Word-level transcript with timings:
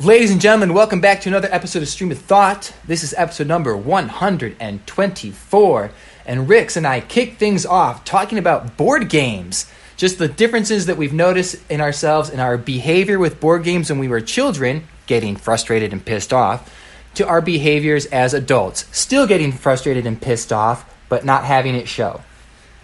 Ladies 0.00 0.30
and 0.30 0.40
gentlemen, 0.40 0.74
welcome 0.74 1.00
back 1.00 1.22
to 1.22 1.28
another 1.28 1.48
episode 1.50 1.82
of 1.82 1.88
Stream 1.88 2.12
of 2.12 2.18
Thought. 2.18 2.72
This 2.86 3.02
is 3.02 3.16
episode 3.18 3.48
number 3.48 3.76
124. 3.76 5.90
And 6.24 6.48
Rix 6.48 6.76
and 6.76 6.86
I 6.86 7.00
kick 7.00 7.34
things 7.34 7.66
off 7.66 8.04
talking 8.04 8.38
about 8.38 8.76
board 8.76 9.08
games. 9.08 9.68
Just 9.96 10.18
the 10.18 10.28
differences 10.28 10.86
that 10.86 10.98
we've 10.98 11.12
noticed 11.12 11.56
in 11.68 11.80
ourselves 11.80 12.30
and 12.30 12.40
our 12.40 12.56
behavior 12.56 13.18
with 13.18 13.40
board 13.40 13.64
games 13.64 13.90
when 13.90 13.98
we 13.98 14.06
were 14.06 14.20
children, 14.20 14.86
getting 15.08 15.34
frustrated 15.34 15.92
and 15.92 16.06
pissed 16.06 16.32
off, 16.32 16.72
to 17.14 17.26
our 17.26 17.40
behaviors 17.40 18.06
as 18.06 18.34
adults, 18.34 18.84
still 18.96 19.26
getting 19.26 19.50
frustrated 19.50 20.06
and 20.06 20.22
pissed 20.22 20.52
off, 20.52 20.96
but 21.08 21.24
not 21.24 21.42
having 21.42 21.74
it 21.74 21.88
show. 21.88 22.22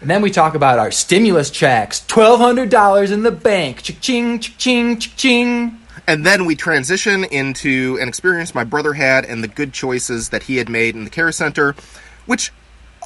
And 0.00 0.10
then 0.10 0.20
we 0.20 0.32
talk 0.32 0.56
about 0.56 0.80
our 0.80 0.90
stimulus 0.90 1.50
checks 1.50 2.00
$1,200 2.08 3.12
in 3.12 3.22
the 3.22 3.30
bank. 3.30 3.84
Ching, 3.84 4.40
ching, 4.40 4.58
ching, 4.58 4.98
ching. 4.98 5.78
And 6.06 6.24
then 6.24 6.44
we 6.44 6.54
transition 6.54 7.24
into 7.24 7.98
an 8.00 8.08
experience 8.08 8.54
my 8.54 8.64
brother 8.64 8.92
had 8.92 9.24
and 9.24 9.42
the 9.42 9.48
good 9.48 9.72
choices 9.72 10.28
that 10.30 10.44
he 10.44 10.56
had 10.56 10.68
made 10.68 10.94
in 10.94 11.04
the 11.04 11.10
care 11.10 11.32
center, 11.32 11.74
which 12.26 12.52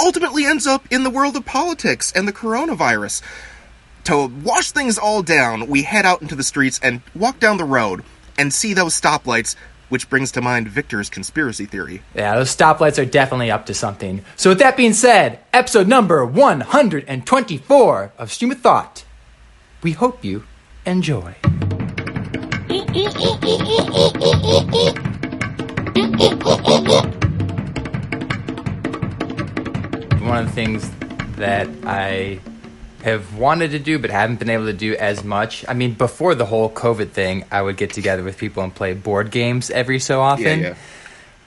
ultimately 0.00 0.44
ends 0.44 0.66
up 0.66 0.86
in 0.90 1.04
the 1.04 1.10
world 1.10 1.36
of 1.36 1.44
politics 1.44 2.12
and 2.12 2.26
the 2.26 2.32
coronavirus. 2.32 3.22
To 4.04 4.26
wash 4.42 4.72
things 4.72 4.98
all 4.98 5.22
down, 5.22 5.68
we 5.68 5.82
head 5.82 6.06
out 6.06 6.22
into 6.22 6.34
the 6.34 6.42
streets 6.42 6.80
and 6.82 7.02
walk 7.14 7.38
down 7.38 7.56
the 7.56 7.64
road 7.64 8.02
and 8.38 8.52
see 8.52 8.72
those 8.72 8.98
stoplights, 8.98 9.54
which 9.88 10.08
brings 10.08 10.32
to 10.32 10.40
mind 10.40 10.68
Victor's 10.68 11.10
conspiracy 11.10 11.66
theory. 11.66 12.02
Yeah, 12.14 12.36
those 12.36 12.54
stoplights 12.54 13.00
are 13.00 13.04
definitely 13.04 13.50
up 13.50 13.66
to 13.66 13.74
something. 13.74 14.24
So, 14.36 14.50
with 14.50 14.60
that 14.60 14.76
being 14.76 14.94
said, 14.94 15.40
episode 15.52 15.88
number 15.88 16.24
124 16.24 18.12
of 18.16 18.32
Stream 18.32 18.50
of 18.50 18.60
Thought. 18.60 19.04
We 19.82 19.92
hope 19.92 20.24
you 20.24 20.44
enjoy. 20.86 21.36
One 30.20 30.38
of 30.38 30.46
the 30.46 30.52
things 30.54 30.90
that 31.36 31.68
I 31.84 32.40
have 33.02 33.36
wanted 33.36 33.70
to 33.70 33.78
do 33.78 33.98
but 33.98 34.10
haven't 34.10 34.38
been 34.38 34.50
able 34.50 34.66
to 34.66 34.72
do 34.72 34.94
as 34.96 35.24
much. 35.24 35.64
I 35.66 35.72
mean, 35.72 35.94
before 35.94 36.34
the 36.34 36.44
whole 36.44 36.68
COVID 36.68 37.10
thing, 37.10 37.44
I 37.50 37.62
would 37.62 37.76
get 37.76 37.92
together 37.92 38.22
with 38.22 38.36
people 38.36 38.62
and 38.62 38.74
play 38.74 38.92
board 38.92 39.30
games 39.30 39.70
every 39.70 39.98
so 39.98 40.20
often. 40.20 40.60
yeah. 40.60 40.74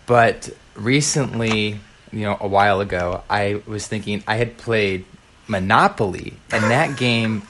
But 0.08 0.50
recently, 0.76 1.80
you 2.12 2.22
know, 2.22 2.38
a 2.40 2.48
while 2.48 2.82
ago, 2.82 3.24
I 3.30 3.62
was 3.68 3.88
thinking 3.88 4.24
I 4.28 4.38
had 4.38 4.58
played 4.58 5.06
Monopoly, 5.48 6.34
and 6.52 6.64
that 6.66 6.98
game. 6.98 7.44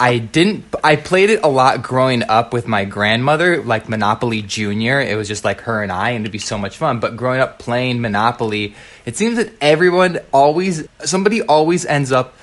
I 0.00 0.16
didn't. 0.16 0.64
I 0.82 0.96
played 0.96 1.28
it 1.28 1.44
a 1.44 1.48
lot 1.48 1.82
growing 1.82 2.22
up 2.22 2.54
with 2.54 2.66
my 2.66 2.86
grandmother, 2.86 3.62
like 3.62 3.86
Monopoly 3.86 4.40
Junior. 4.40 4.98
It 4.98 5.14
was 5.14 5.28
just 5.28 5.44
like 5.44 5.60
her 5.60 5.82
and 5.82 5.92
I, 5.92 6.10
and 6.10 6.24
it'd 6.24 6.32
be 6.32 6.38
so 6.38 6.56
much 6.56 6.78
fun. 6.78 7.00
But 7.00 7.18
growing 7.18 7.38
up 7.38 7.58
playing 7.58 8.00
Monopoly, 8.00 8.74
it 9.04 9.18
seems 9.18 9.36
that 9.36 9.52
everyone 9.60 10.18
always, 10.32 10.88
somebody 11.04 11.42
always 11.42 11.84
ends 11.84 12.12
up 12.12 12.34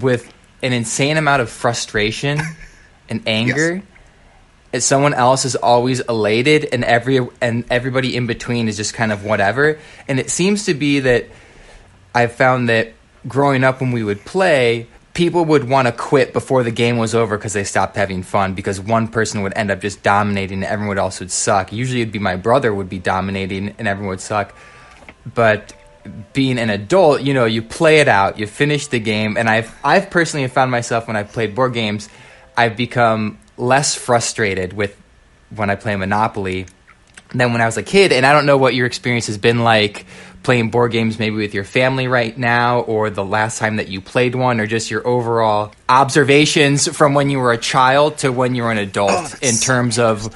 with 0.00 0.32
an 0.62 0.72
insane 0.72 1.18
amount 1.18 1.42
of 1.42 1.50
frustration 1.50 2.40
and 3.10 3.22
anger. 3.26 3.82
And 4.72 4.82
someone 4.82 5.12
else 5.12 5.44
is 5.44 5.56
always 5.56 6.00
elated, 6.00 6.70
and 6.72 6.84
every 6.84 7.20
and 7.42 7.64
everybody 7.70 8.16
in 8.16 8.26
between 8.26 8.66
is 8.66 8.78
just 8.78 8.94
kind 8.94 9.12
of 9.12 9.24
whatever. 9.24 9.78
And 10.08 10.18
it 10.18 10.30
seems 10.30 10.64
to 10.64 10.74
be 10.74 11.00
that 11.00 11.26
I've 12.14 12.32
found 12.32 12.70
that 12.70 12.94
growing 13.26 13.62
up 13.62 13.82
when 13.82 13.92
we 13.92 14.02
would 14.02 14.24
play, 14.24 14.86
people 15.18 15.44
would 15.44 15.68
want 15.68 15.88
to 15.88 15.90
quit 15.90 16.32
before 16.32 16.62
the 16.62 16.70
game 16.70 16.96
was 16.96 17.12
over 17.12 17.36
because 17.36 17.52
they 17.52 17.64
stopped 17.64 17.96
having 17.96 18.22
fun 18.22 18.54
because 18.54 18.80
one 18.80 19.08
person 19.08 19.42
would 19.42 19.52
end 19.56 19.68
up 19.68 19.80
just 19.80 20.00
dominating 20.04 20.58
and 20.58 20.64
everyone 20.64 20.96
else 20.96 21.18
would 21.18 21.32
suck. 21.32 21.72
Usually 21.72 22.02
it'd 22.02 22.12
be 22.12 22.20
my 22.20 22.36
brother 22.36 22.72
would 22.72 22.88
be 22.88 23.00
dominating 23.00 23.74
and 23.80 23.88
everyone 23.88 24.10
would 24.10 24.20
suck. 24.20 24.54
But 25.34 25.74
being 26.32 26.56
an 26.56 26.70
adult, 26.70 27.22
you 27.22 27.34
know, 27.34 27.46
you 27.46 27.62
play 27.62 27.98
it 27.98 28.06
out, 28.06 28.38
you 28.38 28.46
finish 28.46 28.86
the 28.86 29.00
game, 29.00 29.36
and 29.36 29.50
I've 29.50 29.74
I've 29.82 30.08
personally 30.08 30.46
found 30.46 30.70
myself 30.70 31.08
when 31.08 31.16
I've 31.16 31.32
played 31.32 31.52
board 31.52 31.74
games, 31.74 32.08
I've 32.56 32.76
become 32.76 33.40
less 33.56 33.96
frustrated 33.96 34.72
with 34.72 34.96
when 35.50 35.68
I 35.68 35.74
play 35.74 35.96
Monopoly 35.96 36.66
than 37.34 37.52
when 37.52 37.60
I 37.60 37.66
was 37.66 37.76
a 37.76 37.82
kid. 37.82 38.12
And 38.12 38.24
I 38.24 38.32
don't 38.32 38.46
know 38.46 38.56
what 38.56 38.74
your 38.74 38.86
experience 38.86 39.26
has 39.26 39.38
been 39.38 39.60
like 39.64 40.06
playing 40.42 40.70
board 40.70 40.92
games 40.92 41.18
maybe 41.18 41.36
with 41.36 41.52
your 41.52 41.64
family 41.64 42.06
right 42.06 42.36
now 42.38 42.80
or 42.80 43.10
the 43.10 43.24
last 43.24 43.58
time 43.58 43.76
that 43.76 43.88
you 43.88 44.00
played 44.00 44.34
one 44.34 44.60
or 44.60 44.66
just 44.66 44.90
your 44.90 45.06
overall 45.06 45.72
observations 45.88 46.88
from 46.96 47.12
when 47.12 47.28
you 47.28 47.38
were 47.38 47.52
a 47.52 47.58
child 47.58 48.18
to 48.18 48.30
when 48.30 48.54
you 48.54 48.62
were 48.62 48.70
an 48.70 48.78
adult 48.78 49.10
Oh, 49.10 49.34
in 49.42 49.56
terms 49.56 49.98
of 49.98 50.32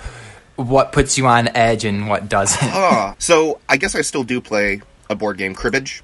what 0.56 0.92
puts 0.92 1.16
you 1.16 1.26
on 1.26 1.48
edge 1.56 1.84
and 1.84 2.08
what 2.08 2.28
doesn't. 2.28 2.62
Ah, 2.74 3.14
so 3.18 3.60
I 3.68 3.76
guess 3.76 3.94
I 3.94 4.02
still 4.02 4.24
do 4.24 4.40
play 4.40 4.82
a 5.08 5.14
board 5.14 5.38
game, 5.38 5.54
Cribbage. 5.54 6.02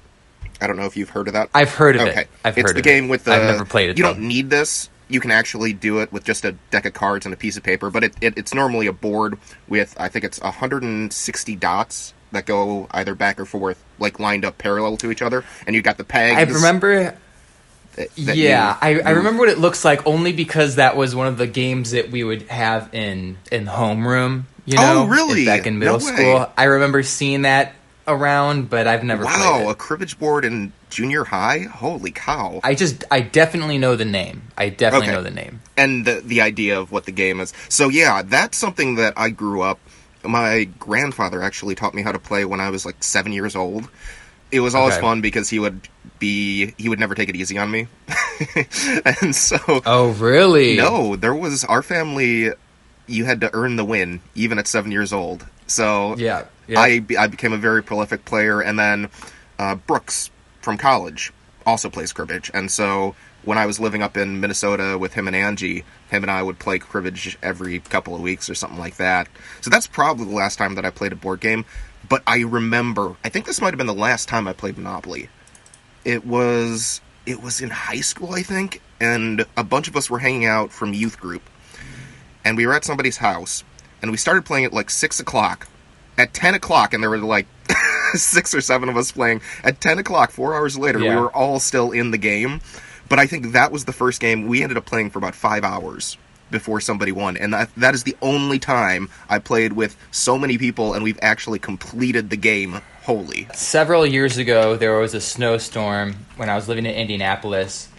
I 0.61 0.67
don't 0.67 0.77
know 0.77 0.85
if 0.85 0.97
you've 0.97 1.09
heard 1.09 1.27
of 1.27 1.33
that. 1.33 1.49
I've 1.53 1.73
heard 1.73 1.95
of 1.95 2.03
okay. 2.03 2.21
it. 2.21 2.29
I've 2.43 2.57
it's 2.57 2.73
the 2.73 2.81
game 2.81 3.05
it. 3.05 3.09
with 3.09 3.23
the. 3.25 3.33
I've 3.33 3.43
never 3.43 3.65
played 3.65 3.91
it. 3.91 3.97
You 3.97 4.03
though. 4.03 4.13
don't 4.13 4.27
need 4.27 4.49
this. 4.49 4.89
You 5.09 5.19
can 5.19 5.31
actually 5.31 5.73
do 5.73 5.99
it 5.99 6.11
with 6.13 6.23
just 6.23 6.45
a 6.45 6.53
deck 6.71 6.85
of 6.85 6.93
cards 6.93 7.25
and 7.25 7.33
a 7.33 7.37
piece 7.37 7.57
of 7.57 7.63
paper, 7.63 7.89
but 7.89 8.03
it, 8.03 8.13
it, 8.21 8.37
it's 8.37 8.53
normally 8.53 8.87
a 8.87 8.93
board 8.93 9.37
with 9.67 9.95
I 9.99 10.07
think 10.07 10.23
it's 10.23 10.39
160 10.39 11.55
dots 11.55 12.13
that 12.31 12.45
go 12.45 12.87
either 12.91 13.15
back 13.15 13.39
or 13.39 13.45
forth, 13.45 13.83
like 13.97 14.19
lined 14.19 14.45
up 14.45 14.57
parallel 14.59 14.97
to 14.97 15.11
each 15.11 15.21
other, 15.21 15.43
and 15.65 15.75
you 15.75 15.81
got 15.81 15.97
the 15.97 16.03
pegs. 16.03 16.37
I 16.37 16.43
remember 16.53 17.03
that- 17.03 17.17
that 18.15 18.37
yeah, 18.37 18.77
you 18.87 18.99
I, 19.01 19.09
I 19.09 19.13
mm. 19.13 19.15
remember 19.17 19.39
what 19.41 19.49
it 19.49 19.57
looks 19.57 19.83
like 19.83 20.05
only 20.07 20.31
because 20.31 20.75
that 20.75 20.95
was 20.95 21.15
one 21.15 21.27
of 21.27 21.37
the 21.37 21.47
games 21.47 21.91
that 21.91 22.11
we 22.11 22.23
would 22.23 22.43
have 22.43 22.93
in 22.93 23.37
in 23.51 23.65
homeroom. 23.65 24.43
You 24.65 24.77
Oh, 24.77 24.81
know, 24.81 25.05
really? 25.07 25.43
Back 25.45 25.65
in 25.65 25.79
middle 25.79 25.95
No 25.95 25.99
school, 25.99 26.51
I 26.55 26.65
remember 26.65 27.01
seeing 27.03 27.41
that 27.41 27.73
around, 28.07 28.69
but 28.69 28.87
I've 28.87 29.03
never 29.03 29.25
Wow, 29.25 29.69
a 29.69 29.75
cribbage 29.75 30.17
board 30.19 30.45
in 30.45 30.71
junior 30.89 31.23
high. 31.25 31.59
Holy 31.59 32.11
cow! 32.11 32.59
I 32.63 32.75
just, 32.75 33.03
I 33.11 33.21
definitely 33.21 33.77
know 33.77 33.95
the 33.95 34.05
name. 34.05 34.43
I 34.57 34.69
definitely 34.69 35.07
Okay. 35.07 35.15
know 35.15 35.23
the 35.23 35.31
name. 35.31 35.61
and 35.77 36.05
the 36.05 36.21
the 36.25 36.41
idea 36.41 36.79
of 36.79 36.91
what 36.91 37.05
the 37.05 37.11
game 37.11 37.39
is. 37.39 37.53
So 37.69 37.89
yeah, 37.89 38.21
that's 38.23 38.57
something 38.57 38.95
that 38.95 39.13
I 39.17 39.29
grew 39.29 39.61
up. 39.61 39.79
My 40.23 40.65
grandfather 40.79 41.41
actually 41.41 41.75
taught 41.75 41.93
me 41.93 42.01
how 42.01 42.11
to 42.11 42.19
play 42.19 42.43
when 42.43 42.59
I 42.59 42.69
was 42.69 42.85
like 42.85 43.01
seven 43.03 43.31
years 43.31 43.55
old. 43.55 43.87
It 44.51 44.59
was 44.61 44.73
always 44.75 44.95
Okay. 44.95 45.01
fun 45.01 45.21
because 45.21 45.49
he 45.49 45.59
would 45.59 45.87
be 46.19 46.73
he 46.77 46.89
would 46.89 46.99
never 46.99 47.15
take 47.15 47.29
it 47.29 47.35
easy 47.35 47.57
on 47.57 47.69
me, 47.71 47.87
and 49.21 49.35
so 49.35 49.57
Oh, 49.85 50.09
really? 50.19 50.75
no, 50.75 51.15
there 51.15 51.35
was 51.35 51.63
our 51.65 51.81
family. 51.81 52.51
You 53.07 53.25
had 53.25 53.41
to 53.41 53.49
earn 53.53 53.75
the 53.75 53.85
win 53.85 54.21
even 54.35 54.59
at 54.59 54.67
seven 54.67 54.91
years 54.91 55.13
old. 55.13 55.45
So 55.67 56.15
Yeah. 56.17 56.45
yeah. 56.67 56.79
I 56.81 57.03
I 57.17 57.27
became 57.27 57.53
a 57.53 57.57
very 57.57 57.81
prolific 57.83 58.25
player, 58.25 58.59
and 58.61 58.77
then 58.77 59.09
uh, 59.57 59.75
Brooks 59.75 60.29
from 60.61 60.77
college 60.77 61.31
also 61.65 61.89
plays 61.89 62.13
cribbage, 62.13 62.49
and 62.53 62.71
so 62.71 63.15
when 63.43 63.57
I 63.57 63.65
was 63.65 63.79
living 63.79 64.03
up 64.03 64.17
in 64.17 64.39
Minnesota 64.39 64.97
with 64.97 65.13
him 65.13 65.27
and 65.27 65.35
Angie, 65.35 65.83
him 66.09 66.23
and 66.23 66.31
I 66.31 66.43
would 66.43 66.59
play 66.59 66.79
cribbage 66.79 67.37
every 67.41 67.79
couple 67.79 68.15
of 68.15 68.21
weeks 68.21 68.49
or 68.49 68.55
something 68.55 68.79
like 68.79 68.97
that. 68.97 69.27
So 69.61 69.69
that's 69.69 69.87
probably 69.87 70.25
the 70.25 70.35
last 70.35 70.57
time 70.57 70.75
that 70.75 70.85
I 70.85 70.89
played 70.89 71.13
a 71.13 71.15
board 71.15 71.39
game. 71.39 71.65
But 72.07 72.23
I 72.27 72.39
remember, 72.39 73.15
I 73.23 73.29
think 73.29 73.45
this 73.45 73.61
might 73.61 73.69
have 73.69 73.77
been 73.77 73.87
the 73.87 73.93
last 73.93 74.27
time 74.27 74.47
I 74.47 74.53
played 74.53 74.77
Monopoly. 74.77 75.29
It 76.05 76.25
was 76.25 77.01
it 77.25 77.41
was 77.41 77.61
in 77.61 77.69
high 77.69 78.01
school, 78.01 78.33
I 78.33 78.41
think, 78.41 78.81
and 78.99 79.45
a 79.55 79.63
bunch 79.63 79.87
of 79.87 79.95
us 79.95 80.09
were 80.09 80.19
hanging 80.19 80.45
out 80.45 80.71
from 80.71 80.93
youth 80.93 81.19
group, 81.19 81.43
and 82.43 82.57
we 82.57 82.65
were 82.65 82.73
at 82.73 82.85
somebody's 82.85 83.17
house, 83.17 83.63
and 84.01 84.11
we 84.11 84.17
started 84.17 84.45
playing 84.45 84.65
at 84.65 84.73
like 84.73 84.89
six 84.89 85.19
o'clock. 85.19 85.67
At 86.17 86.33
ten 86.33 86.53
o'clock, 86.53 86.93
and 86.93 87.01
there 87.01 87.09
were 87.09 87.17
like 87.17 87.47
six 88.13 88.53
or 88.53 88.61
seven 88.61 88.89
of 88.89 88.97
us 88.97 89.11
playing. 89.11 89.41
At 89.63 89.81
ten 89.81 89.99
o'clock, 89.99 90.31
four 90.31 90.55
hours 90.55 90.77
later, 90.77 90.99
we 90.99 91.09
were 91.09 91.31
all 91.31 91.59
still 91.59 91.91
in 91.91 92.11
the 92.11 92.17
game. 92.17 92.61
But 93.09 93.17
I 93.19 93.25
think 93.25 93.53
that 93.53 93.71
was 93.71 93.85
the 93.85 93.93
first 93.93 94.21
game 94.21 94.47
we 94.47 94.61
ended 94.61 94.77
up 94.77 94.85
playing 94.85 95.09
for 95.09 95.17
about 95.17 95.33
five 95.33 95.63
hours 95.63 96.17
before 96.51 96.79
somebody 96.79 97.11
won, 97.11 97.37
and 97.37 97.53
that 97.53 97.69
that 97.75 97.93
is 97.93 98.03
the 98.03 98.15
only 98.21 98.59
time 98.59 99.09
I 99.29 99.39
played 99.39 99.73
with 99.73 99.95
so 100.11 100.37
many 100.37 100.57
people, 100.57 100.93
and 100.93 101.03
we've 101.03 101.19
actually 101.21 101.59
completed 101.59 102.29
the 102.29 102.37
game 102.37 102.81
wholly. 103.03 103.47
Several 103.53 104.05
years 104.05 104.37
ago, 104.37 104.75
there 104.75 104.97
was 104.99 105.13
a 105.13 105.21
snowstorm 105.21 106.15
when 106.37 106.49
I 106.49 106.55
was 106.55 106.67
living 106.67 106.85
in 106.85 106.93
Indianapolis, 106.93 107.89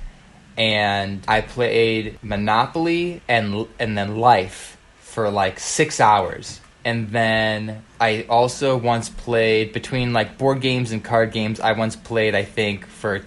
and 0.57 1.25
I 1.27 1.41
played 1.41 2.19
Monopoly 2.23 3.23
and 3.29 3.67
and 3.79 3.97
then 3.97 4.17
Life 4.17 4.77
for 5.01 5.31
like 5.31 5.59
six 5.59 6.01
hours. 6.01 6.61
And 6.85 7.11
then 7.11 7.83
I 8.01 8.25
also 8.29 8.77
once 8.77 9.09
played 9.11 9.73
between 9.73 10.13
like 10.13 10.39
board 10.39 10.61
games 10.61 10.93
and 10.93 11.05
card 11.05 11.33
games. 11.33 11.61
I 11.61 11.73
once 11.73 11.95
played, 11.97 12.35
I 12.35 12.45
think, 12.45 12.87
for 12.87 13.23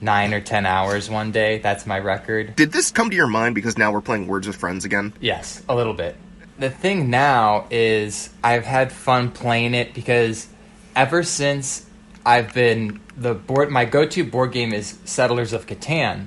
nine 0.00 0.32
or 0.32 0.40
ten 0.40 0.64
hours 0.64 1.10
one 1.10 1.32
day. 1.32 1.58
That's 1.58 1.86
my 1.86 1.98
record. 1.98 2.54
Did 2.56 2.70
this 2.72 2.90
come 2.92 3.10
to 3.10 3.16
your 3.16 3.26
mind 3.26 3.54
because 3.56 3.76
now 3.76 3.90
we're 3.92 4.00
playing 4.00 4.28
Words 4.28 4.46
with 4.46 4.56
Friends 4.56 4.84
again? 4.84 5.12
Yes, 5.20 5.62
a 5.68 5.74
little 5.74 5.94
bit. 5.94 6.16
The 6.58 6.70
thing 6.70 7.10
now 7.10 7.66
is 7.70 8.30
I've 8.44 8.64
had 8.64 8.92
fun 8.92 9.30
playing 9.32 9.74
it 9.74 9.94
because 9.94 10.48
ever 10.94 11.22
since 11.22 11.84
I've 12.24 12.52
been 12.54 13.00
the 13.16 13.34
board 13.34 13.70
my 13.70 13.84
go-to 13.84 14.22
board 14.24 14.52
game 14.52 14.72
is 14.72 14.98
Settlers 15.04 15.52
of 15.52 15.66
Catan. 15.66 16.26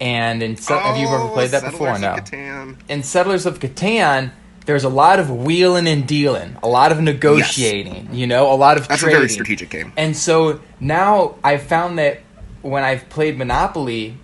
And 0.00 0.42
in 0.42 0.56
Se- 0.56 0.74
have 0.78 0.96
you 0.96 1.06
ever 1.06 1.16
Oh, 1.18 1.28
played 1.28 1.50
that 1.50 1.60
Settlers 1.62 1.72
before? 1.72 1.94
of 1.94 2.00
No. 2.00 2.14
Catan. 2.16 2.76
In 2.88 3.02
Settlers 3.02 3.46
of 3.46 3.58
Catan, 3.60 4.32
there's 4.66 4.84
a 4.84 4.88
lot 4.88 5.18
of 5.18 5.30
wheeling 5.30 5.86
and 5.86 6.06
dealing, 6.06 6.56
a 6.62 6.68
lot 6.68 6.90
of 6.92 7.00
negotiating, 7.00 8.08
you 8.12 8.26
know, 8.26 8.52
a 8.52 8.56
lot 8.56 8.76
of 8.78 8.88
That's 8.88 9.00
trading. 9.02 9.16
a 9.16 9.18
very 9.20 9.28
strategic 9.28 9.70
game. 9.70 9.92
And 9.96 10.16
so 10.16 10.60
now 10.80 11.34
I've 11.44 11.62
found 11.64 11.98
that 11.98 12.20
when 12.62 12.82
I've 12.82 13.08
played 13.10 13.36
Monopoly 13.36 14.16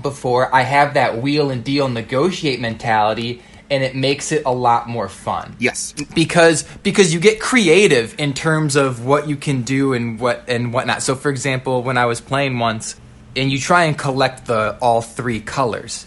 before, 0.00 0.54
I 0.54 0.62
have 0.62 0.94
that 0.94 1.20
wheel 1.20 1.50
and 1.50 1.62
deal 1.62 1.88
negotiate 1.88 2.60
mentality 2.60 3.42
and 3.70 3.84
it 3.84 3.94
makes 3.94 4.32
it 4.32 4.42
a 4.46 4.50
lot 4.52 4.88
more 4.88 5.08
fun 5.08 5.54
Yes. 5.60 5.94
because 6.14 6.64
because 6.82 7.14
you 7.14 7.20
get 7.20 7.38
creative 7.40 8.18
in 8.18 8.34
terms 8.34 8.74
of 8.74 9.04
what 9.04 9.28
you 9.28 9.36
can 9.36 9.62
do 9.62 9.92
and 9.92 10.18
what 10.18 10.42
and 10.48 10.72
whatnot. 10.72 11.02
So, 11.02 11.14
for 11.14 11.30
example, 11.30 11.82
when 11.84 11.96
I 11.96 12.06
was 12.06 12.20
playing 12.20 12.58
once, 12.58 12.96
and 13.36 13.52
you 13.52 13.60
try 13.60 13.84
and 13.84 13.96
collect 13.96 14.46
the 14.46 14.76
all 14.80 15.02
three 15.02 15.38
colors, 15.38 16.04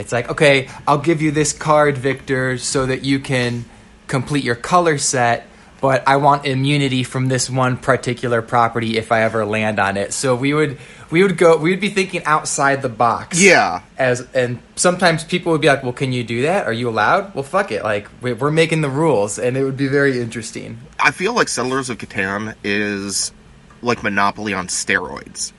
it's 0.00 0.12
like 0.12 0.30
okay, 0.30 0.68
I'll 0.88 0.98
give 0.98 1.22
you 1.22 1.30
this 1.30 1.52
card, 1.52 1.96
Victor, 1.98 2.58
so 2.58 2.86
that 2.86 3.04
you 3.04 3.20
can 3.20 3.64
complete 4.08 4.42
your 4.44 4.56
color 4.56 4.98
set. 4.98 5.46
But 5.80 6.06
I 6.06 6.16
want 6.16 6.44
immunity 6.44 7.04
from 7.04 7.28
this 7.28 7.48
one 7.48 7.78
particular 7.78 8.42
property 8.42 8.98
if 8.98 9.10
I 9.10 9.22
ever 9.22 9.46
land 9.46 9.78
on 9.80 9.96
it. 9.96 10.12
So 10.12 10.34
we 10.36 10.52
would 10.52 10.76
we 11.10 11.22
would 11.22 11.38
go 11.38 11.56
we 11.56 11.70
would 11.70 11.80
be 11.80 11.88
thinking 11.88 12.22
outside 12.24 12.82
the 12.82 12.90
box 12.90 13.40
Yeah. 13.40 13.80
as 13.96 14.26
and 14.34 14.58
sometimes 14.76 15.24
people 15.24 15.52
would 15.52 15.62
be 15.62 15.68
like, 15.68 15.82
"Well, 15.82 15.94
can 15.94 16.12
you 16.12 16.22
do 16.22 16.42
that? 16.42 16.66
Are 16.66 16.72
you 16.72 16.90
allowed?" 16.90 17.34
Well, 17.34 17.44
fuck 17.44 17.72
it. 17.72 17.82
Like 17.82 18.08
we- 18.20 18.34
we're 18.34 18.50
making 18.50 18.82
the 18.82 18.90
rules, 18.90 19.38
and 19.38 19.56
it 19.56 19.64
would 19.64 19.78
be 19.78 19.86
very 19.88 20.20
interesting. 20.20 20.78
I 20.98 21.12
feel 21.12 21.32
like 21.32 21.48
Settlers 21.48 21.88
of 21.88 21.96
Catan 21.96 22.54
is 22.62 23.32
like 23.80 24.02
Monopoly 24.02 24.52
on 24.52 24.66
steroids. 24.68 25.52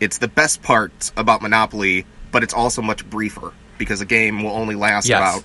It's 0.00 0.18
the 0.18 0.26
best 0.26 0.60
part 0.62 1.12
about 1.16 1.40
Monopoly, 1.40 2.04
but 2.32 2.42
it's 2.42 2.52
also 2.54 2.82
much 2.82 3.08
briefer 3.08 3.52
because 3.82 4.00
a 4.00 4.06
game 4.06 4.42
will 4.42 4.52
only 4.52 4.74
last 4.74 5.08
Yes. 5.08 5.18
about 5.18 5.44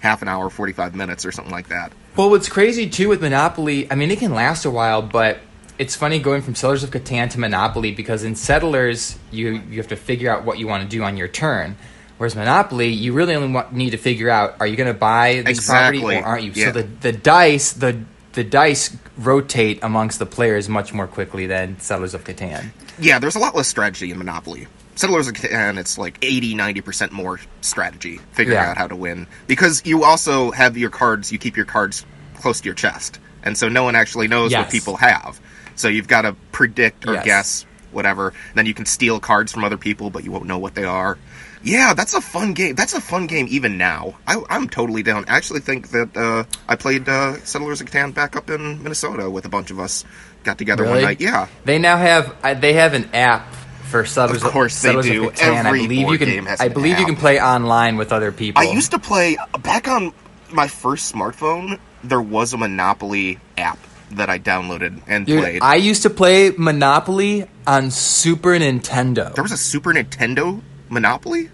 half 0.00 0.22
an 0.22 0.28
hour, 0.28 0.48
45 0.50 0.94
minutes, 0.94 1.24
or 1.24 1.32
something 1.32 1.52
like 1.52 1.68
that. 1.68 1.92
Well, 2.16 2.30
what's 2.30 2.48
crazy 2.48 2.88
too 2.88 3.08
with 3.08 3.20
Monopoly, 3.22 3.90
I 3.90 3.94
mean, 3.94 4.10
it 4.10 4.18
can 4.18 4.34
last 4.34 4.64
a 4.64 4.70
while, 4.70 5.02
but 5.02 5.38
it's 5.78 5.94
funny 5.96 6.18
going 6.18 6.42
from 6.42 6.54
Settlers 6.54 6.82
of 6.84 6.90
Catan 6.90 7.30
to 7.30 7.40
Monopoly 7.40 7.92
because 7.92 8.24
in 8.24 8.34
Settlers, 8.36 9.16
you 9.30 9.62
you 9.70 9.76
have 9.78 9.88
to 9.88 9.96
figure 9.96 10.30
out 10.30 10.44
what 10.44 10.58
you 10.58 10.66
want 10.66 10.82
to 10.82 10.88
do 10.88 11.02
on 11.04 11.16
your 11.16 11.28
turn. 11.28 11.76
Whereas 12.18 12.34
Monopoly, 12.34 12.88
you 12.88 13.12
really 13.12 13.36
only 13.36 13.52
want, 13.52 13.72
need 13.72 13.90
to 13.90 13.96
figure 13.96 14.28
out: 14.28 14.56
Are 14.60 14.66
you 14.66 14.76
going 14.76 14.92
to 14.92 14.98
buy 14.98 15.42
this 15.46 15.58
Exactly. 15.58 16.00
property 16.00 16.20
or 16.20 16.24
aren't 16.26 16.42
you? 16.44 16.52
Yeah. 16.54 16.72
So 16.72 16.82
the 16.82 16.88
the 17.00 17.12
dice 17.12 17.72
the 17.72 18.00
the 18.32 18.42
dice 18.44 18.96
rotate 19.16 19.78
amongst 19.82 20.18
the 20.18 20.26
players 20.26 20.68
much 20.68 20.92
more 20.92 21.06
quickly 21.06 21.46
than 21.46 21.78
Settlers 21.80 22.14
of 22.14 22.24
Catan. 22.24 22.70
Yeah, 22.98 23.18
there's 23.20 23.36
a 23.36 23.38
lot 23.38 23.54
less 23.54 23.68
strategy 23.68 24.10
in 24.10 24.18
Monopoly. 24.18 24.66
Settlers 24.98 25.28
of 25.28 25.34
Catan, 25.34 25.78
it's 25.78 25.96
like 25.96 26.18
80, 26.22 26.56
90% 26.56 27.12
more 27.12 27.38
strategy, 27.60 28.18
figuring 28.32 28.58
Yeah. 28.58 28.70
out 28.70 28.76
how 28.76 28.88
to 28.88 28.96
win. 28.96 29.28
Because 29.46 29.80
you 29.84 30.02
also 30.02 30.50
have 30.50 30.76
your 30.76 30.90
cards, 30.90 31.30
you 31.30 31.38
keep 31.38 31.56
your 31.56 31.66
cards 31.66 32.04
close 32.40 32.60
to 32.62 32.64
your 32.64 32.74
chest. 32.74 33.20
And 33.44 33.56
so 33.56 33.68
no 33.68 33.84
one 33.84 33.94
actually 33.94 34.26
knows 34.26 34.52
what 34.52 34.70
people 34.70 34.96
have. 34.96 35.38
So 35.76 35.86
you've 35.86 36.08
got 36.08 36.22
to 36.22 36.32
predict 36.50 37.06
or 37.06 37.14
Yes. 37.14 37.24
guess, 37.24 37.66
whatever. 37.92 38.32
Then 38.56 38.66
you 38.66 38.74
can 38.74 38.86
steal 38.86 39.20
cards 39.20 39.52
from 39.52 39.62
other 39.62 39.76
people, 39.76 40.10
but 40.10 40.24
you 40.24 40.32
won't 40.32 40.46
know 40.46 40.58
what 40.58 40.74
they 40.74 40.82
are. 40.82 41.16
Yeah, 41.62 41.94
that's 41.94 42.14
a 42.14 42.20
fun 42.20 42.52
game. 42.54 42.74
That's 42.74 42.94
a 42.94 43.00
fun 43.00 43.28
game 43.28 43.46
even 43.50 43.78
now. 43.78 44.16
I, 44.26 44.42
I'm 44.50 44.68
totally 44.68 45.04
down. 45.04 45.26
I 45.28 45.36
actually 45.36 45.60
think 45.60 45.90
that 45.90 46.16
uh, 46.16 46.42
I 46.68 46.74
played 46.74 47.08
uh, 47.08 47.34
Settlers 47.44 47.80
of 47.80 47.88
Catan 47.88 48.12
back 48.12 48.34
up 48.34 48.50
in 48.50 48.82
Minnesota 48.82 49.30
with 49.30 49.44
a 49.44 49.48
bunch 49.48 49.70
of 49.70 49.78
us. 49.78 50.04
Got 50.42 50.58
together 50.58 50.84
one 50.84 51.02
night. 51.02 51.20
Yeah. 51.20 51.46
They 51.64 51.78
now 51.78 51.96
have 51.98 52.60
they 52.60 52.72
have 52.74 52.94
an 52.94 53.10
app 53.14 53.42
for 53.88 54.04
Settlers. 54.04 54.42
Of 54.42 54.50
course 54.52 54.80
they 54.82 54.88
Settlers 54.88 55.06
do. 55.06 55.30
Every 55.40 55.80
I 55.80 55.86
believe 55.86 56.02
board 56.06 56.12
you 56.12 56.18
can. 56.26 56.28
game 56.34 56.46
has 56.46 56.60
I 56.60 56.68
believe 56.68 56.98
you 56.98 57.06
can 57.06 57.16
play 57.16 57.40
online 57.40 57.96
with 57.96 58.12
other 58.12 58.32
people. 58.32 58.62
I 58.62 58.66
used 58.72 58.90
to 58.92 58.98
play 58.98 59.36
back 59.62 59.88
on 59.88 60.12
my 60.52 60.68
first 60.68 61.12
smartphone. 61.14 61.78
There 62.04 62.20
was 62.22 62.52
a 62.52 62.56
Monopoly 62.56 63.38
app 63.56 63.78
that 64.12 64.30
I 64.30 64.38
downloaded 64.38 65.00
and 65.06 65.26
Dude, 65.26 65.40
played. 65.40 65.62
I 65.62 65.74
used 65.76 66.02
to 66.04 66.10
play 66.10 66.50
Monopoly 66.56 67.46
on 67.66 67.90
Super 67.90 68.50
Nintendo. 68.50 69.34
there 69.34 69.42
was 69.44 69.52
a 69.52 69.56
Super 69.58 69.92
Nintendo 69.92 70.62
Monopoly. 70.88 71.50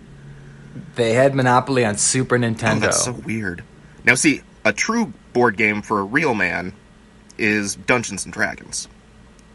They 0.96 1.14
had 1.14 1.34
Monopoly 1.34 1.84
on 1.84 1.96
Super 1.96 2.36
Oh, 2.36 2.38
Nintendo. 2.38 2.80
that's 2.80 3.04
so 3.04 3.12
weird. 3.12 3.64
Now, 4.04 4.14
see, 4.14 4.42
a 4.64 4.72
true 4.72 5.12
board 5.32 5.56
game 5.56 5.82
for 5.82 5.98
a 6.00 6.04
real 6.04 6.34
man 6.34 6.72
is 7.38 7.74
Dungeons 7.74 8.24
and 8.24 8.32
Dragons. 8.32 8.86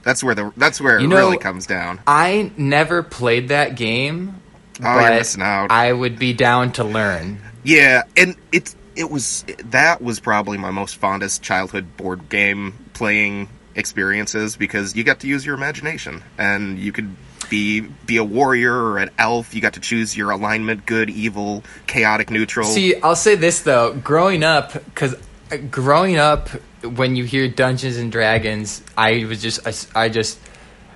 That's 0.04 0.24
where 0.24 0.36
the 0.36 0.52
that's 0.58 0.80
where 0.82 1.00
You 1.00 1.06
it 1.06 1.10
know- 1.10 1.18
really 1.18 1.38
comes 1.38 1.66
down. 1.66 2.00
I 2.08 2.52
never 2.58 3.04
played 3.04 3.50
that 3.50 3.76
game, 3.76 4.36
Oh, 4.80 4.84
but 4.84 5.14
missing 5.14 5.42
out. 5.42 5.72
I 5.72 5.92
would 5.92 6.18
be 6.20 6.34
down 6.34 6.72
to 6.74 6.84
learn. 6.84 7.40
Yeah, 7.64 8.04
and 8.16 8.36
it 8.52 8.74
it 8.96 9.10
was 9.12 9.46
that 9.66 10.02
was 10.02 10.20
probably 10.20 10.58
my 10.58 10.72
most 10.72 10.96
fondest 10.96 11.42
childhood 11.42 11.98
board 11.98 12.30
game 12.30 12.74
playing 12.94 13.50
experiences 13.76 14.56
because 14.58 14.96
you 14.96 15.04
got 15.04 15.20
to 15.22 15.28
use 15.28 15.46
your 15.46 15.56
imagination 15.56 16.22
and 16.38 16.78
you 16.80 16.92
could 16.92 17.16
be 17.50 17.82
be 18.06 18.18
a 18.18 18.24
warrior 18.24 18.74
or 18.74 18.98
an 19.00 19.10
elf. 19.18 19.54
You 19.56 19.62
got 19.62 19.74
to 19.74 19.80
choose 19.80 20.16
your 20.16 20.32
alignment: 20.32 20.86
good, 20.86 21.10
evil, 21.10 21.64
chaotic, 21.88 22.30
neutral. 22.30 22.68
See, 22.68 22.96
I'll 23.02 23.16
say 23.16 23.36
this 23.36 23.62
though: 23.64 23.94
growing 23.96 24.44
up, 24.44 24.74
because 24.74 25.16
uh, 25.52 25.58
growing 25.72 26.18
up, 26.18 26.50
when 26.84 27.16
you 27.16 27.24
hear 27.24 27.48
Dungeons 27.48 27.98
and 27.98 28.12
Dragons, 28.12 28.82
I 28.98 29.26
was 29.26 29.42
just 29.42 29.60
I 29.96 30.10
just 30.10 30.40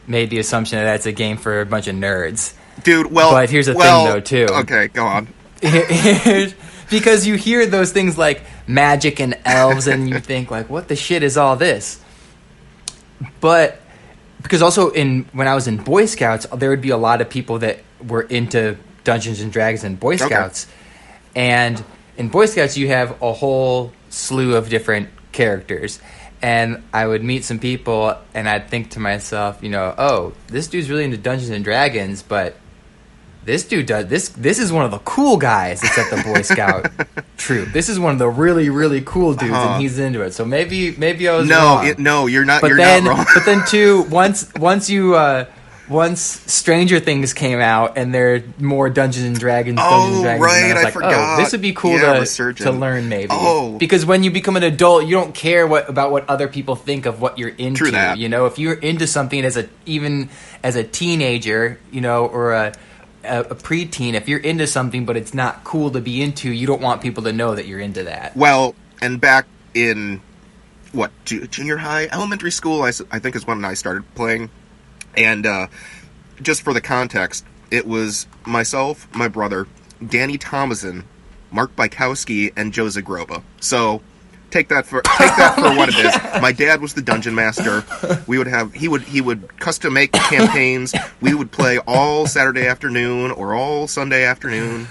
made 0.07 0.29
the 0.29 0.39
assumption 0.39 0.77
that 0.79 0.85
that's 0.85 1.05
a 1.05 1.11
game 1.11 1.37
for 1.37 1.61
a 1.61 1.65
bunch 1.65 1.87
of 1.87 1.95
nerds. 1.95 2.53
Dude, 2.83 3.11
well, 3.11 3.31
But 3.31 3.49
here's 3.49 3.67
the 3.67 3.73
thing, 3.73 3.81
though, 4.05 4.19
too. 4.19 4.47
Okay, 4.51 4.87
go 4.87 5.05
on. 5.05 5.27
because 6.89 7.25
you 7.25 7.35
hear 7.35 7.65
those 7.65 7.91
things 7.91 8.17
like 8.17 8.41
magic 8.67 9.19
and 9.19 9.37
elves 9.45 9.87
and 9.87 10.09
you 10.09 10.19
think 10.19 10.51
like 10.51 10.69
what 10.69 10.87
the 10.87 10.95
shit 10.95 11.23
is 11.23 11.37
all 11.37 11.55
this 11.55 12.01
but 13.39 13.81
because 14.41 14.61
also 14.61 14.89
in 14.91 15.25
when 15.33 15.47
i 15.47 15.55
was 15.55 15.67
in 15.67 15.77
boy 15.77 16.05
scouts 16.05 16.45
there 16.55 16.69
would 16.69 16.81
be 16.81 16.89
a 16.89 16.97
lot 16.97 17.21
of 17.21 17.29
people 17.29 17.59
that 17.59 17.79
were 18.07 18.21
into 18.23 18.77
dungeons 19.03 19.39
and 19.41 19.51
dragons 19.51 19.83
and 19.83 19.99
boy 19.99 20.15
Okay. 20.15 20.25
scouts 20.25 20.67
and 21.35 21.83
in 22.17 22.29
boy 22.29 22.45
scouts 22.45 22.77
you 22.77 22.87
have 22.87 23.21
a 23.21 23.33
whole 23.33 23.91
slew 24.09 24.55
of 24.55 24.69
different 24.69 25.09
characters 25.33 25.99
and 26.41 26.81
i 26.93 27.05
would 27.05 27.23
meet 27.23 27.43
some 27.43 27.59
people 27.59 28.15
and 28.33 28.47
i'd 28.47 28.69
think 28.69 28.91
to 28.91 28.99
myself 28.99 29.59
you 29.61 29.69
know 29.69 29.93
oh 29.97 30.33
this 30.47 30.67
dude's 30.67 30.89
really 30.89 31.03
into 31.03 31.17
dungeons 31.17 31.49
and 31.49 31.63
dragons 31.63 32.21
but 32.23 32.55
this 33.45 33.65
dude 33.67 33.85
does 33.85 34.07
this 34.07 34.29
this 34.29 34.57
is 34.59 34.71
one 34.71 34.85
of 34.85 34.91
the 34.91 34.99
cool 34.99 35.35
guys 35.35 35.81
that's 35.81 35.97
at 35.97 36.09
the 36.15 36.23
boy 36.23 36.41
scout 36.53 36.89
troop 37.35 37.69
this 37.73 37.89
is 37.89 37.99
one 37.99 38.13
of 38.13 38.19
the 38.19 38.29
really 38.29 38.69
really 38.69 39.01
cool 39.01 39.33
dudes 39.33 39.51
Uh-huh. 39.53 39.73
and 39.73 39.81
he's 39.81 39.99
into 39.99 40.21
it 40.21 40.31
so 40.33 40.45
maybe 40.45 40.95
maybe 40.95 41.27
i 41.27 41.35
was 41.35 41.47
No, 41.49 41.57
wrong. 41.57 41.87
it, 41.87 41.99
no, 41.99 42.27
you're 42.27 42.45
not. 42.45 42.61
but 42.61 42.67
you're 42.69 42.77
then 42.77 43.03
not 43.03 43.17
wrong. 43.17 43.25
but 43.33 43.45
then 43.45 43.65
too 43.67 44.03
once 44.03 44.49
once 44.55 44.89
you 44.89 45.15
uh 45.15 45.45
once 45.89 46.21
stranger 46.21 46.99
things 46.99 47.33
came 47.33 47.59
out 47.59 47.97
and 47.97 48.13
there 48.13 48.35
are 48.35 48.43
more 48.59 48.89
dungeons 48.89 49.25
and 49.25 49.37
dragons 49.39 49.79
oh, 49.81 49.89
dungeons 49.89 50.25
Oh, 50.25 50.29
and 50.29 50.39
dragons 50.39 50.45
right, 50.45 50.69
and 50.69 50.79
i 50.79 50.83
like 50.83 50.91
oh, 50.95 50.99
forgot. 50.99 51.39
oh 51.39 51.43
this 51.43 51.51
would 51.51 51.61
be 51.61 51.73
cool 51.73 51.91
Yeah, 51.99 52.13
to, 52.13 52.19
Resurgent. 52.21 52.65
to 52.69 52.71
learn 52.71 53.09
maybe 53.09 53.27
Oh. 53.31 53.77
because 53.77 54.05
when 54.05 54.23
you 54.23 54.31
become 54.31 54.55
an 54.55 54.63
adult 54.63 55.05
you 55.05 55.11
don't 55.11 55.35
care 55.35 55.67
what 55.67 55.89
about 55.89 56.11
what 56.11 56.29
other 56.29 56.47
people 56.47 56.75
think 56.75 57.05
of 57.05 57.19
what 57.21 57.37
you're 57.37 57.49
into 57.49 57.79
True 57.79 57.91
that. 57.91 58.17
you 58.17 58.29
know 58.29 58.45
if 58.45 58.57
you're 58.57 58.75
into 58.75 59.07
something 59.07 59.43
as 59.43 59.57
a 59.57 59.67
even 59.85 60.29
as 60.63 60.75
a 60.77 60.83
teenager 60.83 61.79
you 61.91 62.01
know 62.01 62.25
or 62.27 62.53
a 62.53 62.73
a, 63.25 63.39
a 63.41 63.55
preteen, 63.55 64.15
if 64.15 64.27
you're 64.27 64.39
into 64.39 64.67
something 64.67 65.05
but 65.05 65.15
it's 65.15 65.33
not 65.33 65.63
cool 65.63 65.89
to 65.91 66.01
be 66.01 66.21
into, 66.21 66.51
you 66.51 66.67
don't 66.67 66.81
want 66.81 67.01
people 67.01 67.23
to 67.23 67.31
know 67.31 67.55
that 67.55 67.65
you're 67.67 67.79
into 67.79 68.03
that. 68.03 68.35
Well, 68.35 68.75
and 69.01 69.21
back 69.21 69.45
in 69.73 70.19
what 70.91 71.09
junior 71.23 71.77
high, 71.77 72.07
elementary 72.11 72.51
school, 72.51 72.81
I, 72.83 72.91
I 73.11 73.19
think 73.19 73.37
is 73.37 73.47
when 73.47 73.63
I 73.63 73.75
started 73.75 74.03
playing. 74.15 74.49
And 75.15 75.45
uh, 75.45 75.67
just 76.41 76.61
for 76.61 76.73
the 76.73 76.81
context, 76.81 77.45
it 77.71 77.85
was 77.87 78.27
myself, 78.45 79.07
my 79.15 79.27
brother, 79.27 79.67
Danny 80.05 80.37
Thomason, 80.37 81.03
Mark 81.51 81.75
Bykowski, 81.75 82.51
and 82.55 82.73
Joe 82.73 82.85
Zagroba. 82.85 83.43
So 83.59 84.01
take 84.51 84.69
that 84.69 84.85
for 84.85 85.01
take 85.01 85.35
that 85.37 85.55
for 85.55 85.75
what 85.75 85.89
it 85.89 85.95
is. 85.95 86.41
My 86.41 86.51
dad 86.51 86.81
was 86.81 86.93
the 86.93 87.01
dungeon 87.01 87.33
master. 87.35 87.83
We 88.27 88.37
would 88.37 88.47
have 88.47 88.73
he 88.73 88.87
would 88.87 89.01
he 89.03 89.21
would 89.21 89.59
custom 89.59 89.93
make 89.93 90.11
campaigns. 90.11 90.93
We 91.21 91.33
would 91.33 91.51
play 91.51 91.79
all 91.87 92.25
Saturday 92.27 92.67
afternoon 92.67 93.31
or 93.31 93.53
all 93.55 93.87
Sunday 93.87 94.23
afternoon 94.25 94.87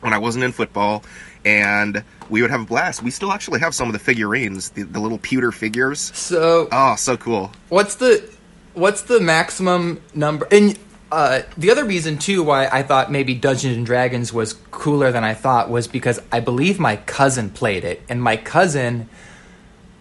when 0.00 0.12
I 0.12 0.18
wasn't 0.18 0.44
in 0.44 0.52
football, 0.52 1.02
and 1.44 2.02
we 2.28 2.42
would 2.42 2.50
have 2.50 2.62
a 2.62 2.64
blast. 2.64 3.02
We 3.02 3.10
still 3.10 3.32
actually 3.32 3.60
have 3.60 3.74
some 3.74 3.88
of 3.88 3.92
the 3.92 3.98
figurines, 4.00 4.70
the, 4.70 4.82
the 4.82 5.00
little 5.00 5.18
pewter 5.18 5.52
figures. 5.52 6.00
So 6.16 6.68
Oh, 6.72 6.96
so 6.96 7.16
cool. 7.16 7.52
what's 7.68 7.94
the 7.96 8.28
what's 8.74 9.02
the 9.02 9.20
maximum 9.20 10.00
number 10.14 10.46
and 10.50 10.78
uh, 11.10 11.42
the 11.58 11.70
other 11.70 11.84
reason 11.84 12.16
too 12.16 12.42
why 12.42 12.66
I 12.68 12.82
thought 12.82 13.12
maybe 13.12 13.34
Dungeons 13.34 13.76
and 13.76 13.84
Dragons 13.84 14.32
was 14.32 14.54
cooler 14.70 15.12
than 15.12 15.24
I 15.24 15.34
thought 15.34 15.68
was 15.68 15.86
because 15.86 16.18
I 16.32 16.40
believe 16.40 16.80
my 16.80 16.96
cousin 16.96 17.50
played 17.50 17.84
it, 17.84 18.00
and 18.08 18.22
my 18.22 18.38
cousin, 18.38 19.10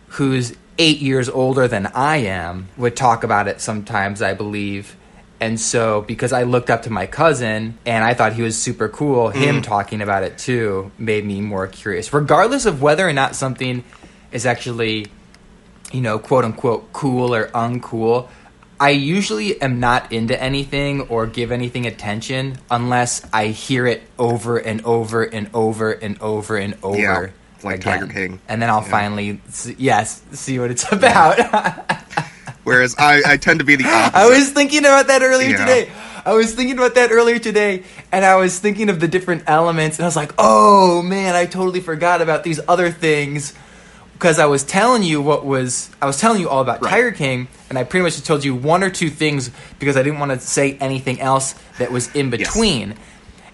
who's 0.07 0.55
eight 0.77 0.99
years 0.99 1.27
older 1.27 1.67
than 1.67 1.87
I 1.87 2.17
am, 2.17 2.69
would 2.77 2.95
talk 2.95 3.25
about 3.25 3.49
it 3.49 3.59
sometimes. 3.61 4.21
I 4.21 4.33
believe, 4.33 4.95
And 5.41 5.59
so, 5.59 6.01
because 6.03 6.31
I 6.31 6.43
looked 6.43 6.69
up 6.69 6.83
to 6.83 6.91
my 6.91 7.07
cousin 7.07 7.77
and 7.85 8.03
I 8.05 8.13
thought 8.13 8.33
he 8.33 8.43
was 8.43 8.55
super 8.57 8.87
cool, 8.87 9.29
him 9.31 9.57
Mm. 9.57 9.63
talking 9.63 9.99
about 10.01 10.21
it 10.23 10.37
too 10.37 10.91
made 10.99 11.25
me 11.25 11.41
more 11.41 11.65
curious. 11.67 12.13
Regardless 12.13 12.65
of 12.67 12.81
whether 12.81 13.05
or 13.09 13.11
not 13.11 13.35
something 13.35 13.83
is 14.31 14.45
actually, 14.45 15.07
you 15.91 15.99
know, 16.01 16.19
quote 16.19 16.45
unquote 16.45 16.93
cool 16.93 17.33
or 17.35 17.47
uncool, 17.47 18.29
I 18.81 18.89
usually 18.89 19.61
am 19.61 19.79
not 19.79 20.11
into 20.11 20.41
anything 20.41 21.01
or 21.01 21.27
give 21.27 21.51
anything 21.51 21.85
attention 21.85 22.57
unless 22.71 23.23
I 23.31 23.47
hear 23.49 23.85
it 23.85 24.01
over 24.17 24.57
and 24.57 24.83
over 24.83 25.23
and 25.23 25.49
over 25.53 25.91
and 25.91 26.19
over 26.19 26.57
and 26.57 26.75
over. 26.81 26.97
Yeah, 26.97 27.27
like 27.63 27.81
again. 27.81 27.99
Tiger 27.99 28.07
King. 28.11 28.39
And 28.49 28.59
then 28.59 28.71
I'll 28.71 28.81
Yeah. 28.81 28.89
finally, 28.89 29.41
s- 29.47 29.69
yes, 29.77 30.21
see 30.31 30.57
what 30.57 30.71
it's 30.71 30.91
about. 30.91 31.37
Whereas 32.63 32.95
I, 32.97 33.21
I 33.25 33.37
tend 33.37 33.59
to 33.59 33.65
be 33.65 33.75
the 33.75 33.85
opposite. 33.85 34.17
I 34.17 34.27
was 34.29 34.49
thinking 34.51 34.79
about 34.79 35.07
that 35.07 35.21
earlier 35.21 35.55
today. 35.57 35.89
I 36.25 36.33
was 36.33 36.53
thinking 36.53 36.77
about 36.77 36.93
that 36.95 37.11
earlier 37.11 37.39
today, 37.39 37.83
and 38.11 38.23
I 38.23 38.35
was 38.35 38.59
thinking 38.59 38.89
of 38.89 38.99
the 38.99 39.07
different 39.07 39.43
elements, 39.47 39.97
and 39.97 40.05
I 40.05 40.07
was 40.07 40.15
like, 40.15 40.31
oh 40.37 41.01
man, 41.01 41.33
I 41.35 41.45
totally 41.47 41.79
forgot 41.81 42.21
about 42.21 42.43
these 42.43 42.59
other 42.67 42.91
things. 42.91 43.53
Because 44.21 44.37
I 44.37 44.45
was 44.45 44.63
telling 44.63 45.01
you 45.01 45.19
what 45.19 45.43
was, 45.47 45.89
I 45.99 46.05
was 46.05 46.19
telling 46.19 46.39
you 46.39 46.47
all 46.47 46.61
about 46.61 46.79
Right. 46.83 46.91
Tiger 46.91 47.11
King, 47.11 47.47
and 47.69 47.77
I 47.79 47.83
pretty 47.83 48.03
much 48.03 48.13
just 48.13 48.27
told 48.27 48.45
you 48.45 48.53
one 48.53 48.83
or 48.83 48.91
two 48.91 49.09
things 49.09 49.49
because 49.79 49.97
I 49.97 50.03
didn't 50.03 50.19
want 50.19 50.29
to 50.29 50.39
say 50.39 50.77
anything 50.79 51.19
else 51.19 51.55
that 51.79 51.91
was 51.91 52.13
in 52.13 52.29
between. 52.29 52.93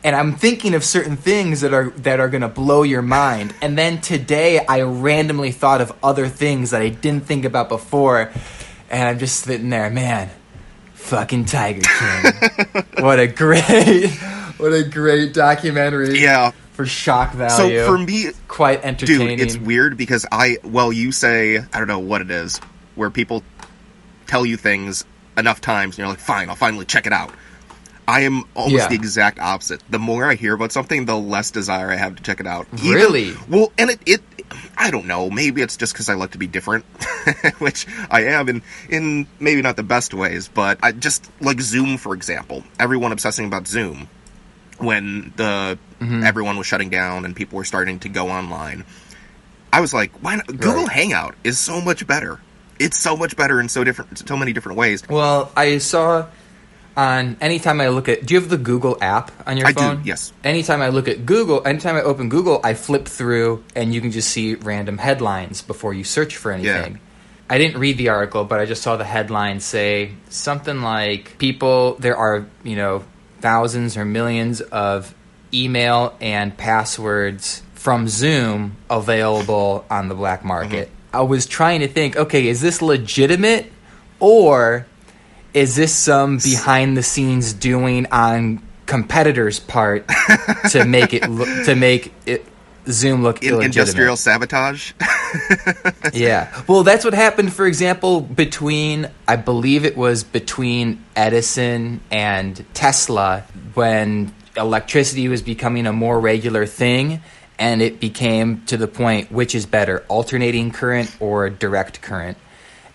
And 0.04 0.14
I'm 0.14 0.34
thinking 0.36 0.74
of 0.74 0.84
certain 0.84 1.16
things 1.16 1.62
that 1.62 1.74
are 1.74 1.92
that 1.92 2.20
are 2.20 2.28
gonna 2.28 2.50
blow 2.50 2.84
your 2.84 3.02
mind. 3.02 3.56
And 3.62 3.78
then 3.78 4.02
today 4.02 4.60
I 4.60 4.82
randomly 4.82 5.54
thought 5.54 5.80
of 5.80 5.94
other 6.04 6.28
things 6.28 6.72
that 6.72 6.82
I 6.82 6.90
didn't 6.90 7.26
think 7.26 7.46
about 7.46 7.70
before, 7.70 8.30
and 8.90 9.08
I'm 9.08 9.20
just 9.20 9.40
sitting 9.46 9.70
there, 9.70 9.90
man. 9.90 10.30
Fucking 10.96 11.46
Tiger 11.46 11.80
King. 11.82 12.84
what 13.00 13.22
a 13.22 13.28
great, 13.28 14.10
what 14.58 14.74
a 14.74 14.84
great 14.84 15.34
documentary. 15.34 16.20
yeah. 16.20 16.52
For 16.78 16.86
shock 16.86 17.34
value. 17.34 17.80
So 17.80 17.86
for 17.92 17.98
me, 17.98 18.28
quite 18.48 18.84
entertaining. 18.86 19.38
dude, 19.38 19.46
it's 19.46 19.58
weird 19.58 19.98
because 19.98 20.26
I 20.32 20.58
well, 20.64 20.94
you 20.94 21.12
say 21.12 21.58
I 21.58 21.78
don't 21.80 21.88
know 21.88 22.00
what 22.00 22.22
it 22.22 22.32
is 22.32 22.60
where 22.96 23.10
people 23.10 23.44
tell 24.28 24.46
you 24.46 24.56
things 24.58 25.04
enough 25.38 25.60
times 25.60 25.96
and 25.96 26.00
you're 26.00 26.08
like, 26.08 26.20
fine, 26.20 26.50
I'll 26.50 26.56
finally 26.56 26.86
check 26.86 27.06
it 27.08 27.14
out. 27.14 27.32
I 28.08 28.22
am 28.22 28.46
almost 28.56 28.76
Yeah. 28.84 28.88
the 28.88 28.96
exact 28.96 29.38
opposite. 29.40 29.82
The 29.90 30.00
more 30.00 30.26
I 30.26 30.36
hear 30.36 30.54
about 30.54 30.72
something, 30.72 31.06
the 31.06 31.18
less 31.18 31.52
desire 31.52 31.92
I 31.92 31.96
have 31.98 32.16
to 32.16 32.24
check 32.24 32.40
it 32.40 32.48
out. 32.48 32.66
Even- 32.78 32.92
Really? 32.94 33.34
well, 33.50 33.72
and 33.78 33.90
it, 33.90 34.00
it 34.06 34.22
I 34.78 34.92
don't 34.92 35.08
know. 35.08 35.30
Maybe 35.30 35.62
it's 35.62 35.76
just 35.78 35.94
because 35.94 36.08
I 36.10 36.14
like 36.14 36.32
to 36.32 36.38
be 36.38 36.48
different, 36.48 36.86
which 37.60 37.86
I 38.10 38.26
am 38.26 38.48
in 38.50 38.62
in 38.90 39.28
maybe 39.40 39.62
not 39.62 39.76
the 39.76 39.84
best 39.84 40.14
ways, 40.14 40.48
but 40.48 40.80
I 40.82 40.92
just 40.94 41.30
like 41.42 41.60
Zoom, 41.60 41.98
for 41.98 42.14
example. 42.14 42.64
Everyone 42.80 43.12
obsessing 43.12 43.46
about 43.48 43.68
Zoom 43.68 44.08
when 44.80 45.34
the 45.36 45.78
Mm-hmm. 46.00 46.22
everyone 46.26 46.58
was 46.60 46.68
shutting 46.68 46.92
down 46.92 47.26
and 47.26 47.36
people 47.36 47.58
were 47.58 47.64
starting 47.66 47.98
to 48.02 48.10
go 48.10 48.30
online. 48.30 48.86
I 49.74 49.82
was 49.82 49.96
like, 49.96 50.12
why 50.22 50.36
not? 50.36 50.46
Google 50.46 50.84
Right. 50.84 50.92
Hangout 50.92 51.34
is 51.44 51.58
so 51.58 51.82
much 51.82 52.06
better. 52.06 52.40
It's 52.80 53.00
so 53.00 53.18
much 53.18 53.36
better 53.36 53.60
in 53.60 53.68
so 53.68 53.84
different, 53.84 54.20
so 54.20 54.38
many 54.38 54.54
different 54.54 54.78
ways. 54.78 55.02
Well, 55.10 55.52
I 55.58 55.80
saw 55.80 56.28
on 56.96 57.36
anytime 57.42 57.82
I 57.82 57.88
look 57.88 58.08
at. 58.10 58.24
Do 58.28 58.36
you 58.36 58.40
have 58.40 58.50
the 58.50 58.58
Google 58.60 58.96
app 59.02 59.32
on 59.48 59.58
your 59.58 59.66
I 59.66 59.72
do, 59.72 59.82
phone? 59.82 60.02
yes. 60.06 60.34
Anytime 60.44 60.84
I 60.84 60.90
look 60.90 61.08
at 61.08 61.26
Google, 61.26 61.66
anytime 61.66 61.96
I 61.96 62.02
open 62.04 62.30
Google, 62.30 62.62
I 62.64 62.76
flip 62.76 63.08
through 63.08 63.64
and 63.76 63.92
you 63.92 64.00
can 64.00 64.12
just 64.12 64.30
see 64.30 64.54
random 64.54 65.00
headlines 65.00 65.64
before 65.64 65.96
you 65.96 66.04
search 66.04 66.38
for 66.38 66.52
anything. 66.52 67.00
I 67.50 67.58
didn't 67.58 67.80
read 67.80 67.98
the 67.98 68.10
article, 68.10 68.44
but 68.44 68.60
I 68.60 68.66
just 68.66 68.84
saw 68.84 68.98
the 68.98 69.04
headline 69.04 69.62
say 69.62 70.12
something 70.30 70.82
like 70.82 71.40
people 71.40 71.96
there 71.96 72.16
are, 72.18 72.46
you 72.64 72.76
know, 72.76 73.04
thousands 73.42 73.98
or 73.98 74.06
millions 74.06 74.62
of 74.62 75.14
email 75.54 76.16
and 76.20 76.56
passwords 76.58 77.64
from 77.74 78.08
Zoom 78.08 78.76
available 78.90 79.86
on 79.90 80.10
the 80.10 80.16
black 80.16 80.44
market. 80.44 80.88
Mm-hmm. 80.88 81.16
I 81.16 81.22
was 81.22 81.46
trying 81.46 81.80
to 81.82 81.88
think, 81.88 82.18
okay, 82.18 82.48
is 82.48 82.62
this 82.62 82.82
legitimate 82.82 83.72
or 84.20 84.86
is 85.54 85.76
this 85.76 85.96
some 85.96 86.38
behind 86.38 86.98
the 86.98 87.04
scenes 87.04 87.54
doing 87.54 88.06
on 88.12 88.62
competitors' 88.86 89.60
part 89.60 90.08
to 90.72 90.86
make 90.86 91.14
it 91.14 91.30
look, 91.30 91.48
to 91.66 91.76
make 91.76 92.14
it 92.26 92.46
Zoom 92.90 93.24
look 93.24 93.44
In, 93.44 93.62
industrial 93.62 94.16
sabotage. 94.18 94.94
Yeah. 96.14 96.64
Well, 96.68 96.84
that's 96.84 97.04
what 97.04 97.14
happened, 97.14 97.52
for 97.54 97.66
example, 97.68 98.22
between, 98.22 99.10
I 99.28 99.36
believe 99.36 99.84
it 99.86 99.98
was 99.98 100.24
between 100.24 101.04
Edison 101.16 102.00
and 102.10 102.66
Tesla 102.74 103.44
when 103.74 104.34
electricity 104.56 105.28
was 105.28 105.42
becoming 105.42 105.86
a 105.86 105.94
more 105.94 106.20
regular 106.20 106.66
thing. 106.66 107.22
And 107.60 107.82
it 107.82 108.00
became 108.00 108.62
to 108.68 108.78
the 108.78 108.88
point 108.88 109.32
which 109.32 109.54
is 109.56 109.66
better, 109.66 110.06
alternating 110.08 110.72
current 110.72 111.16
or 111.20 111.50
direct 111.50 112.02
current. 112.02 112.38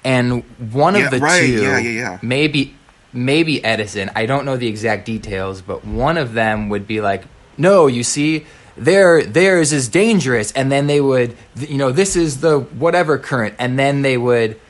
And 0.04 0.42
one 0.72 0.94
Yeah, 0.94 1.06
of 1.06 1.10
the 1.10 1.18
right, 1.18 1.40
two, 1.40 1.62
yeah, 1.62 1.78
yeah, 1.78 2.18
maybe 2.22 2.74
maybe 3.12 3.62
Edison. 3.64 4.10
I 4.16 4.26
don't 4.26 4.44
know 4.44 4.56
the 4.56 4.68
exact 4.68 5.04
details, 5.04 5.62
but 5.62 5.84
one 5.84 6.16
of 6.16 6.32
them 6.32 6.68
would 6.70 6.86
be 6.86 7.00
like, 7.00 7.24
"No, 7.58 7.86
you 7.88 8.02
see, 8.04 8.46
their 8.76 9.22
theirs 9.22 9.72
is 9.72 9.88
dangerous," 9.88 10.52
and 10.52 10.70
then 10.70 10.86
they 10.86 11.00
would, 11.00 11.36
you 11.56 11.78
know, 11.78 11.92
this 11.92 12.16
is 12.16 12.40
the 12.40 12.60
whatever 12.60 13.18
current, 13.18 13.54
and 13.58 13.78
then 13.78 14.02
they 14.02 14.16
would 14.16 14.60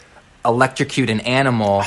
electrocute 0.45 1.11
an 1.11 1.21
animal 1.21 1.85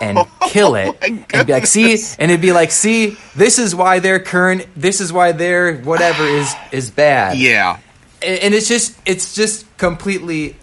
and 0.00 0.18
oh 0.18 0.28
kill 0.48 0.74
it, 0.74 0.96
Oh 1.02 1.24
and 1.34 1.46
be 1.46 1.52
like, 1.52 1.66
"See," 1.66 1.92
and 2.18 2.30
it'd 2.30 2.40
be 2.40 2.52
like, 2.52 2.70
"See, 2.70 3.16
this 3.34 3.58
is 3.58 3.74
why 3.74 3.98
their 3.98 4.18
current, 4.18 4.66
this 4.76 5.00
is 5.00 5.12
why 5.12 5.32
their 5.32 5.76
whatever 5.76 6.24
is 6.26 6.54
is 6.72 6.90
bad." 6.90 7.36
yeah. 7.38 7.78
and 8.22 8.38
and 8.40 8.54
it's 8.54 8.68
just 8.68 8.96
it's 9.04 9.34
just 9.34 9.64
completely 9.76 10.56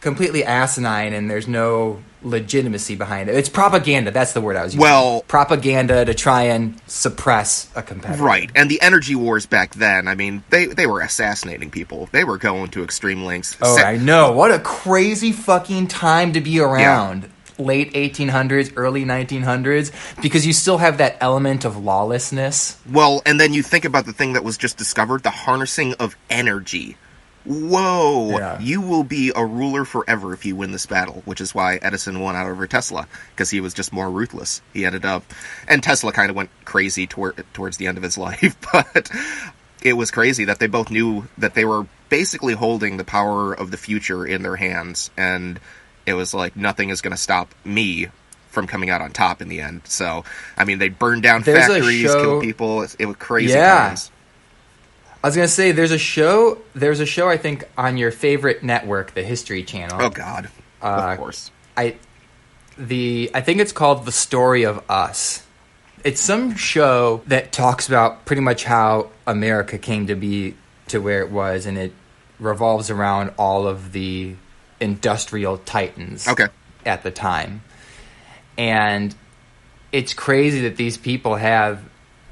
completely 0.00 0.42
asinine 0.44 1.12
and 1.12 1.30
there's 1.30 1.46
no 1.46 2.02
legitimacy 2.22 2.94
behind 2.96 3.28
it 3.28 3.34
it's 3.34 3.48
propaganda 3.48 4.10
that's 4.10 4.32
the 4.32 4.40
word 4.40 4.56
i 4.56 4.62
was 4.62 4.74
using 4.74 4.80
Well- 4.82 5.24
propaganda 5.28 6.04
to 6.04 6.14
try 6.14 6.42
and 6.44 6.80
suppress 6.86 7.68
a 7.74 7.82
competitor 7.82 8.22
Right. 8.22 8.50
And 8.54 8.70
the 8.70 8.80
energy 8.82 9.14
wars 9.14 9.46
back 9.46 9.74
then, 9.74 10.06
I 10.08 10.14
mean, 10.14 10.42
they, 10.50 10.66
they 10.66 10.86
were 10.86 11.00
assassinating 11.00 11.70
people. 11.70 12.08
They 12.12 12.24
were 12.24 12.36
going 12.38 12.68
to 12.72 12.84
extreme 12.84 13.24
lengths. 13.24 13.56
oh 13.62 13.76
Sa- 13.76 13.82
i 13.84 13.96
know 13.96 14.32
what 14.32 14.50
a 14.50 14.58
crazy 14.58 15.32
fucking 15.32 15.86
time 15.88 16.32
to 16.34 16.40
be 16.40 16.60
around 16.60 17.30
late 17.58 17.92
1800s 17.94 18.72
early 18.76 19.04
1900s 19.04 19.92
because 20.22 20.46
you 20.46 20.52
still 20.52 20.78
have 20.78 20.98
that 20.98 21.16
element 21.20 21.64
of 21.64 21.76
lawlessness 21.76 22.76
Well, 22.90 23.22
and 23.26 23.40
then 23.40 23.52
you 23.54 23.62
think 23.62 23.84
about 23.84 24.06
the 24.06 24.12
thing 24.12 24.32
that 24.34 24.44
was 24.44 24.56
just 24.58 24.76
discovered 24.76 25.22
the 25.22 25.30
harnessing 25.30 25.94
of 25.94 26.16
energy. 26.28 26.96
Whoa! 27.44 28.30
Yeah. 28.38 28.60
You 28.60 28.80
will 28.80 29.02
be 29.04 29.32
a 29.34 29.44
ruler 29.44 29.84
forever 29.84 30.32
if 30.34 30.44
you 30.44 30.54
win 30.56 30.72
this 30.72 30.86
battle, 30.86 31.22
which 31.24 31.40
is 31.40 31.54
why 31.54 31.76
Edison 31.80 32.20
won 32.20 32.36
out 32.36 32.46
over 32.46 32.66
Tesla, 32.66 33.08
because 33.30 33.50
he 33.50 33.60
was 33.60 33.72
just 33.74 33.92
more 33.92 34.10
ruthless. 34.10 34.60
He 34.74 34.84
ended 34.84 35.04
up. 35.04 35.24
And 35.66 35.82
Tesla 35.82 36.12
kind 36.12 36.28
of 36.30 36.36
went 36.36 36.50
crazy 36.64 37.06
toward, 37.06 37.42
towards 37.54 37.78
the 37.78 37.86
end 37.86 37.96
of 37.96 38.04
his 38.04 38.18
life, 38.28 38.56
but 38.72 39.10
it 39.82 39.94
was 39.94 40.10
crazy 40.10 40.44
that 40.44 40.58
they 40.58 40.66
both 40.66 40.90
knew 40.90 41.28
that 41.38 41.54
they 41.54 41.64
were 41.64 41.86
basically 42.10 42.52
holding 42.54 42.96
the 42.98 43.04
power 43.04 43.52
of 43.54 43.70
the 43.70 43.76
future 43.78 44.26
in 44.26 44.42
their 44.42 44.56
hands, 44.56 45.10
and 45.16 45.58
it 46.06 46.14
was 46.14 46.34
like, 46.34 46.56
nothing 46.56 46.90
is 46.90 47.00
going 47.00 47.12
to 47.12 47.20
stop 47.22 47.54
me. 47.64 48.08
From 48.50 48.66
coming 48.66 48.90
out 48.90 49.00
on 49.00 49.12
top 49.12 49.40
in 49.42 49.48
the 49.48 49.60
end, 49.60 49.82
so 49.84 50.24
I 50.56 50.64
mean, 50.64 50.80
they 50.80 50.88
burned 50.88 51.22
down 51.22 51.42
There's 51.42 51.68
factories, 51.68 52.02
show- 52.02 52.20
killed 52.20 52.42
people. 52.42 52.82
It, 52.82 52.96
it 52.98 53.06
was 53.06 53.14
crazy 53.14 53.52
Yeah. 53.52 53.86
times. 53.90 54.10
I 55.22 55.26
was 55.26 55.34
gonna 55.36 55.48
say 55.48 55.72
there's 55.72 55.90
a 55.92 55.98
show 55.98 56.58
there's 56.74 57.00
a 57.00 57.06
show 57.06 57.28
i 57.28 57.36
think 57.36 57.64
on 57.76 57.96
your 57.96 58.10
favorite 58.10 58.62
network 58.62 59.14
the 59.14 59.22
history 59.22 59.62
channel 59.62 60.00
Oh 60.00 60.10
God, 60.10 60.48
Uh, 60.82 60.86
of 61.12 61.18
course. 61.18 61.50
I 61.76 61.96
the 62.78 63.30
I 63.34 63.40
think 63.42 63.60
it's 63.60 63.72
called 63.72 64.06
The 64.06 64.12
Story 64.12 64.64
of 64.64 64.82
Us. 64.90 65.44
It's 66.04 66.20
some 66.20 66.54
show 66.56 67.20
that 67.26 67.52
talks 67.52 67.86
about 67.88 68.24
pretty 68.24 68.40
much 68.40 68.64
how 68.64 69.10
America 69.26 69.76
came 69.76 70.06
to 70.06 70.14
be 70.14 70.54
to 70.88 70.98
where 71.00 71.20
it 71.20 71.30
was 71.30 71.66
and 71.66 71.76
it 71.76 71.92
revolves 72.38 72.88
around 72.90 73.32
all 73.36 73.66
of 73.66 73.92
the 73.92 74.34
industrial 74.80 75.58
titans 75.58 76.26
Okay. 76.26 76.46
at 76.86 77.02
the 77.02 77.10
time. 77.10 77.60
And 78.56 79.14
it's 79.92 80.14
crazy 80.14 80.62
that 80.62 80.76
these 80.76 80.96
people 80.96 81.34
have 81.36 81.82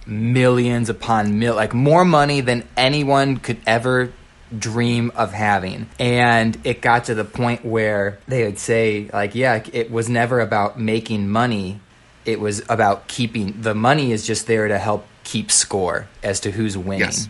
millions 0.09 0.89
upon 0.89 1.39
mil 1.39 1.55
like 1.55 1.75
more 1.75 2.05
money 2.05 2.41
than 2.41 2.65
anyone 2.77 3.37
could 3.37 3.59
ever 3.67 4.13
dream 4.59 5.13
of 5.15 5.33
having. 5.33 5.87
And 5.99 6.59
it 6.65 6.81
got 6.81 7.05
to 7.05 7.15
the 7.15 7.25
point 7.25 7.65
where 7.65 8.19
they 8.27 8.45
would 8.45 8.59
say 8.59 9.11
like 9.13 9.35
yeah 9.35 9.63
it 9.73 9.91
was 9.91 10.09
never 10.09 10.41
about 10.41 10.81
making 10.81 11.29
money. 11.29 11.81
It 12.25 12.41
was 12.41 12.63
about 12.69 13.07
keeping 13.09 13.61
the 13.61 13.75
money 13.75 14.13
is 14.13 14.27
just 14.27 14.47
there 14.47 14.67
to 14.69 14.79
help 14.79 15.07
keep 15.25 15.51
score 15.51 16.09
as 16.23 16.41
to 16.41 16.51
who's 16.51 16.77
winning. 16.77 17.01
Yes. 17.01 17.29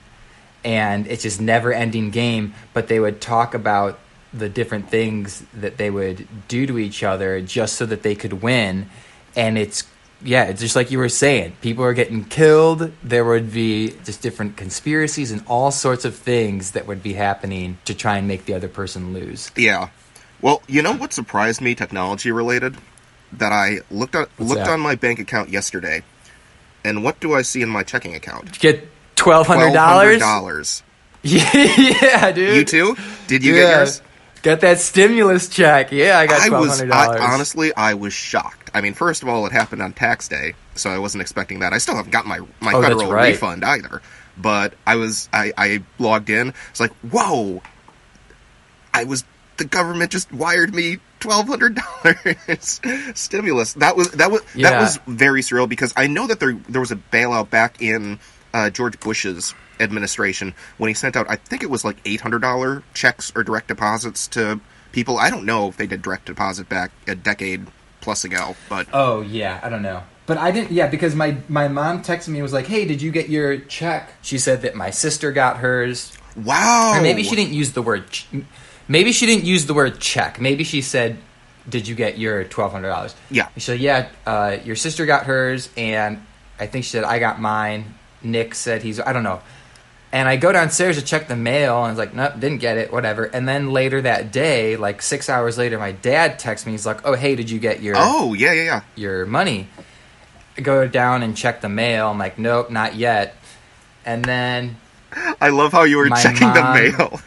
and 0.64 1.06
it's 1.06 1.22
just 1.22 1.40
never 1.40 1.72
ending 1.72 2.10
game 2.10 2.54
but 2.72 2.88
they 2.88 3.00
would 3.00 3.20
talk 3.20 3.54
about 3.54 3.98
the 4.32 4.48
different 4.48 4.90
things 4.90 5.42
that 5.54 5.78
they 5.78 5.90
would 5.90 6.26
do 6.48 6.66
to 6.66 6.78
each 6.78 7.02
other 7.02 7.40
just 7.40 7.76
so 7.76 7.86
that 7.86 8.02
they 8.02 8.14
could 8.14 8.42
win. 8.42 8.88
And 9.34 9.56
it's 9.56 9.84
yeah, 10.22 10.44
it's 10.44 10.60
just 10.60 10.74
like 10.74 10.90
you 10.90 10.98
were 10.98 11.08
saying. 11.08 11.56
People 11.60 11.84
are 11.84 11.94
getting 11.94 12.24
killed. 12.24 12.92
There 13.02 13.24
would 13.24 13.52
be 13.52 13.90
just 14.04 14.20
different 14.20 14.56
conspiracies 14.56 15.30
and 15.30 15.44
all 15.46 15.70
sorts 15.70 16.04
of 16.04 16.16
things 16.16 16.72
that 16.72 16.86
would 16.86 17.02
be 17.02 17.12
happening 17.12 17.78
to 17.84 17.94
try 17.94 18.18
and 18.18 18.26
make 18.26 18.44
the 18.44 18.54
other 18.54 18.68
person 18.68 19.12
lose. 19.12 19.50
Yeah. 19.56 19.90
Well, 20.40 20.62
you 20.66 20.82
know 20.82 20.94
what 20.94 21.12
surprised 21.12 21.60
me, 21.60 21.74
technology 21.74 22.30
related, 22.32 22.76
that 23.32 23.52
I 23.52 23.78
looked 23.90 24.14
at 24.14 24.28
What's 24.36 24.50
looked 24.50 24.64
that? 24.64 24.72
on 24.72 24.80
my 24.80 24.94
bank 24.94 25.18
account 25.18 25.50
yesterday, 25.50 26.02
and 26.84 27.02
what 27.04 27.20
do 27.20 27.34
I 27.34 27.42
see 27.42 27.62
in 27.62 27.68
my 27.68 27.82
checking 27.82 28.14
account? 28.14 28.58
Get 28.58 28.88
twelve 29.16 29.46
hundred 29.46 29.72
dollars. 29.72 30.20
dollars. 30.20 30.82
yeah, 31.22 32.30
dude. 32.30 32.56
You 32.56 32.64
too? 32.64 32.96
Did 33.26 33.44
you 33.44 33.54
yeah. 33.54 33.60
get 33.62 33.76
yours? 33.76 34.02
Got 34.42 34.60
that 34.60 34.78
stimulus 34.78 35.48
check. 35.48 35.90
Yeah, 35.92 36.18
I 36.18 36.26
got 36.26 36.40
I 36.40 36.58
was 36.58 36.80
I, 36.82 37.18
honestly 37.32 37.74
I 37.74 37.94
was 37.94 38.12
shocked. 38.12 38.70
I 38.74 38.80
mean, 38.80 38.94
first 38.94 39.22
of 39.22 39.28
all, 39.28 39.44
it 39.46 39.52
happened 39.52 39.82
on 39.82 39.92
tax 39.92 40.28
day, 40.28 40.54
so 40.74 40.90
I 40.90 40.98
wasn't 40.98 41.22
expecting 41.22 41.58
that. 41.60 41.72
I 41.72 41.78
still 41.78 41.96
haven't 41.96 42.12
got 42.12 42.26
my 42.26 42.40
my 42.60 42.72
Oh, 42.74 42.82
federal 42.82 43.10
right. 43.12 43.30
refund 43.32 43.64
either. 43.64 44.00
But 44.36 44.74
I 44.86 44.96
was 44.96 45.28
I, 45.32 45.52
I 45.56 45.82
logged 45.98 46.30
in. 46.30 46.54
It's 46.70 46.80
like 46.80 46.92
whoa, 47.10 47.62
I 48.94 49.04
was 49.04 49.24
the 49.56 49.64
government 49.64 50.10
just 50.12 50.32
wired 50.32 50.74
me 50.74 50.98
twelve 51.20 51.48
hundred 51.48 51.76
dollars 52.04 52.80
stimulus. 53.14 53.72
That 53.74 53.96
was 53.96 54.12
that 54.12 54.30
was 54.30 54.42
that 54.54 54.80
was 54.80 54.98
very 55.06 55.40
surreal 55.42 55.68
because 55.68 55.92
I 55.96 56.06
know 56.06 56.26
that 56.28 56.38
there 56.40 56.54
there 56.68 56.80
was 56.80 56.92
a 56.92 56.96
bailout 56.96 57.50
back 57.50 57.82
in 57.82 58.20
uh, 58.54 58.70
George 58.70 58.98
Bush's 59.00 59.54
administration 59.80 60.54
when 60.78 60.88
he 60.88 60.94
sent 60.94 61.16
out 61.16 61.26
I 61.28 61.36
think 61.36 61.62
it 61.62 61.70
was 61.70 61.84
like 61.84 61.96
eight 62.04 62.20
hundred 62.20 62.40
dollar 62.42 62.82
checks 62.94 63.32
or 63.34 63.42
direct 63.44 63.68
deposits 63.68 64.26
to 64.28 64.60
people. 64.92 65.18
I 65.18 65.30
don't 65.30 65.44
know 65.44 65.68
if 65.68 65.76
they 65.76 65.86
did 65.86 66.02
direct 66.02 66.26
deposit 66.26 66.68
back 66.68 66.90
a 67.06 67.14
decade 67.14 67.66
plus 68.00 68.24
ago, 68.24 68.56
but 68.68 68.86
Oh 68.92 69.20
yeah, 69.22 69.60
I 69.62 69.68
don't 69.68 69.82
know. 69.82 70.02
But 70.26 70.36
I 70.38 70.50
didn't. 70.50 70.72
Yeah, 70.72 70.88
because 70.88 71.14
my 71.14 71.38
my 71.48 71.68
mom 71.68 72.02
texted 72.02 72.28
me 72.28 72.34
and 72.38 72.42
was 72.42 72.52
like, 72.52 72.66
"Hey, 72.66 72.84
did 72.84 73.00
you 73.00 73.10
get 73.10 73.30
your 73.30 73.56
check?" 73.60 74.12
She 74.20 74.36
said 74.36 74.60
that 74.60 74.74
my 74.74 74.90
sister 74.90 75.32
got 75.32 75.56
hers. 75.58 76.12
wow. 76.36 76.92
Or 76.96 77.00
maybe 77.00 77.22
she 77.22 77.34
didn't 77.34 77.54
use 77.54 77.72
the 77.72 77.80
word. 77.80 78.10
Ch- 78.10 78.26
maybe 78.88 79.12
she 79.12 79.24
didn't 79.24 79.44
use 79.44 79.64
the 79.64 79.72
word 79.72 80.00
check. 80.00 80.38
Maybe 80.38 80.64
she 80.64 80.82
said, 80.82 81.16
"Did 81.66 81.88
you 81.88 81.94
get 81.94 82.18
your 82.18 82.44
twelve 82.44 82.72
hundred 82.72 82.88
dollars?" 82.90 83.14
Yeah. 83.30 83.48
She 83.54 83.60
said, 83.60 83.80
"Yeah, 83.80 84.10
uh, 84.26 84.58
your 84.64 84.76
sister 84.76 85.06
got 85.06 85.24
hers, 85.24 85.70
and 85.78 86.20
I 86.60 86.66
think 86.66 86.84
she 86.84 86.90
said 86.90 87.04
I 87.04 87.18
got 87.20 87.40
mine." 87.40 87.94
Nick 88.22 88.54
said 88.54 88.82
he's. 88.82 89.00
I 89.00 89.14
don't 89.14 89.22
know. 89.22 89.40
And 90.10 90.26
I 90.26 90.36
go 90.36 90.52
downstairs 90.52 90.96
to 90.96 91.04
check 91.04 91.28
the 91.28 91.36
mail, 91.36 91.76
and 91.78 91.86
I 91.86 91.90
was 91.90 91.98
like, 91.98 92.14
"Nope, 92.14 92.40
didn't 92.40 92.58
get 92.58 92.78
it. 92.78 92.90
Whatever." 92.90 93.24
And 93.24 93.46
then 93.46 93.72
later 93.72 94.00
that 94.00 94.32
day, 94.32 94.76
like 94.76 95.02
six 95.02 95.28
hours 95.28 95.58
later, 95.58 95.78
my 95.78 95.92
dad 95.92 96.38
texts 96.38 96.66
me. 96.66 96.72
He's 96.72 96.86
like, 96.86 97.06
"Oh, 97.06 97.14
hey, 97.14 97.36
did 97.36 97.50
you 97.50 97.58
get 97.58 97.82
your 97.82 97.94
Oh 97.98 98.32
yeah 98.32 98.52
yeah 98.52 98.62
yeah. 98.62 98.80
your 98.96 99.26
money?" 99.26 99.68
I 100.56 100.62
go 100.62 100.88
down 100.88 101.22
and 101.22 101.36
check 101.36 101.60
the 101.60 101.68
mail. 101.68 102.08
I'm 102.08 102.18
like, 102.18 102.38
"Nope, 102.38 102.70
not 102.70 102.94
yet." 102.94 103.36
And 104.06 104.24
then, 104.24 104.76
I 105.42 105.50
love 105.50 105.72
how 105.72 105.82
you 105.82 105.98
were 105.98 106.08
checking 106.08 106.54
the 106.54 106.62
mail. 106.96 107.20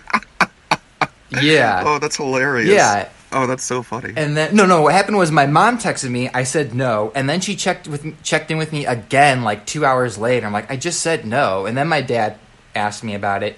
yeah, 1.42 1.84
oh, 1.86 2.00
that's 2.00 2.18
hilarious. 2.18 2.70
yeah. 2.70 3.10
Oh, 3.34 3.48
that's 3.48 3.64
so 3.64 3.82
funny. 3.82 4.14
And 4.18 4.36
then 4.36 4.56
no, 4.56 4.66
no. 4.66 4.82
What 4.82 4.94
happened 4.94 5.18
was 5.18 5.32
my 5.32 5.46
mom 5.46 5.78
texted 5.78 6.10
me. 6.10 6.30
I 6.34 6.44
said 6.44 6.74
no, 6.74 7.12
and 7.16 7.30
then 7.30 7.40
she 7.40 7.56
checked 7.56 7.88
with 7.88 8.22
checked 8.24 8.52
in 8.52 8.58
with 8.58 8.74
me 8.74 8.86
again 8.86 9.44
like 9.44 9.66
two 9.66 9.86
hours 9.86 10.18
later. 10.18 10.46
I'm 10.48 10.52
like, 10.52 10.70
I 10.70 10.76
just 10.76 11.00
said 11.00 11.26
no, 11.26 11.66
and 11.66 11.78
then 11.78 11.88
my 11.88 12.02
dad 12.02 12.38
asked 12.76 13.04
me 13.04 13.14
about 13.16 13.44
it, 13.44 13.58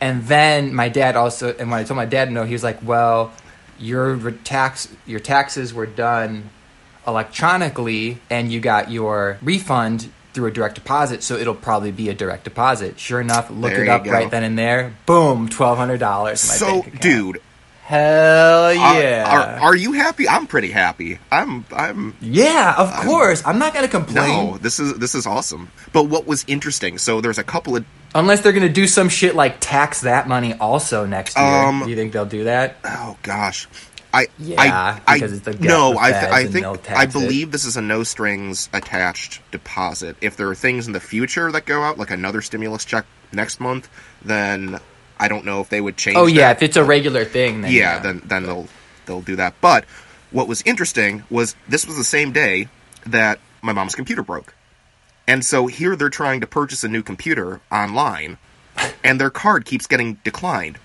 and 0.00 0.24
then 0.26 0.74
my 0.74 0.88
dad 0.88 1.16
also. 1.16 1.54
And 1.56 1.70
when 1.70 1.80
I 1.80 1.84
told 1.84 1.96
my 1.96 2.06
dad 2.06 2.30
no, 2.30 2.44
he 2.44 2.52
was 2.52 2.62
like, 2.64 2.82
well, 2.82 3.32
your 3.78 4.30
tax 4.44 4.88
your 5.06 5.20
taxes 5.20 5.72
were 5.74 5.86
done 5.86 6.50
electronically, 7.06 8.18
and 8.30 8.52
you 8.52 8.60
got 8.60 8.90
your 8.90 9.38
refund 9.42 10.10
through 10.34 10.46
a 10.46 10.50
direct 10.50 10.74
deposit, 10.76 11.22
so 11.22 11.36
it'll 11.36 11.54
probably 11.54 11.90
be 11.90 12.08
a 12.08 12.14
direct 12.14 12.44
deposit. 12.44 12.98
Sure 12.98 13.20
enough, 13.20 13.50
look 13.50 13.72
There 13.72 13.82
it 13.84 13.88
up 13.88 14.04
go. 14.04 14.12
right 14.12 14.30
then 14.30 14.44
and 14.44 14.58
there. 14.58 14.94
Boom, 15.06 15.48
twelve 15.48 15.78
hundred 15.78 15.98
dollars. 15.98 16.40
so, 16.40 16.84
dude, 17.00 17.40
hell 17.82 18.72
yeah! 18.74 19.24
are, 19.60 19.68
are 19.70 19.74
you 19.76 19.92
happy? 19.92 20.28
I'm 20.28 20.46
pretty 20.46 20.70
happy. 20.70 21.18
I'm 21.32 21.64
I'm 21.72 22.14
Yeah, 22.20 22.74
of 22.76 22.92
course. 23.04 23.42
I'm 23.46 23.58
not 23.58 23.74
gonna 23.74 23.88
complain. 23.88 24.28
no, 24.28 24.58
this 24.58 24.78
is 24.78 24.94
this 24.98 25.14
is 25.14 25.26
awesome. 25.26 25.70
But 25.92 26.04
what 26.04 26.26
was 26.26 26.44
interesting? 26.46 26.98
So 26.98 27.20
there's 27.20 27.38
a 27.38 27.44
couple 27.44 27.74
of 27.76 27.84
Unless 28.14 28.40
they're 28.40 28.52
gonna 28.52 28.68
do 28.68 28.86
some 28.86 29.08
shit 29.08 29.34
like 29.34 29.58
tax 29.60 30.02
that 30.02 30.28
money 30.28 30.54
also 30.54 31.06
next 31.06 31.36
year. 31.36 31.46
Um, 31.46 31.82
do 31.84 31.90
you 31.90 31.96
think 31.96 32.12
they'll 32.12 32.24
do 32.26 32.44
that? 32.44 32.76
oh 32.84 33.16
gosh, 33.22 33.68
I 34.12 34.28
Yeah, 34.38 35.00
I, 35.06 35.14
because 35.14 35.32
I 35.32 35.36
it's 35.36 35.44
the 35.44 35.66
no, 35.66 35.92
the 35.92 35.98
I 36.00 36.12
th- 36.12 36.32
I 36.32 36.46
think 36.46 36.66
I 36.90 37.04
it. 37.04 37.12
believe 37.12 37.52
this 37.52 37.64
is 37.64 37.76
a 37.76 37.82
no 37.82 38.02
strings 38.04 38.68
attached 38.72 39.42
deposit. 39.50 40.16
If 40.20 40.36
there 40.36 40.48
are 40.48 40.54
things 40.54 40.86
in 40.86 40.92
the 40.92 41.00
future 41.00 41.52
that 41.52 41.66
go 41.66 41.82
out, 41.82 41.98
like 41.98 42.10
another 42.10 42.40
stimulus 42.40 42.84
check 42.84 43.04
next 43.32 43.60
month, 43.60 43.88
then 44.24 44.80
I 45.18 45.28
don't 45.28 45.44
know 45.44 45.60
if 45.60 45.68
they 45.68 45.80
would 45.80 45.96
change. 45.96 46.16
Oh 46.16 46.26
yeah, 46.26 46.48
that. 46.48 46.56
if 46.56 46.62
it's 46.62 46.76
a 46.76 46.84
regular 46.84 47.24
thing, 47.24 47.60
then 47.60 47.72
yeah, 47.72 47.98
then 47.98 48.22
then 48.24 48.44
they'll 48.44 48.68
they'll 49.04 49.20
do 49.20 49.36
that. 49.36 49.54
But 49.60 49.84
what 50.30 50.48
was 50.48 50.62
interesting 50.62 51.24
was 51.30 51.54
this 51.68 51.86
was 51.86 51.96
the 51.96 52.04
same 52.04 52.32
day 52.32 52.68
that 53.06 53.38
my 53.60 53.72
mom's 53.72 53.94
computer 53.94 54.22
broke. 54.22 54.54
And 55.28 55.44
so 55.44 55.66
here 55.66 55.94
they're 55.94 56.08
trying 56.08 56.40
to 56.40 56.46
purchase 56.46 56.82
a 56.82 56.88
new 56.88 57.02
computer 57.02 57.60
online 57.70 58.38
and 59.04 59.20
their 59.20 59.30
card 59.30 59.64
keeps 59.64 59.86
getting 59.86 60.14
declined. 60.24 60.78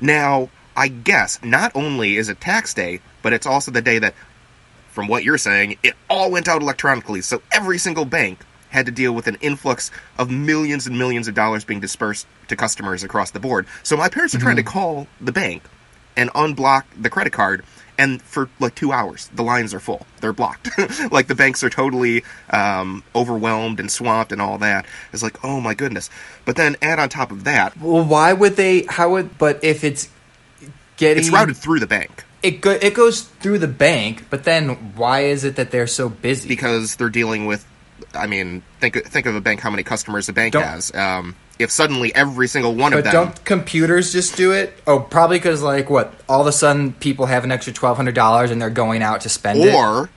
Now, 0.00 0.48
I 0.76 0.88
guess 0.88 1.42
not 1.44 1.72
only 1.74 2.16
is 2.16 2.28
it 2.28 2.40
tax 2.40 2.72
day, 2.72 3.00
but 3.22 3.32
it's 3.32 3.46
also 3.46 3.70
the 3.70 3.82
day 3.82 3.98
that 3.98 4.14
from 4.88 5.08
what 5.08 5.24
you're 5.24 5.38
saying, 5.38 5.78
it 5.82 5.94
all 6.08 6.30
went 6.30 6.48
out 6.48 6.62
electronically. 6.62 7.20
So 7.20 7.42
every 7.52 7.78
single 7.78 8.04
bank 8.04 8.40
had 8.70 8.86
to 8.86 8.92
deal 8.92 9.12
with 9.12 9.26
an 9.26 9.36
influx 9.40 9.90
of 10.18 10.30
millions 10.30 10.86
and 10.86 10.96
millions 10.96 11.28
of 11.28 11.34
dollars 11.34 11.64
being 11.64 11.80
dispersed 11.80 12.26
to 12.48 12.56
customers 12.56 13.02
across 13.04 13.32
the 13.32 13.40
board. 13.40 13.66
So 13.82 13.96
my 13.96 14.08
parents 14.08 14.34
are 14.34 14.38
trying 14.38 14.56
to 14.56 14.62
mm-hmm. 14.62 14.72
call 14.72 15.06
the 15.20 15.32
bank 15.32 15.62
and 16.16 16.30
unblock 16.30 16.84
the 16.98 17.10
credit 17.10 17.32
card. 17.32 17.64
And 18.00 18.22
for 18.22 18.48
like 18.58 18.74
two 18.74 18.92
hours, 18.92 19.28
the 19.34 19.42
lines 19.42 19.74
are 19.74 19.80
full. 19.80 20.06
They're 20.20 20.32
blocked. 20.32 20.70
like 21.12 21.26
the 21.26 21.34
banks 21.34 21.62
are 21.62 21.68
totally 21.70 22.24
um, 22.50 23.04
overwhelmed 23.14 23.78
and 23.78 23.90
swamped 23.90 24.32
and 24.32 24.40
all 24.40 24.56
that. 24.58 24.86
It's 25.12 25.22
like, 25.22 25.44
oh 25.44 25.60
my 25.60 25.74
goodness. 25.74 26.08
But 26.46 26.56
then 26.56 26.76
add 26.80 26.98
on 26.98 27.10
top 27.10 27.30
of 27.30 27.44
that, 27.44 27.78
Well, 27.78 28.04
why 28.04 28.32
would 28.32 28.56
they? 28.56 28.86
How 28.88 29.10
would? 29.10 29.36
But 29.36 29.62
if 29.62 29.84
it's 29.84 30.08
getting 30.96 31.24
it's 31.24 31.30
routed 31.30 31.56
through 31.56 31.80
the 31.80 31.86
bank 31.86 32.24
it 32.42 32.60
go, 32.60 32.70
it 32.70 32.94
goes 32.94 33.22
through 33.22 33.58
the 33.58 33.68
bank. 33.68 34.26
But 34.30 34.44
then 34.44 34.94
why 34.96 35.24
is 35.24 35.44
it 35.44 35.56
that 35.56 35.70
they're 35.70 35.86
so 35.86 36.08
busy? 36.08 36.48
because 36.48 36.96
they're 36.96 37.10
dealing 37.10 37.46
with. 37.46 37.66
I 38.14 38.26
mean, 38.26 38.62
think 38.80 39.04
think 39.04 39.26
of 39.26 39.34
a 39.36 39.40
bank. 39.40 39.60
How 39.60 39.70
many 39.70 39.82
customers 39.82 40.28
a 40.28 40.32
bank 40.32 40.54
Don't- 40.54 40.64
has? 40.64 40.94
Um, 40.94 41.36
if 41.60 41.70
suddenly 41.70 42.14
every 42.14 42.48
single 42.48 42.74
one 42.74 42.92
but 42.92 42.98
of 42.98 43.04
them, 43.04 43.12
don't 43.12 43.44
computers 43.44 44.12
just 44.12 44.36
do 44.36 44.52
it? 44.52 44.74
Oh, 44.86 44.98
probably 44.98 45.38
because 45.38 45.62
like 45.62 45.90
what? 45.90 46.14
All 46.28 46.40
of 46.40 46.46
a 46.46 46.52
sudden, 46.52 46.94
people 46.94 47.26
have 47.26 47.44
an 47.44 47.52
extra 47.52 47.72
twelve 47.72 47.96
hundred 47.96 48.14
dollars 48.14 48.50
and 48.50 48.60
they're 48.60 48.70
going 48.70 49.02
out 49.02 49.20
to 49.22 49.28
spend 49.28 49.60
it. 49.60 49.74
or 49.74 50.08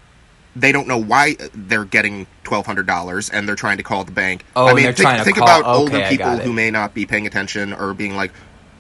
they 0.55 0.71
don't 0.71 0.87
know 0.87 0.97
why 0.97 1.35
they're 1.53 1.85
getting 1.85 2.27
twelve 2.43 2.65
hundred 2.65 2.87
dollars 2.87 3.29
and 3.29 3.47
they're 3.47 3.55
trying 3.55 3.77
to 3.77 3.83
call 3.83 4.03
the 4.05 4.11
bank. 4.11 4.45
Oh, 4.55 4.67
I 4.67 4.73
mean, 4.73 4.83
they're 4.83 4.93
think, 4.93 5.05
trying 5.07 5.17
to 5.19 5.23
think 5.25 5.37
call- 5.37 5.47
about 5.47 5.65
okay, 5.65 5.95
older 5.95 6.09
people 6.09 6.37
who 6.37 6.53
may 6.53 6.71
not 6.71 6.93
be 6.93 7.05
paying 7.05 7.27
attention 7.27 7.73
or 7.73 7.93
being 7.93 8.15
like, 8.15 8.31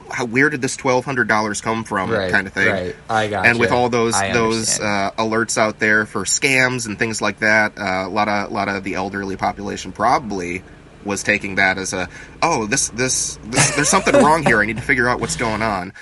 how, 0.09 0.25
"Where 0.25 0.49
did 0.49 0.61
this 0.61 0.77
twelve 0.77 1.03
hundred 1.03 1.27
dollars 1.27 1.59
come 1.59 1.83
from?" 1.83 2.11
Right, 2.11 2.31
kind 2.31 2.47
of 2.47 2.53
thing. 2.53 2.71
right. 2.71 2.95
I 3.09 3.27
got 3.27 3.45
it. 3.45 3.49
And 3.49 3.59
with 3.59 3.71
all 3.71 3.89
those 3.89 4.13
I 4.15 4.31
those 4.31 4.79
uh, 4.79 5.11
alerts 5.17 5.57
out 5.57 5.79
there 5.79 6.05
for 6.05 6.23
scams 6.23 6.85
and 6.85 6.97
things 6.97 7.21
like 7.21 7.39
that, 7.39 7.77
uh, 7.77 8.07
a 8.07 8.09
lot 8.09 8.29
of 8.29 8.51
a 8.51 8.53
lot 8.53 8.69
of 8.69 8.83
the 8.83 8.93
elderly 8.95 9.35
population 9.35 9.91
probably 9.91 10.63
was 11.05 11.23
taking 11.23 11.55
that 11.55 11.77
as 11.77 11.93
a 11.93 12.09
oh 12.41 12.65
this 12.67 12.89
this, 12.89 13.37
this 13.43 13.75
there's 13.75 13.89
something 13.89 14.15
wrong 14.15 14.45
here. 14.45 14.61
I 14.61 14.65
need 14.65 14.77
to 14.77 14.83
figure 14.83 15.07
out 15.07 15.19
what's 15.19 15.35
going 15.35 15.61
on. 15.61 15.93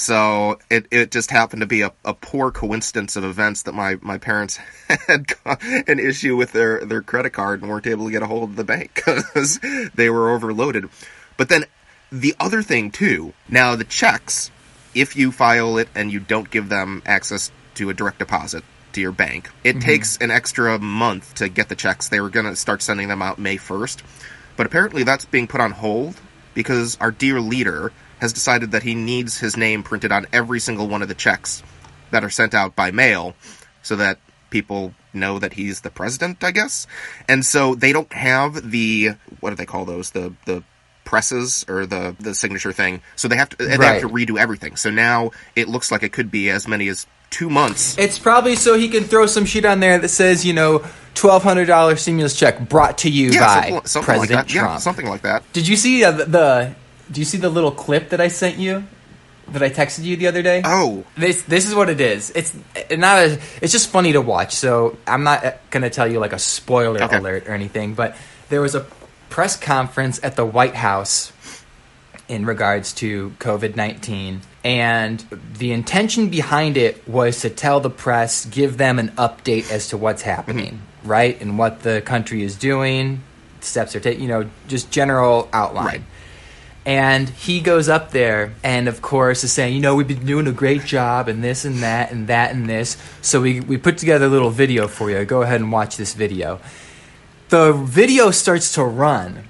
So 0.00 0.58
it, 0.70 0.86
it 0.90 1.10
just 1.10 1.30
happened 1.30 1.60
to 1.60 1.66
be 1.66 1.82
a, 1.82 1.92
a 2.06 2.14
poor 2.14 2.50
coincidence 2.50 3.16
of 3.16 3.24
events 3.24 3.64
that 3.64 3.74
my, 3.74 3.98
my 4.00 4.16
parents 4.16 4.56
had 5.06 5.26
an 5.44 5.98
issue 5.98 6.36
with 6.36 6.52
their, 6.52 6.86
their 6.86 7.02
credit 7.02 7.34
card 7.34 7.60
and 7.60 7.70
weren't 7.70 7.86
able 7.86 8.06
to 8.06 8.10
get 8.10 8.22
a 8.22 8.26
hold 8.26 8.44
of 8.44 8.56
the 8.56 8.64
bank 8.64 8.94
because 8.94 9.58
they 9.94 10.08
were 10.08 10.30
overloaded. 10.30 10.88
But 11.36 11.50
then 11.50 11.66
the 12.10 12.34
other 12.40 12.62
thing 12.62 12.90
too, 12.90 13.34
now 13.46 13.76
the 13.76 13.84
checks, 13.84 14.50
if 14.94 15.16
you 15.16 15.32
file 15.32 15.76
it 15.76 15.88
and 15.94 16.10
you 16.10 16.20
don't 16.20 16.50
give 16.50 16.70
them 16.70 17.02
access 17.04 17.52
to 17.74 17.90
a 17.90 17.94
direct 17.94 18.20
deposit 18.20 18.64
to 18.92 19.02
your 19.02 19.12
bank, 19.12 19.50
it 19.64 19.72
mm-hmm. 19.72 19.80
takes 19.80 20.16
an 20.16 20.30
extra 20.30 20.78
month 20.78 21.34
to 21.34 21.48
get 21.50 21.68
the 21.68 21.76
checks. 21.76 22.08
They 22.08 22.20
were 22.20 22.30
going 22.30 22.46
to 22.46 22.56
start 22.56 22.80
sending 22.80 23.08
them 23.08 23.20
out 23.20 23.38
May 23.38 23.58
1st. 23.58 24.02
But 24.60 24.66
apparently 24.66 25.04
that's 25.04 25.24
being 25.24 25.46
put 25.46 25.62
on 25.62 25.70
hold 25.70 26.20
because 26.52 26.98
our 27.00 27.10
dear 27.10 27.40
leader 27.40 27.94
has 28.20 28.34
decided 28.34 28.72
that 28.72 28.82
he 28.82 28.94
needs 28.94 29.38
his 29.38 29.56
name 29.56 29.82
printed 29.82 30.12
on 30.12 30.26
every 30.34 30.60
single 30.60 30.86
one 30.86 31.00
of 31.00 31.08
the 31.08 31.14
checks 31.14 31.62
that 32.10 32.22
are 32.24 32.28
sent 32.28 32.52
out 32.52 32.76
by 32.76 32.90
mail 32.90 33.34
so 33.82 33.96
that 33.96 34.18
people 34.50 34.92
know 35.14 35.38
that 35.38 35.54
he's 35.54 35.80
the 35.80 35.88
president, 35.88 36.44
I 36.44 36.50
guess. 36.50 36.86
And 37.26 37.42
so 37.42 37.74
they 37.74 37.90
don't 37.94 38.12
have 38.12 38.70
the 38.70 39.12
what 39.40 39.48
do 39.48 39.56
they 39.56 39.64
call 39.64 39.86
those? 39.86 40.10
The 40.10 40.34
the 40.44 40.62
presses 41.04 41.64
or 41.66 41.86
the 41.86 42.14
the 42.20 42.34
signature 42.34 42.72
thing. 42.74 43.00
So 43.16 43.28
they 43.28 43.36
have 43.36 43.48
to 43.48 43.56
they 43.56 43.78
Right. 43.78 43.94
have 43.94 44.02
to 44.02 44.10
redo 44.10 44.38
everything. 44.38 44.76
So 44.76 44.90
now 44.90 45.30
it 45.56 45.70
looks 45.70 45.90
like 45.90 46.02
it 46.02 46.12
could 46.12 46.30
be 46.30 46.50
as 46.50 46.68
many 46.68 46.88
as 46.88 47.06
2 47.30 47.48
months. 47.48 47.96
It's 47.96 48.18
probably 48.18 48.56
so 48.56 48.76
he 48.76 48.90
can 48.90 49.04
throw 49.04 49.24
some 49.24 49.46
shit 49.46 49.64
on 49.64 49.80
there 49.80 49.98
that 49.98 50.08
says, 50.08 50.44
you 50.44 50.52
know, 50.52 50.84
twelve 51.14 51.42
hundred 51.42 51.66
dollar 51.66 51.96
stimulus 51.96 52.38
check 52.38 52.68
brought 52.68 52.98
to 52.98 53.10
you 53.10 53.30
Yeah, 53.30 53.40
by 53.40 53.62
something, 53.70 53.86
something 53.86 54.04
President 54.06 54.36
like 54.38 54.46
that. 54.46 54.52
Trump. 54.52 54.70
Yeah, 54.72 54.76
something 54.78 55.06
like 55.08 55.22
that. 55.22 55.52
Did 55.52 55.68
you 55.68 55.76
see 55.76 56.04
uh, 56.04 56.12
the, 56.12 56.24
the? 56.24 56.74
Do 57.10 57.20
you 57.20 57.24
see 57.24 57.38
the 57.38 57.50
little 57.50 57.72
clip 57.72 58.10
that 58.10 58.20
I 58.20 58.28
sent 58.28 58.58
you? 58.58 58.84
That 59.48 59.64
I 59.64 59.68
texted 59.70 60.04
you 60.04 60.14
the 60.16 60.28
other 60.28 60.42
day. 60.42 60.62
Oh, 60.64 61.04
This 61.16 61.42
this 61.42 61.66
is 61.68 61.74
what 61.74 61.88
it 61.90 62.00
is. 62.00 62.30
It's 62.36 62.54
not 62.92 63.18
a. 63.18 63.40
It's 63.60 63.72
just 63.72 63.88
funny 63.88 64.12
to 64.12 64.20
watch. 64.20 64.54
So 64.54 64.96
I'm 65.08 65.24
not 65.24 65.44
uh, 65.44 65.52
gonna 65.70 65.90
tell 65.90 66.06
you 66.06 66.20
like 66.20 66.32
a 66.32 66.38
spoiler 66.38 67.02
Okay. 67.02 67.16
alert 67.16 67.48
or 67.48 67.54
anything. 67.54 67.94
But 67.94 68.16
there 68.48 68.60
was 68.60 68.76
a 68.76 68.86
press 69.28 69.56
conference 69.56 70.20
at 70.22 70.36
the 70.36 70.44
White 70.44 70.76
House 70.76 71.32
in 72.28 72.46
regards 72.46 72.92
to 72.94 73.30
COVID 73.40 73.74
nineteen, 73.74 74.42
and 74.62 75.18
the 75.58 75.72
intention 75.72 76.28
behind 76.28 76.76
it 76.76 77.08
was 77.08 77.40
to 77.40 77.50
tell 77.50 77.80
the 77.80 77.90
press, 77.90 78.44
give 78.46 78.76
them 78.76 79.00
an 79.00 79.08
update 79.18 79.68
as 79.72 79.88
to 79.88 79.96
what's 79.96 80.22
happening, 80.22 80.80
right, 81.04 81.40
and 81.40 81.58
what 81.58 81.82
the 81.82 82.00
country 82.00 82.42
is 82.42 82.56
doing, 82.56 83.22
steps 83.60 83.94
are 83.94 84.00
taken, 84.00 84.22
You 84.22 84.28
know, 84.28 84.50
just 84.68 84.90
general 84.90 85.48
outline. 85.52 85.86
Right. 85.86 86.02
And 86.86 87.28
he 87.28 87.60
goes 87.60 87.88
up 87.88 88.10
there 88.10 88.54
and, 88.64 88.88
of 88.88 89.02
course, 89.02 89.44
is 89.44 89.52
saying, 89.52 89.74
you 89.74 89.80
know, 89.80 89.94
we've 89.94 90.08
been 90.08 90.24
doing 90.24 90.46
a 90.46 90.52
great 90.52 90.84
job 90.84 91.28
and 91.28 91.44
this 91.44 91.64
and 91.66 91.76
that 91.80 92.10
and 92.10 92.26
that 92.28 92.52
and 92.52 92.68
this. 92.68 92.96
So 93.20 93.40
we, 93.40 93.60
we 93.60 93.76
put 93.76 93.98
together 93.98 94.24
a 94.24 94.28
little 94.28 94.50
video 94.50 94.88
for 94.88 95.10
you. 95.10 95.24
Go 95.26 95.42
ahead 95.42 95.60
and 95.60 95.70
watch 95.70 95.98
this 95.98 96.14
video. 96.14 96.58
The 97.50 97.72
video 97.72 98.30
starts 98.30 98.72
to 98.74 98.84
run. 98.84 99.44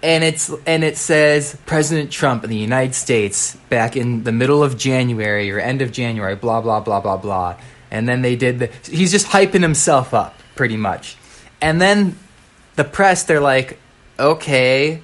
And 0.00 0.22
it's 0.22 0.52
and 0.64 0.84
it 0.84 0.96
says 0.96 1.58
President 1.66 2.12
Trump 2.12 2.44
in 2.44 2.50
the 2.50 2.56
United 2.56 2.94
States 2.94 3.56
back 3.68 3.96
in 3.96 4.22
the 4.22 4.30
middle 4.30 4.62
of 4.62 4.78
January 4.78 5.50
or 5.50 5.58
end 5.58 5.82
of 5.82 5.90
January, 5.90 6.36
blah 6.36 6.60
blah 6.60 6.78
blah 6.78 7.00
blah 7.00 7.16
blah. 7.16 7.56
And 7.90 8.08
then 8.08 8.22
they 8.22 8.36
did 8.36 8.60
the 8.60 8.70
he's 8.88 9.10
just 9.10 9.26
hyping 9.26 9.62
himself 9.62 10.14
up 10.14 10.37
pretty 10.58 10.76
much. 10.76 11.16
And 11.60 11.80
then 11.80 12.18
the 12.76 12.84
press 12.84 13.24
they're 13.24 13.40
like, 13.54 13.78
"Okay, 14.18 15.00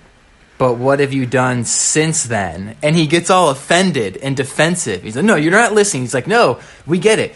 but 0.59 0.75
what 0.75 1.01
have 1.01 1.13
you 1.13 1.27
done 1.27 1.65
since 1.65 2.25
then? 2.25 2.77
And 2.83 2.95
he 2.97 3.07
gets 3.07 3.31
all 3.31 3.51
offended 3.51 4.17
and 4.19 4.37
defensive. 4.37 5.03
He's 5.03 5.17
like, 5.17 5.25
no, 5.25 5.37
you're 5.37 5.53
not 5.63 5.73
listening. 5.73 6.03
He's 6.05 6.15
like, 6.15 6.27
no, 6.27 6.61
we 6.87 6.99
get 6.99 7.19
it. 7.19 7.35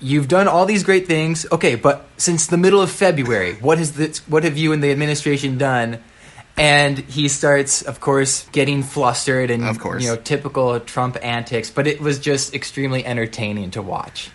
You've 0.00 0.28
done 0.28 0.48
all 0.48 0.64
these 0.64 0.82
great 0.82 1.06
things. 1.06 1.46
Okay, 1.52 1.74
but 1.76 2.06
since 2.16 2.46
the 2.46 2.56
middle 2.56 2.80
of 2.80 2.90
February, 2.90 3.54
what 3.60 3.76
has 3.78 3.92
this, 3.92 4.26
what 4.28 4.44
have 4.44 4.56
you 4.56 4.72
and 4.72 4.82
the 4.82 4.90
administration 4.90 5.58
done? 5.58 5.98
And 6.56 6.98
he 6.98 7.28
starts, 7.28 7.82
of 7.82 8.00
course, 8.00 8.46
getting 8.52 8.82
flustered 8.82 9.50
and 9.50 9.64
Of 9.64 9.78
course. 9.78 10.02
you 10.02 10.08
know 10.08 10.16
typical 10.16 10.80
Trump 10.80 11.16
antics. 11.22 11.70
But 11.70 11.86
it 11.86 12.00
was 12.00 12.18
just 12.18 12.54
extremely 12.54 13.04
entertaining 13.04 13.70
to 13.72 13.82
watch. 13.82 14.30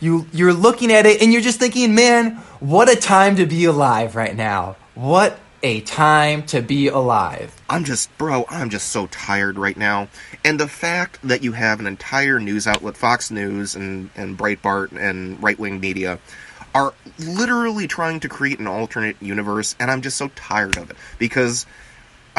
You 0.00 0.26
you're 0.32 0.52
looking 0.52 0.92
at 0.92 1.06
it 1.06 1.22
and 1.22 1.32
you're 1.32 1.42
just 1.42 1.58
thinking, 1.58 1.94
man, 1.94 2.36
what 2.60 2.88
a 2.88 2.96
time 2.96 3.36
to 3.36 3.46
be 3.46 3.64
alive 3.64 4.16
right 4.16 4.36
now. 4.36 4.76
What 4.94 5.38
a 5.62 5.80
time 5.82 6.42
to 6.44 6.62
be 6.62 6.88
alive. 6.88 7.54
I'm 7.68 7.84
just, 7.84 8.16
bro, 8.16 8.46
I'm 8.48 8.70
just 8.70 8.88
so 8.88 9.06
tired 9.08 9.58
right 9.58 9.76
now. 9.76 10.08
And 10.44 10.58
the 10.58 10.68
fact 10.68 11.18
that 11.22 11.42
you 11.42 11.52
have 11.52 11.80
an 11.80 11.86
entire 11.86 12.40
news 12.40 12.66
outlet, 12.66 12.96
Fox 12.96 13.30
News 13.30 13.74
and, 13.74 14.10
and 14.16 14.38
Breitbart 14.38 14.92
and 14.92 15.42
right 15.42 15.58
wing 15.58 15.80
media, 15.80 16.18
are 16.74 16.94
literally 17.18 17.86
trying 17.86 18.20
to 18.20 18.28
create 18.28 18.58
an 18.58 18.66
alternate 18.66 19.16
universe, 19.20 19.74
and 19.80 19.90
I'm 19.90 20.02
just 20.02 20.16
so 20.16 20.28
tired 20.36 20.78
of 20.78 20.90
it. 20.90 20.96
Because, 21.18 21.66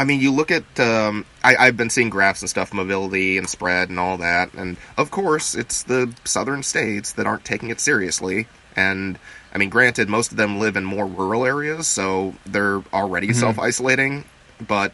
I 0.01 0.03
mean, 0.03 0.19
you 0.19 0.31
look 0.31 0.49
at, 0.49 0.79
um, 0.79 1.25
I, 1.43 1.55
I've 1.55 1.77
been 1.77 1.91
seeing 1.91 2.09
graphs 2.09 2.41
and 2.41 2.49
stuff, 2.49 2.73
mobility 2.73 3.37
and 3.37 3.47
spread 3.47 3.89
and 3.89 3.99
all 3.99 4.17
that, 4.17 4.51
and 4.55 4.77
of 4.97 5.11
course, 5.11 5.53
it's 5.53 5.83
the 5.83 6.11
southern 6.25 6.63
states 6.63 7.11
that 7.13 7.27
aren't 7.27 7.45
taking 7.45 7.69
it 7.69 7.79
seriously. 7.79 8.47
And, 8.75 9.19
I 9.53 9.59
mean, 9.59 9.69
granted, 9.69 10.09
most 10.09 10.31
of 10.31 10.37
them 10.37 10.57
live 10.57 10.75
in 10.75 10.85
more 10.85 11.05
rural 11.05 11.45
areas, 11.45 11.85
so 11.85 12.33
they're 12.47 12.81
already 12.91 13.31
self 13.31 13.59
isolating, 13.59 14.25
but 14.59 14.91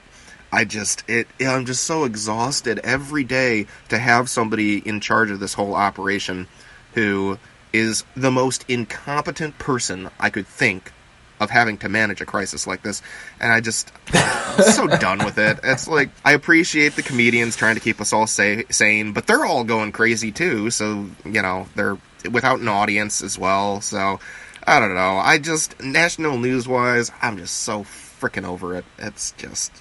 I 0.51 0.65
just 0.65 1.09
it 1.09 1.27
I'm 1.39 1.65
just 1.65 1.85
so 1.85 2.03
exhausted 2.03 2.79
every 2.79 3.23
day 3.23 3.67
to 3.87 3.97
have 3.97 4.29
somebody 4.29 4.79
in 4.79 4.99
charge 4.99 5.31
of 5.31 5.39
this 5.39 5.53
whole 5.53 5.73
operation 5.73 6.47
who 6.95 7.37
is 7.71 8.03
the 8.15 8.31
most 8.31 8.65
incompetent 8.67 9.57
person 9.57 10.09
I 10.19 10.29
could 10.29 10.47
think 10.47 10.91
of 11.39 11.50
having 11.50 11.78
to 11.78 11.89
manage 11.89 12.21
a 12.21 12.26
crisis 12.26 12.65
like 12.65 12.82
this 12.82 13.02
and 13.39 13.52
I 13.52 13.62
just 13.62 13.91
I'm 14.13 14.63
so 14.63 14.88
done 15.00 15.23
with 15.23 15.38
it. 15.38 15.60
It's 15.63 15.88
like 15.88 16.10
I 16.26 16.34
appreciate 16.34 16.95
the 16.95 17.04
comedians 17.04 17.56
trying 17.56 17.76
to 17.76 17.82
keep 17.82 18.02
us 18.02 18.13
all 18.13 18.28
sa- 18.28 18.62
sane, 18.69 19.13
but 19.13 19.28
they're 19.28 19.45
all 19.45 19.63
going 19.63 19.91
crazy 19.91 20.32
too, 20.32 20.69
so 20.69 21.08
you 21.26 21.41
know, 21.41 21.67
they're 21.76 21.97
without 22.32 22.60
an 22.60 22.67
audience 22.67 23.21
as 23.21 23.38
well. 23.38 23.82
So 23.82 24.19
I 24.65 24.80
don't 24.80 24.95
know. 24.95 25.17
I 25.17 25.38
just 25.38 25.80
national 25.82 26.38
news 26.38 26.67
wise, 26.67 27.12
I'm 27.21 27.38
just 27.38 27.60
so 27.60 27.84
freaking 27.84 28.45
over 28.45 28.76
it. 28.76 28.86
It's 28.97 29.32
just 29.34 29.71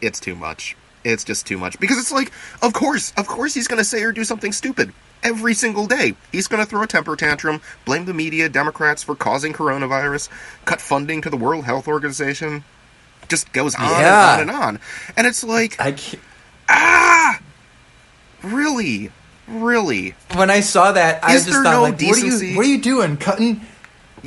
it's 0.00 0.20
too 0.20 0.34
much. 0.34 0.76
It's 1.12 1.24
just 1.24 1.46
too 1.46 1.56
much 1.56 1.78
because 1.78 1.98
it's 1.98 2.10
like, 2.12 2.32
of 2.62 2.72
course, 2.72 3.12
of 3.16 3.26
course, 3.26 3.54
he's 3.54 3.68
going 3.68 3.78
to 3.78 3.84
say 3.84 4.02
or 4.02 4.12
do 4.12 4.24
something 4.24 4.52
stupid 4.52 4.92
every 5.22 5.54
single 5.54 5.86
day. 5.86 6.14
He's 6.32 6.48
going 6.48 6.62
to 6.62 6.68
throw 6.68 6.82
a 6.82 6.86
temper 6.86 7.14
tantrum, 7.16 7.60
blame 7.84 8.04
the 8.06 8.14
media, 8.14 8.48
Democrats 8.48 9.02
for 9.02 9.14
causing 9.14 9.52
coronavirus, 9.52 10.28
cut 10.64 10.80
funding 10.80 11.22
to 11.22 11.30
the 11.30 11.36
World 11.36 11.64
Health 11.64 11.86
Organization. 11.86 12.64
Just 13.28 13.52
goes 13.52 13.74
on 13.76 13.82
Yeah. 13.88 14.40
and 14.40 14.50
on 14.50 14.56
and 14.56 14.64
on, 14.64 14.80
and 15.16 15.26
it's 15.26 15.42
like, 15.44 15.80
I 15.80 15.92
can't- 15.92 16.22
ah, 16.68 17.40
really, 18.42 19.10
really, 19.48 20.14
when 20.34 20.50
I 20.50 20.60
saw 20.60 20.92
that, 20.92 21.22
I 21.24 21.32
just 21.34 21.48
thought, 21.48 21.62
no 21.64 21.82
like, 21.82 22.00
what 22.00 22.22
are 22.22 22.26
you 22.26 22.56
what 22.56 22.66
are 22.66 22.68
you 22.68 22.80
doing? 22.80 23.16
Cutting 23.16 23.60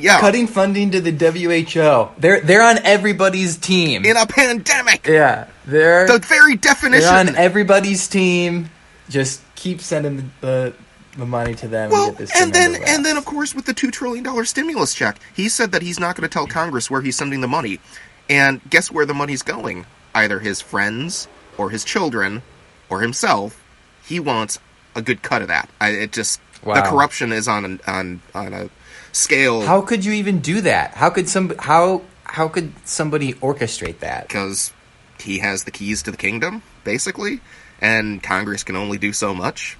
yeah, 0.00 0.20
cutting 0.20 0.46
funding 0.46 0.90
to 0.92 1.00
the 1.00 1.12
WHO. 1.12 2.20
They're 2.20 2.40
they're 2.40 2.62
on 2.62 2.78
everybody's 2.78 3.56
team. 3.56 4.04
in 4.04 4.16
a 4.16 4.26
pandemic. 4.26 5.06
yeah, 5.06 5.48
they're 5.66 6.06
the 6.06 6.18
very 6.18 6.56
definition. 6.56 7.08
they're 7.08 7.18
on 7.18 7.36
everybody's 7.36 8.08
team. 8.08 8.70
Just 9.08 9.42
keep 9.54 9.80
sending 9.80 10.32
the 10.40 10.74
the 11.16 11.26
money 11.26 11.54
to 11.54 11.68
them. 11.68 11.90
Well, 11.90 12.08
and, 12.08 12.18
get 12.18 12.18
this 12.18 12.40
and 12.40 12.52
then 12.52 12.76
and 12.86 13.04
then 13.04 13.16
of 13.16 13.24
course 13.24 13.54
with 13.54 13.66
the 13.66 13.74
two 13.74 13.90
trillion 13.90 14.24
dollar 14.24 14.44
stimulus 14.44 14.94
check, 14.94 15.18
he 15.34 15.48
said 15.48 15.72
that 15.72 15.82
he's 15.82 16.00
not 16.00 16.16
going 16.16 16.28
to 16.28 16.32
tell 16.32 16.46
Congress 16.46 16.90
where 16.90 17.00
he's 17.00 17.16
sending 17.16 17.40
the 17.40 17.48
money. 17.48 17.80
And 18.28 18.60
guess 18.70 18.90
where 18.92 19.06
the 19.06 19.14
money's 19.14 19.42
going? 19.42 19.86
Either 20.14 20.38
his 20.38 20.60
friends 20.60 21.26
or 21.58 21.70
his 21.70 21.84
children 21.84 22.42
or 22.88 23.00
himself. 23.00 23.62
He 24.04 24.20
wants 24.20 24.58
a 24.94 25.02
good 25.02 25.22
cut 25.22 25.42
of 25.42 25.48
that. 25.48 25.68
I, 25.80 25.90
it 25.90 26.12
just 26.12 26.40
the 26.64 26.82
corruption 26.82 27.32
is 27.32 27.48
on 27.48 27.64
an, 27.64 27.80
on 27.86 28.22
on 28.34 28.52
a 28.52 28.70
scale 29.12 29.62
how 29.62 29.80
could 29.80 30.04
you 30.04 30.12
even 30.12 30.40
do 30.40 30.60
that? 30.62 30.94
How 30.94 31.10
could 31.10 31.28
some 31.28 31.52
how 31.58 32.02
how 32.24 32.48
could 32.48 32.72
somebody 32.84 33.32
orchestrate 33.34 33.98
that? 34.00 34.28
because 34.28 34.72
he 35.18 35.38
has 35.40 35.64
the 35.64 35.70
keys 35.70 36.02
to 36.04 36.10
the 36.10 36.16
kingdom, 36.16 36.62
basically, 36.84 37.40
and 37.80 38.22
Congress 38.22 38.62
can 38.64 38.74
only 38.76 38.96
do 38.98 39.12
so 39.12 39.34
much, 39.34 39.76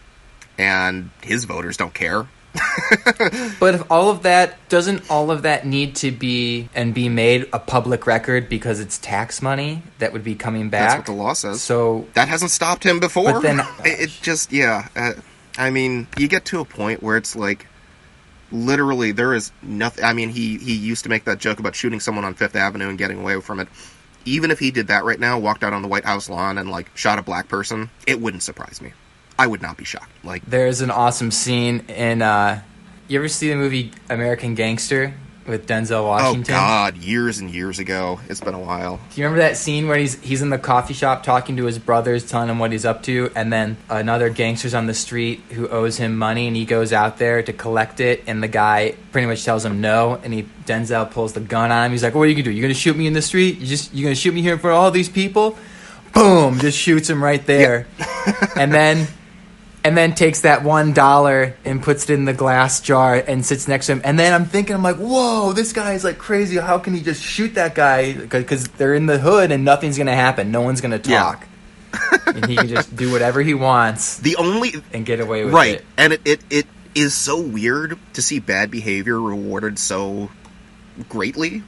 and 0.58 1.10
his 1.22 1.44
voters 1.44 1.76
don't 1.76 1.94
care. 1.94 2.26
But 3.60 3.74
if 3.74 3.90
all 3.90 4.10
of 4.10 4.22
that 4.22 4.56
doesn't 4.68 5.08
all 5.10 5.30
of 5.30 5.42
that 5.42 5.66
need 5.66 5.96
to 5.96 6.10
be 6.10 6.68
and 6.74 6.92
be 6.94 7.08
made 7.08 7.48
a 7.52 7.58
public 7.58 8.06
record 8.06 8.48
because 8.48 8.80
it's 8.80 8.98
tax 8.98 9.40
money 9.42 9.82
that 9.98 10.12
would 10.12 10.24
be 10.24 10.34
coming 10.34 10.70
back. 10.70 10.88
That's 10.88 10.96
what 10.98 11.06
the 11.06 11.12
law 11.22 11.32
says. 11.34 11.62
So 11.62 12.06
that 12.14 12.28
hasn't 12.28 12.50
stopped 12.50 12.82
him 12.84 12.98
before. 13.00 13.34
But 13.34 13.42
then- 13.42 13.60
it, 13.84 14.00
it 14.00 14.10
just 14.22 14.52
yeah. 14.52 14.88
Uh, 14.96 15.12
I 15.58 15.70
mean, 15.70 16.06
you 16.18 16.26
get 16.28 16.46
to 16.46 16.60
a 16.60 16.64
point 16.64 17.02
where 17.02 17.16
it's 17.16 17.36
like 17.36 17.66
literally 18.52 19.12
there 19.12 19.34
is 19.34 19.52
nothing. 19.62 20.04
I 20.04 20.12
mean, 20.12 20.30
he 20.30 20.58
he 20.58 20.74
used 20.74 21.04
to 21.04 21.08
make 21.08 21.24
that 21.24 21.38
joke 21.38 21.58
about 21.58 21.74
shooting 21.74 22.00
someone 22.00 22.24
on 22.24 22.34
Fifth 22.34 22.56
Avenue 22.56 22.88
and 22.88 22.98
getting 22.98 23.20
away 23.20 23.40
from 23.40 23.60
it. 23.60 23.68
Even 24.24 24.50
if 24.50 24.58
he 24.58 24.70
did 24.70 24.88
that 24.88 25.04
right 25.04 25.18
now, 25.18 25.38
walked 25.38 25.64
out 25.64 25.72
on 25.72 25.82
the 25.82 25.88
White 25.88 26.04
House 26.04 26.28
lawn 26.28 26.58
and 26.58 26.70
like 26.70 26.94
shot 26.96 27.18
a 27.18 27.22
black 27.22 27.48
person, 27.48 27.90
it 28.06 28.20
wouldn't 28.20 28.42
surprise 28.42 28.82
me. 28.82 28.92
I 29.38 29.46
would 29.46 29.62
not 29.62 29.76
be 29.76 29.84
shocked. 29.84 30.12
Like 30.22 30.44
there's 30.44 30.82
an 30.82 30.90
awesome 30.90 31.30
scene 31.30 31.80
in 31.88 32.20
uh 32.22 32.62
you 33.08 33.18
ever 33.18 33.28
see 33.28 33.48
the 33.48 33.56
movie 33.56 33.92
American 34.08 34.54
Gangster 34.54 35.14
with 35.50 35.66
Denzel 35.66 36.04
Washington. 36.06 36.06
oh 36.06 36.08
Washington? 36.08 36.54
god, 36.54 36.96
years 36.98 37.38
and 37.38 37.50
years 37.50 37.78
ago. 37.78 38.20
It's 38.28 38.40
been 38.40 38.54
a 38.54 38.58
while. 38.58 38.98
Do 39.12 39.20
you 39.20 39.26
remember 39.26 39.42
that 39.42 39.56
scene 39.56 39.86
where 39.88 39.98
he's 39.98 40.18
he's 40.22 40.40
in 40.42 40.50
the 40.50 40.58
coffee 40.58 40.94
shop 40.94 41.22
talking 41.22 41.56
to 41.58 41.64
his 41.66 41.78
brothers, 41.78 42.28
telling 42.28 42.48
them 42.48 42.58
what 42.58 42.72
he's 42.72 42.84
up 42.84 43.02
to, 43.04 43.30
and 43.36 43.52
then 43.52 43.76
another 43.88 44.30
gangster's 44.30 44.74
on 44.74 44.86
the 44.86 44.94
street 44.94 45.40
who 45.50 45.68
owes 45.68 45.96
him 45.98 46.16
money, 46.16 46.46
and 46.46 46.56
he 46.56 46.64
goes 46.64 46.92
out 46.92 47.18
there 47.18 47.42
to 47.42 47.52
collect 47.52 48.00
it, 48.00 48.22
and 48.26 48.42
the 48.42 48.48
guy 48.48 48.94
pretty 49.12 49.26
much 49.26 49.44
tells 49.44 49.64
him 49.64 49.80
no, 49.80 50.20
and 50.24 50.32
he 50.32 50.46
Denzel 50.66 51.10
pulls 51.10 51.32
the 51.32 51.40
gun 51.40 51.70
on 51.72 51.86
him. 51.86 51.92
He's 51.92 52.02
like, 52.02 52.14
"What 52.14 52.22
are 52.22 52.26
you 52.26 52.34
gonna 52.34 52.44
do? 52.44 52.50
You 52.52 52.62
gonna 52.62 52.72
shoot 52.74 52.96
me 52.96 53.06
in 53.06 53.12
the 53.12 53.22
street? 53.22 53.58
You 53.58 53.66
just 53.66 53.92
you 53.92 54.04
gonna 54.04 54.14
shoot 54.14 54.32
me 54.32 54.40
here 54.42 54.52
in 54.54 54.58
front 54.58 54.76
of 54.76 54.82
all 54.82 54.90
these 54.90 55.08
people?" 55.08 55.58
Boom! 56.12 56.58
Just 56.58 56.76
shoots 56.76 57.08
him 57.08 57.22
right 57.22 57.44
there, 57.46 57.86
and 58.56 58.72
then 58.72 59.06
and 59.82 59.96
then 59.96 60.14
takes 60.14 60.42
that 60.42 60.62
one 60.62 60.92
dollar 60.92 61.56
and 61.64 61.82
puts 61.82 62.08
it 62.08 62.12
in 62.14 62.24
the 62.26 62.32
glass 62.34 62.80
jar 62.80 63.14
and 63.14 63.44
sits 63.44 63.66
next 63.66 63.86
to 63.86 63.92
him. 63.92 64.02
And 64.04 64.18
then 64.18 64.32
I'm 64.34 64.44
thinking, 64.44 64.74
I'm 64.76 64.82
like, 64.82 64.96
whoa, 64.96 65.52
this 65.52 65.72
guy 65.72 65.94
is 65.94 66.04
like 66.04 66.18
crazy. 66.18 66.56
How 66.58 66.78
can 66.78 66.92
he 66.94 67.00
just 67.00 67.22
shoot 67.22 67.54
that 67.54 67.74
guy? 67.74 68.12
Because 68.12 68.68
they're 68.68 68.94
in 68.94 69.06
the 69.06 69.18
hood 69.18 69.50
and 69.52 69.64
nothing's 69.64 69.96
gonna 69.96 70.14
happen. 70.14 70.50
No 70.50 70.60
one's 70.62 70.80
gonna 70.80 71.00
Yeah. 71.04 71.18
talk, 71.22 71.46
and 72.26 72.44
he 72.46 72.56
can 72.56 72.68
just 72.68 72.94
do 72.94 73.10
whatever 73.10 73.40
he 73.42 73.54
wants 73.54 74.18
The 74.22 74.36
only 74.36 74.74
and 74.92 75.04
get 75.06 75.20
away 75.20 75.44
with 75.44 75.54
right 75.54 75.68
it. 75.68 75.72
Right, 75.76 75.84
and 75.96 76.12
it, 76.12 76.20
it 76.24 76.40
it 76.50 76.66
is 76.94 77.14
so 77.14 77.40
weird 77.40 77.98
to 78.14 78.22
see 78.22 78.38
bad 78.40 78.70
behavior 78.70 79.20
rewarded 79.20 79.78
so 79.78 80.28
greatly, 81.08 81.62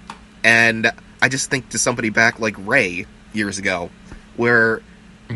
and 0.44 0.90
I 1.22 1.28
just 1.28 1.48
think 1.50 1.70
to 1.70 1.78
somebody 1.78 2.10
back 2.10 2.40
like 2.40 2.56
Ray 2.58 3.06
years 3.32 3.58
ago, 3.58 3.90
where 4.36 4.82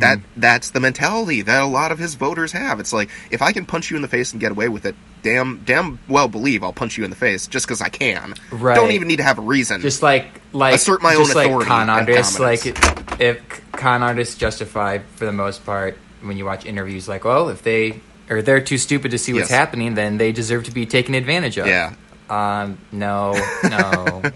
that 0.00 0.18
that's 0.36 0.70
the 0.70 0.80
mentality 0.80 1.42
that 1.42 1.62
a 1.62 1.66
lot 1.66 1.92
of 1.92 1.98
his 1.98 2.14
voters 2.14 2.52
have. 2.52 2.80
It's 2.80 2.92
like 2.92 3.10
if 3.30 3.42
I 3.42 3.52
can 3.52 3.66
punch 3.66 3.90
you 3.90 3.96
in 3.96 4.02
the 4.02 4.08
face 4.08 4.32
and 4.32 4.40
get 4.40 4.52
away 4.52 4.68
with 4.68 4.84
it, 4.86 4.94
damn 5.22 5.62
damn 5.64 5.98
well 6.08 6.28
believe 6.28 6.62
I'll 6.62 6.72
punch 6.72 6.96
you 6.98 7.04
in 7.04 7.10
the 7.10 7.16
face 7.16 7.46
just 7.46 7.66
because 7.66 7.80
I 7.80 7.88
can. 7.88 8.34
Right. 8.50 8.74
Don't 8.74 8.92
even 8.92 9.08
need 9.08 9.16
to 9.16 9.22
have 9.24 9.38
a 9.38 9.42
reason. 9.42 9.80
Just 9.80 10.02
like 10.02 10.40
like 10.52 10.74
Assert 10.74 11.02
my 11.02 11.14
own 11.14 11.28
like 11.28 11.46
authority 11.48 11.68
con 11.68 11.90
artists, 11.90 12.38
like 12.38 12.62
dominance. 12.62 13.20
if 13.20 13.62
con 13.72 14.02
artists 14.02 14.36
justify 14.36 14.98
for 15.16 15.24
the 15.26 15.32
most 15.32 15.64
part 15.66 15.98
when 16.22 16.36
you 16.36 16.44
watch 16.44 16.64
interviews, 16.66 17.08
like, 17.08 17.24
well, 17.24 17.48
if 17.50 17.62
they 17.62 18.00
or 18.28 18.42
they're 18.42 18.60
too 18.60 18.78
stupid 18.78 19.10
to 19.12 19.18
see 19.18 19.32
what's 19.32 19.50
Yes. 19.50 19.58
happening, 19.58 19.94
then 19.94 20.16
they 20.18 20.32
deserve 20.32 20.64
to 20.64 20.70
be 20.72 20.86
taken 20.86 21.14
advantage 21.14 21.58
of. 21.58 21.66
yeah. 21.66 21.94
Um. 22.28 22.78
No. 22.90 23.32
No. 23.62 24.20
no. 24.22 24.32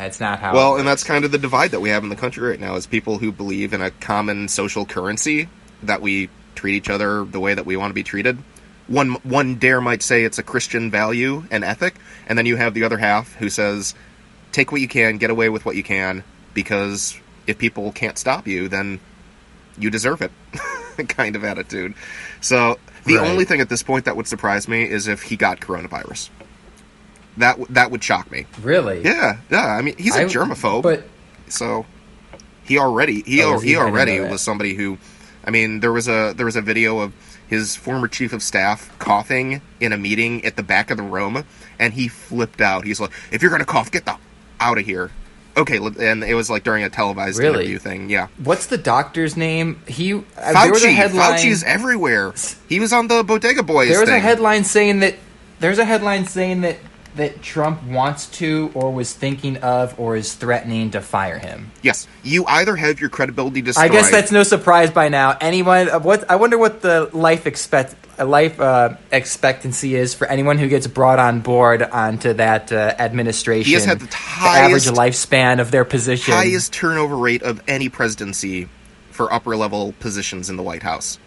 That's 0.00 0.18
not 0.18 0.38
how. 0.38 0.54
Well, 0.54 0.76
it 0.76 0.78
and 0.80 0.88
that's 0.88 1.04
kind 1.04 1.26
of 1.26 1.30
the 1.30 1.36
divide 1.36 1.72
that 1.72 1.80
we 1.80 1.90
have 1.90 2.02
in 2.02 2.08
the 2.08 2.16
country 2.16 2.48
right 2.48 2.58
now 2.58 2.74
is 2.76 2.86
people 2.86 3.18
who 3.18 3.30
believe 3.30 3.74
in 3.74 3.82
a 3.82 3.90
common 3.90 4.48
social 4.48 4.86
currency 4.86 5.46
that 5.82 6.00
we 6.00 6.30
treat 6.54 6.74
each 6.74 6.88
other 6.88 7.22
the 7.26 7.38
way 7.38 7.52
that 7.52 7.66
we 7.66 7.76
want 7.76 7.90
to 7.90 7.94
be 7.94 8.02
treated. 8.02 8.38
One 8.86 9.12
one 9.24 9.56
dare 9.56 9.82
might 9.82 10.02
say 10.02 10.24
it's 10.24 10.38
a 10.38 10.42
Christian 10.42 10.90
value 10.90 11.44
and 11.50 11.62
ethic, 11.62 11.96
and 12.26 12.38
then 12.38 12.46
you 12.46 12.56
have 12.56 12.72
the 12.72 12.84
other 12.84 12.96
half 12.96 13.34
who 13.34 13.50
says, 13.50 13.94
"Take 14.52 14.72
what 14.72 14.80
you 14.80 14.88
can, 14.88 15.18
get 15.18 15.28
away 15.28 15.50
with 15.50 15.66
what 15.66 15.76
you 15.76 15.82
can, 15.82 16.24
because 16.54 17.20
if 17.46 17.58
people 17.58 17.92
can't 17.92 18.16
stop 18.16 18.48
you, 18.48 18.68
then 18.68 19.00
you 19.78 19.90
deserve 19.90 20.22
it." 20.22 20.32
kind 21.08 21.36
of 21.36 21.44
attitude. 21.44 21.92
So 22.40 22.78
the 23.04 23.16
Right. 23.16 23.28
only 23.30 23.44
thing 23.44 23.60
at 23.60 23.68
this 23.68 23.82
point 23.82 24.06
that 24.06 24.16
would 24.16 24.26
surprise 24.26 24.66
me 24.66 24.82
is 24.88 25.08
if 25.08 25.24
he 25.24 25.36
got 25.36 25.60
coronavirus. 25.60 26.30
That 27.40 27.52
w- 27.58 27.66
that 27.70 27.90
would 27.90 28.02
shock 28.02 28.30
me. 28.30 28.46
really. 28.62 29.02
Yeah, 29.04 29.38
yeah. 29.50 29.66
I 29.66 29.82
mean, 29.82 29.96
he's 29.98 30.16
a 30.16 30.22
I- 30.22 30.24
germaphobe, 30.24 30.82
But 30.82 31.04
so 31.48 31.86
he 32.64 32.78
already 32.78 33.22
he 33.22 33.42
Oh, 33.42 33.54
al- 33.54 33.60
he? 33.60 33.70
he 33.70 33.76
already 33.76 34.20
was 34.20 34.40
somebody 34.40 34.74
who, 34.74 34.98
I 35.44 35.50
mean, 35.50 35.80
there 35.80 35.92
was 35.92 36.08
a 36.08 36.32
there 36.36 36.46
was 36.46 36.56
a 36.56 36.62
video 36.62 37.00
of 37.00 37.12
his 37.48 37.74
former 37.74 38.06
chief 38.08 38.32
of 38.32 38.42
staff 38.42 38.96
coughing 39.00 39.60
in 39.80 39.92
a 39.92 39.96
meeting 39.96 40.44
at 40.44 40.56
the 40.56 40.62
back 40.62 40.90
of 40.90 40.96
the 40.96 41.02
room, 41.02 41.44
and 41.78 41.92
he 41.94 42.06
flipped 42.08 42.60
out. 42.60 42.84
He's 42.84 43.00
like, 43.00 43.10
"If 43.32 43.42
you're 43.42 43.50
gonna 43.50 43.64
cough, 43.64 43.90
get 43.90 44.04
the 44.04 44.16
out 44.60 44.78
of 44.78 44.84
here." 44.86 45.10
Okay, 45.56 45.78
and 45.78 46.22
it 46.22 46.34
was 46.34 46.48
like 46.48 46.62
during 46.62 46.84
a 46.84 46.88
televised 46.90 47.38
Really? 47.40 47.64
interview 47.64 47.78
thing. 47.80 48.08
Yeah, 48.08 48.28
what's 48.38 48.66
the 48.66 48.78
doctor's 48.78 49.36
name? 49.36 49.80
He 49.88 50.14
uh, 50.14 50.20
there 50.62 50.70
was 50.70 50.84
a 50.84 50.86
Fauci. 50.88 50.94
headline. 50.94 51.32
Fauci's 51.38 51.64
everywhere. 51.64 52.32
He 52.68 52.78
was 52.78 52.92
on 52.92 53.08
the 53.08 53.24
Bodega 53.24 53.64
Boys. 53.64 53.88
there 53.88 53.98
was 54.00 54.08
a 54.08 54.20
headline 54.20 54.62
saying 54.62 55.00
that 55.00 55.16
there's 55.58 55.78
a 55.80 55.84
headline 55.84 56.26
saying 56.26 56.60
that 56.60 56.76
that 57.16 57.42
Trump 57.42 57.82
wants 57.84 58.26
to 58.28 58.70
or 58.74 58.92
was 58.92 59.12
thinking 59.12 59.56
of 59.58 59.98
or 59.98 60.16
is 60.16 60.34
threatening 60.34 60.90
to 60.92 61.00
fire 61.00 61.38
him. 61.38 61.70
Yes, 61.82 62.06
you 62.22 62.44
either 62.46 62.76
have 62.76 63.00
your 63.00 63.10
credibility 63.10 63.62
destroyed. 63.62 63.90
I 63.90 63.92
guess 63.92 64.10
that's 64.10 64.32
no 64.32 64.42
surprise 64.42 64.90
by 64.90 65.08
now. 65.08 65.36
Anyone, 65.40 65.90
uh, 65.90 66.00
what 66.00 66.30
I 66.30 66.36
wonder 66.36 66.58
what 66.58 66.82
the 66.82 67.10
life 67.12 67.46
expect 67.46 67.94
uh, 68.18 68.26
life 68.26 68.60
uh, 68.60 68.96
expectancy 69.10 69.94
is 69.94 70.14
for 70.14 70.26
anyone 70.26 70.58
who 70.58 70.68
gets 70.68 70.86
brought 70.86 71.18
on 71.18 71.40
board 71.40 71.82
onto 71.82 72.34
that 72.34 72.70
uh, 72.70 72.94
administration. 72.98 73.66
He 73.66 73.74
has 73.74 73.84
had 73.84 74.00
the 74.00 74.14
highest 74.14 74.86
average 74.86 74.98
lifespan 74.98 75.60
of 75.60 75.70
their 75.70 75.84
position. 75.84 76.34
highest 76.34 76.72
turnover 76.72 77.16
rate 77.16 77.42
of 77.42 77.62
any 77.66 77.88
presidency 77.88 78.68
for 79.10 79.32
upper 79.32 79.56
level 79.56 79.92
positions 80.00 80.48
in 80.48 80.56
the 80.56 80.62
White 80.62 80.82
House. 80.82 81.18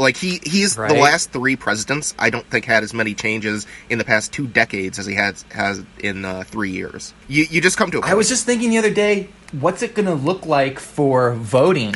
Like 0.00 0.16
he 0.16 0.40
he's 0.42 0.76
Right. 0.76 0.88
the 0.92 0.98
last 1.00 1.30
three 1.30 1.56
presidents. 1.56 2.14
I 2.18 2.30
don't 2.30 2.46
think 2.46 2.64
had 2.64 2.82
as 2.82 2.92
many 2.94 3.14
changes 3.14 3.66
in 3.88 3.98
the 3.98 4.04
past 4.04 4.32
two 4.32 4.46
decades 4.46 4.98
as 4.98 5.06
he 5.06 5.14
has 5.14 5.44
has 5.52 5.82
in 6.00 6.24
uh, 6.24 6.44
three 6.46 6.70
years. 6.70 7.14
You 7.28 7.44
you 7.50 7.60
just 7.60 7.76
come 7.76 7.90
to. 7.92 7.98
A 7.98 8.00
I 8.00 8.04
point. 8.08 8.16
was 8.18 8.28
just 8.28 8.46
thinking 8.46 8.70
the 8.70 8.78
other 8.78 8.92
day, 8.92 9.28
what's 9.52 9.82
it 9.82 9.94
going 9.94 10.06
to 10.06 10.14
look 10.14 10.46
like 10.46 10.78
for 10.80 11.34
voting 11.34 11.94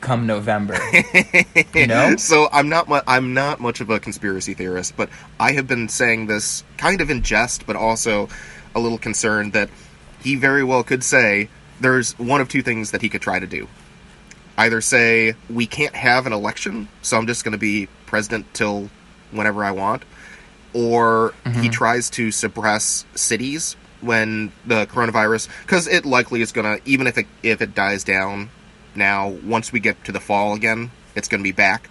come 0.00 0.26
November? 0.26 0.76
you 1.74 1.86
know? 1.86 2.16
So 2.16 2.48
I'm 2.52 2.68
not 2.68 2.88
mu- 2.88 3.00
I'm 3.06 3.34
not 3.34 3.60
much 3.60 3.80
of 3.80 3.90
a 3.90 4.00
conspiracy 4.00 4.54
theorist, 4.54 4.96
but 4.96 5.08
I 5.38 5.52
have 5.52 5.66
been 5.66 5.88
saying 5.88 6.26
this 6.26 6.64
kind 6.78 7.00
of 7.00 7.10
in 7.10 7.22
jest, 7.22 7.66
but 7.66 7.76
also 7.76 8.28
a 8.74 8.80
little 8.80 8.98
concerned 8.98 9.52
that 9.52 9.68
he 10.22 10.36
very 10.36 10.64
well 10.64 10.82
could 10.82 11.02
say 11.04 11.48
there's 11.80 12.18
one 12.18 12.40
of 12.40 12.48
two 12.48 12.62
things 12.62 12.90
that 12.92 13.02
he 13.02 13.08
could 13.08 13.20
try 13.22 13.38
to 13.38 13.46
do. 13.46 13.68
Either 14.56 14.80
say 14.80 15.34
we 15.48 15.66
can't 15.66 15.94
have 15.94 16.26
an 16.26 16.32
election, 16.32 16.88
so 17.00 17.16
I'm 17.16 17.26
just 17.26 17.44
going 17.44 17.52
to 17.52 17.58
be 17.58 17.88
president 18.06 18.52
till 18.54 18.90
whenever 19.30 19.64
I 19.64 19.70
want, 19.70 20.04
or 20.74 21.34
he 21.44 21.50
mm-hmm. 21.50 21.70
tries 21.70 22.10
to 22.10 22.30
suppress 22.30 23.04
cities 23.14 23.76
when 24.00 24.52
the 24.66 24.86
coronavirus 24.86 25.48
because 25.62 25.86
it 25.86 26.04
likely 26.04 26.42
is 26.42 26.52
going 26.52 26.78
to 26.78 26.88
even 26.88 27.06
if 27.06 27.16
it 27.16 27.26
if 27.42 27.62
it 27.62 27.72
dies 27.72 28.02
down 28.02 28.50
now 28.96 29.28
once 29.28 29.72
we 29.72 29.78
get 29.78 30.02
to 30.04 30.10
the 30.10 30.18
fall 30.18 30.54
again 30.54 30.90
it's 31.14 31.28
going 31.28 31.38
to 31.38 31.44
be 31.44 31.52
back 31.52 31.88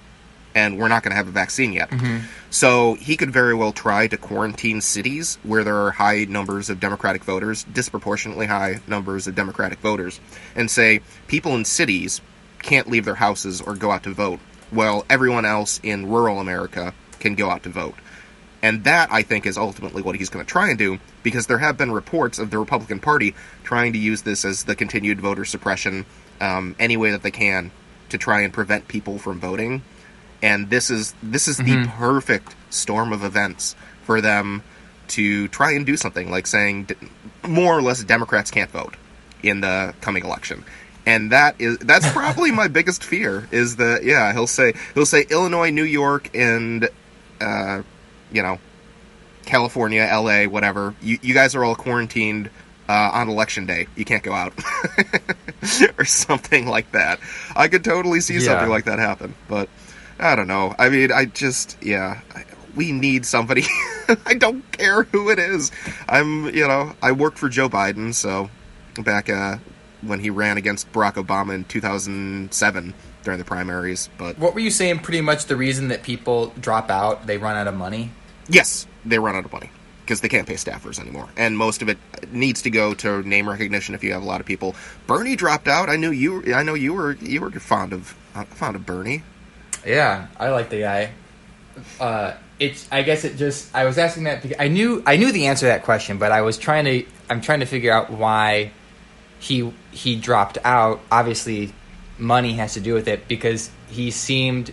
and 0.56 0.78
we're 0.78 0.88
not 0.88 1.04
going 1.04 1.12
to 1.12 1.15
have 1.15 1.28
a 1.28 1.32
vaccine 1.32 1.74
yet. 1.74 1.89
Mm-hmm. 1.89 2.26
So 2.50 2.95
he 2.95 3.15
could 3.15 3.32
very 3.32 3.54
well 3.54 3.71
try 3.71 4.08
to 4.08 4.17
quarantine 4.17 4.82
cities 4.82 5.38
where 5.43 5.63
there 5.63 5.78
are 5.78 5.91
high 5.91 6.26
numbers 6.26 6.69
of 6.69 6.80
democratic 6.80 7.24
voters 7.24 7.63
disproportionately 7.63 8.47
high 8.47 8.82
numbers 8.88 9.28
of 9.28 9.36
democratic 9.36 9.80
voters 9.80 10.19
and 10.56 10.69
say 10.69 11.02
people 11.28 11.56
in 11.56 11.65
cities 11.65 12.21
can't 12.63 12.89
leave 12.89 13.06
their 13.06 13.15
houses 13.15 13.62
or 13.62 13.76
go 13.76 13.91
out 13.91 14.04
to 14.04 14.12
vote 14.12 14.39
while 14.69 15.06
everyone 15.10 15.45
else 15.45 15.80
in 15.84 16.08
rural 16.08 16.39
america 16.39 16.93
can 17.19 17.36
go 17.36 17.50
out 17.50 17.63
to 17.63 17.69
vote 17.69 17.95
and 18.63 18.84
that, 18.84 19.12
I 19.12 19.24
think, 19.24 19.45
is 19.45 19.58
ultimately 19.58 20.02
what 20.02 20.15
he's 20.15 20.30
going 20.30 20.45
to 20.45 20.50
try 20.50 20.69
and 20.69 20.78
do, 20.78 21.00
because 21.24 21.47
there 21.47 21.58
have 21.58 21.78
been 21.78 21.91
reports 21.91 22.38
of 22.38 22.52
the 22.52 22.60
Republican 22.60 23.00
Party 23.00 23.34
trying 23.63 23.93
to 23.93 24.00
use 24.00 24.21
this 24.21 24.45
as 24.45 24.65
the 24.65 24.76
continued 24.76 25.19
voter 25.19 25.45
suppression 25.45 26.06
um, 26.39 26.76
any 26.80 26.97
way 26.97 27.12
that 27.12 27.24
they 27.24 27.32
can 27.32 27.71
to 28.10 28.17
try 28.17 28.41
and 28.41 28.54
prevent 28.54 28.88
people 28.88 29.17
from 29.17 29.39
voting. 29.39 29.82
And 30.43 30.69
this 30.69 30.89
is 30.89 31.13
this 31.21 31.47
is 31.47 31.58
the 31.58 31.88
perfect 31.88 32.56
storm 32.69 33.13
of 33.13 33.24
events 33.24 33.76
for 34.04 34.21
them 34.21 34.63
to 35.10 35.47
try 35.50 35.71
and 35.71 35.86
do 35.86 35.97
something 35.97 36.30
like 36.30 36.47
saying, 36.47 36.86
d- 36.86 36.95
more 37.47 37.78
or 37.78 37.82
less, 37.82 38.04
Democrats 38.04 38.52
can't 38.52 38.69
vote 38.71 38.95
in 39.43 39.62
the 39.62 39.93
coming 40.02 40.24
election. 40.24 40.63
And 41.06 41.32
that 41.32 41.60
is 41.60 41.78
that's 41.80 42.10
probably 42.12 42.52
my 42.52 42.68
biggest 42.68 43.04
fear 43.04 43.48
is 43.52 43.78
that 43.78 44.04
yeah 44.04 44.32
he'll 44.34 44.46
say 44.48 44.74
he'll 44.94 45.06
say 45.06 45.26
Illinois, 45.30 45.72
New 45.72 45.84
York, 45.84 46.30
and 46.36 46.88
uh, 47.40 47.82
you 48.32 48.44
know, 48.44 48.60
California, 49.46 50.08
LA, 50.14 50.44
whatever. 50.46 50.94
You, 51.02 51.18
you 51.22 51.34
guys 51.34 51.56
are 51.56 51.64
all 51.64 51.76
quarantined 51.76 52.50
uh, 52.88 53.10
on 53.14 53.30
election 53.30 53.66
day. 53.66 53.88
You 53.96 54.06
can't 54.06 54.22
go 54.24 54.34
out. 54.34 54.54
or 55.98 56.06
something 56.06 56.68
like 56.68 56.92
that. 56.92 57.20
I 57.56 57.68
could 57.68 57.84
totally 57.84 58.20
see 58.22 58.36
Yeah. 58.36 58.42
something 58.42 58.70
like 58.70 58.86
that 58.86 59.00
happen. 59.00 59.34
But 59.48 59.70
I 60.20 60.36
don't 60.36 60.48
know. 60.48 60.76
I 60.78 60.90
mean, 60.90 61.12
I 61.12 61.26
just, 61.26 61.78
yeah. 61.82 62.22
I- 62.36 62.46
We 62.76 62.92
need 62.92 63.26
somebody. 63.26 63.64
I 64.26 64.34
don't 64.36 64.64
care 64.72 65.04
who 65.04 65.30
it 65.30 65.40
is. 65.40 65.72
I'm, 66.08 66.46
you 66.54 66.68
know, 66.68 66.94
I 67.02 67.12
worked 67.12 67.38
for 67.40 67.50
Joe 67.50 67.70
Biden, 67.70 68.14
so 68.14 68.50
back 69.04 69.30
uh, 69.30 69.58
when 70.02 70.20
he 70.20 70.30
ran 70.30 70.58
against 70.58 70.92
Barack 70.92 71.14
Obama 71.14 71.54
in 71.54 71.64
2007 71.66 72.94
during 73.24 73.40
the 73.40 73.46
primaries. 73.46 74.10
But 74.18 74.38
What 74.38 74.54
were 74.54 74.60
you 74.60 74.72
saying? 74.72 75.00
Pretty 75.00 75.22
much 75.22 75.46
the 75.46 75.56
reason 75.56 75.90
that 75.90 76.04
people 76.04 76.54
drop 76.60 76.90
out, 76.90 77.28
they 77.28 77.38
run 77.38 77.56
out 77.56 77.68
of 77.68 77.76
money. 77.76 78.12
Yes, 78.48 78.88
they 79.06 79.20
run 79.20 79.36
out 79.36 79.46
of 79.46 79.54
money 79.54 79.70
because 80.02 80.22
they 80.22 80.28
can't 80.28 80.48
pay 80.48 80.56
staffers 80.56 81.00
anymore, 81.00 81.30
and 81.38 81.58
most 81.58 81.82
of 81.82 81.88
it 81.90 81.98
needs 82.32 82.64
to 82.64 82.70
go 82.70 82.94
to 82.96 83.22
name 83.24 83.48
recognition. 83.48 83.96
If 83.96 84.04
you 84.04 84.12
have 84.14 84.22
a 84.22 84.26
lot 84.26 84.42
of 84.42 84.48
people, 84.48 84.76
Bernie 85.08 85.36
dropped 85.36 85.68
out. 85.68 85.90
I 85.90 85.96
knew 85.96 86.12
you. 86.12 86.54
I 86.54 86.64
know 86.64 86.74
you 86.74 86.94
were 86.94 87.14
you 87.14 87.40
were 87.42 87.52
fond 87.52 87.94
of 87.94 88.08
fond 88.50 88.76
of 88.76 88.86
Bernie. 88.86 89.24
Yeah, 89.86 90.28
I 90.40 90.50
like 90.50 90.70
the 90.70 90.82
guy. 90.82 91.12
Uh, 92.00 92.34
it's. 92.60 92.88
I 92.92 93.04
guess 93.04 93.24
it 93.24 93.38
just. 93.38 93.74
I 93.74 93.86
was 93.86 93.98
asking 93.98 94.26
that 94.26 94.42
because 94.42 94.58
I 94.60 94.68
knew. 94.68 95.02
I 95.06 95.16
knew 95.16 95.32
the 95.32 95.48
answer 95.48 95.62
to 95.62 95.68
that 95.68 95.84
question, 95.84 96.18
but 96.18 96.32
I 96.32 96.42
was 96.42 96.58
trying 96.58 96.86
to. 96.86 97.06
I'm 97.30 97.40
trying 97.42 97.62
to 97.62 97.66
figure 97.66 97.94
out 97.94 98.10
why 98.10 98.72
he 99.42 99.74
he 99.92 100.16
dropped 100.16 100.58
out. 100.64 101.02
Obviously, 101.12 101.74
money 102.18 102.54
has 102.54 102.76
to 102.76 102.80
do 102.80 102.94
with 102.94 103.08
it 103.10 103.28
because 103.28 103.70
he 103.90 104.10
seemed 104.12 104.72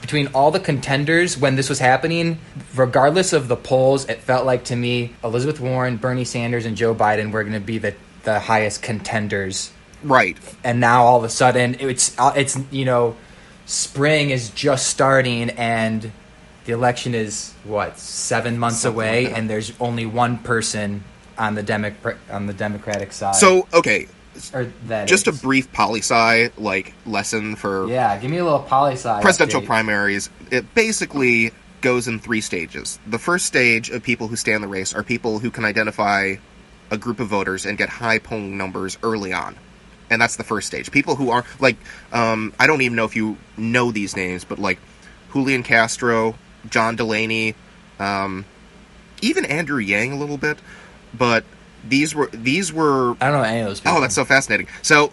between 0.00 0.28
all 0.28 0.50
the 0.50 0.60
contenders 0.60 1.36
when 1.36 1.56
this 1.56 1.68
was 1.68 1.78
happening, 1.78 2.38
regardless 2.74 3.34
of 3.34 3.48
the 3.48 3.56
polls, 3.56 4.08
it 4.08 4.20
felt 4.22 4.46
like 4.46 4.64
to 4.64 4.76
me 4.76 5.14
Elizabeth 5.22 5.60
Warren, 5.60 5.98
Bernie 5.98 6.24
Sanders, 6.24 6.64
and 6.64 6.74
Joe 6.76 6.94
Biden 6.94 7.32
were 7.32 7.42
going 7.42 7.52
to 7.52 7.60
be 7.60 7.76
the 7.78 7.94
the 8.22 8.38
highest 8.38 8.82
contenders 8.82 9.72
Right. 10.02 10.36
and 10.64 10.78
now 10.80 11.04
all 11.04 11.18
of 11.18 11.24
a 11.24 11.28
sudden 11.30 11.76
it's 11.80 12.18
uh, 12.18 12.32
it's 12.36 12.58
you 12.70 12.84
know 12.84 13.16
spring 13.66 14.30
is 14.30 14.50
just 14.50 14.88
starting 14.88 15.50
and 15.50 16.12
the 16.66 16.72
election 16.72 17.14
is 17.14 17.52
what 17.64 17.98
seven 17.98 18.58
months 18.58 18.80
Something 18.80 18.96
away 18.96 19.24
like 19.26 19.36
and 19.38 19.48
there's 19.48 19.72
only 19.80 20.04
one 20.06 20.36
person 20.38 21.02
on 21.40 21.54
the 21.54 21.62
Demo- 21.62 21.94
on 22.30 22.46
the 22.46 22.52
Democratic 22.52 23.12
side. 23.12 23.34
So 23.34 23.66
okay, 23.72 24.06
just 25.06 25.26
a 25.26 25.32
brief 25.32 25.72
poli 25.72 26.00
sci 26.00 26.50
like 26.58 26.94
lesson 27.06 27.56
for 27.56 27.88
yeah, 27.88 28.16
give 28.18 28.30
me 28.30 28.38
a 28.38 28.44
little 28.44 28.60
poli 28.60 28.92
sci 28.92 29.22
presidential 29.22 29.62
update. 29.62 29.66
primaries. 29.66 30.30
It 30.50 30.72
basically 30.74 31.52
goes 31.80 32.06
in 32.06 32.20
three 32.20 32.42
stages. 32.42 32.98
The 33.06 33.18
first 33.18 33.46
stage 33.46 33.88
of 33.88 34.02
people 34.02 34.28
who 34.28 34.36
stay 34.36 34.52
in 34.52 34.60
the 34.60 34.68
race 34.68 34.94
are 34.94 35.02
people 35.02 35.38
who 35.38 35.50
can 35.50 35.64
identify 35.64 36.34
a 36.90 36.98
group 36.98 37.20
of 37.20 37.28
voters 37.28 37.64
and 37.64 37.78
get 37.78 37.88
high 37.88 38.18
polling 38.18 38.58
numbers 38.58 38.98
early 39.02 39.32
on. 39.32 39.56
And 40.10 40.20
that's 40.20 40.36
the 40.36 40.44
first 40.44 40.66
stage. 40.66 40.90
People 40.90 41.14
who 41.14 41.30
are 41.30 41.44
like, 41.60 41.76
um, 42.12 42.52
I 42.58 42.66
don't 42.66 42.82
even 42.82 42.96
know 42.96 43.04
if 43.04 43.16
you 43.16 43.38
know 43.56 43.92
these 43.92 44.14
names, 44.14 44.44
but 44.44 44.58
like 44.58 44.78
Julian 45.32 45.62
Castro, 45.62 46.34
John 46.68 46.96
Delaney, 46.96 47.54
um, 47.98 48.44
even 49.22 49.44
Andrew 49.44 49.78
Yang 49.78 50.12
a 50.12 50.16
little 50.16 50.36
bit. 50.36 50.58
But 51.14 51.44
these 51.84 52.14
were 52.14 52.28
these 52.32 52.72
were 52.72 53.16
I 53.20 53.30
don't 53.30 53.42
know 53.42 53.42
any 53.42 53.60
of 53.60 53.66
those 53.66 53.80
oh, 53.80 53.82
people. 53.82 53.98
Oh, 53.98 54.00
that's 54.00 54.14
so 54.14 54.24
fascinating. 54.24 54.68
So 54.82 55.12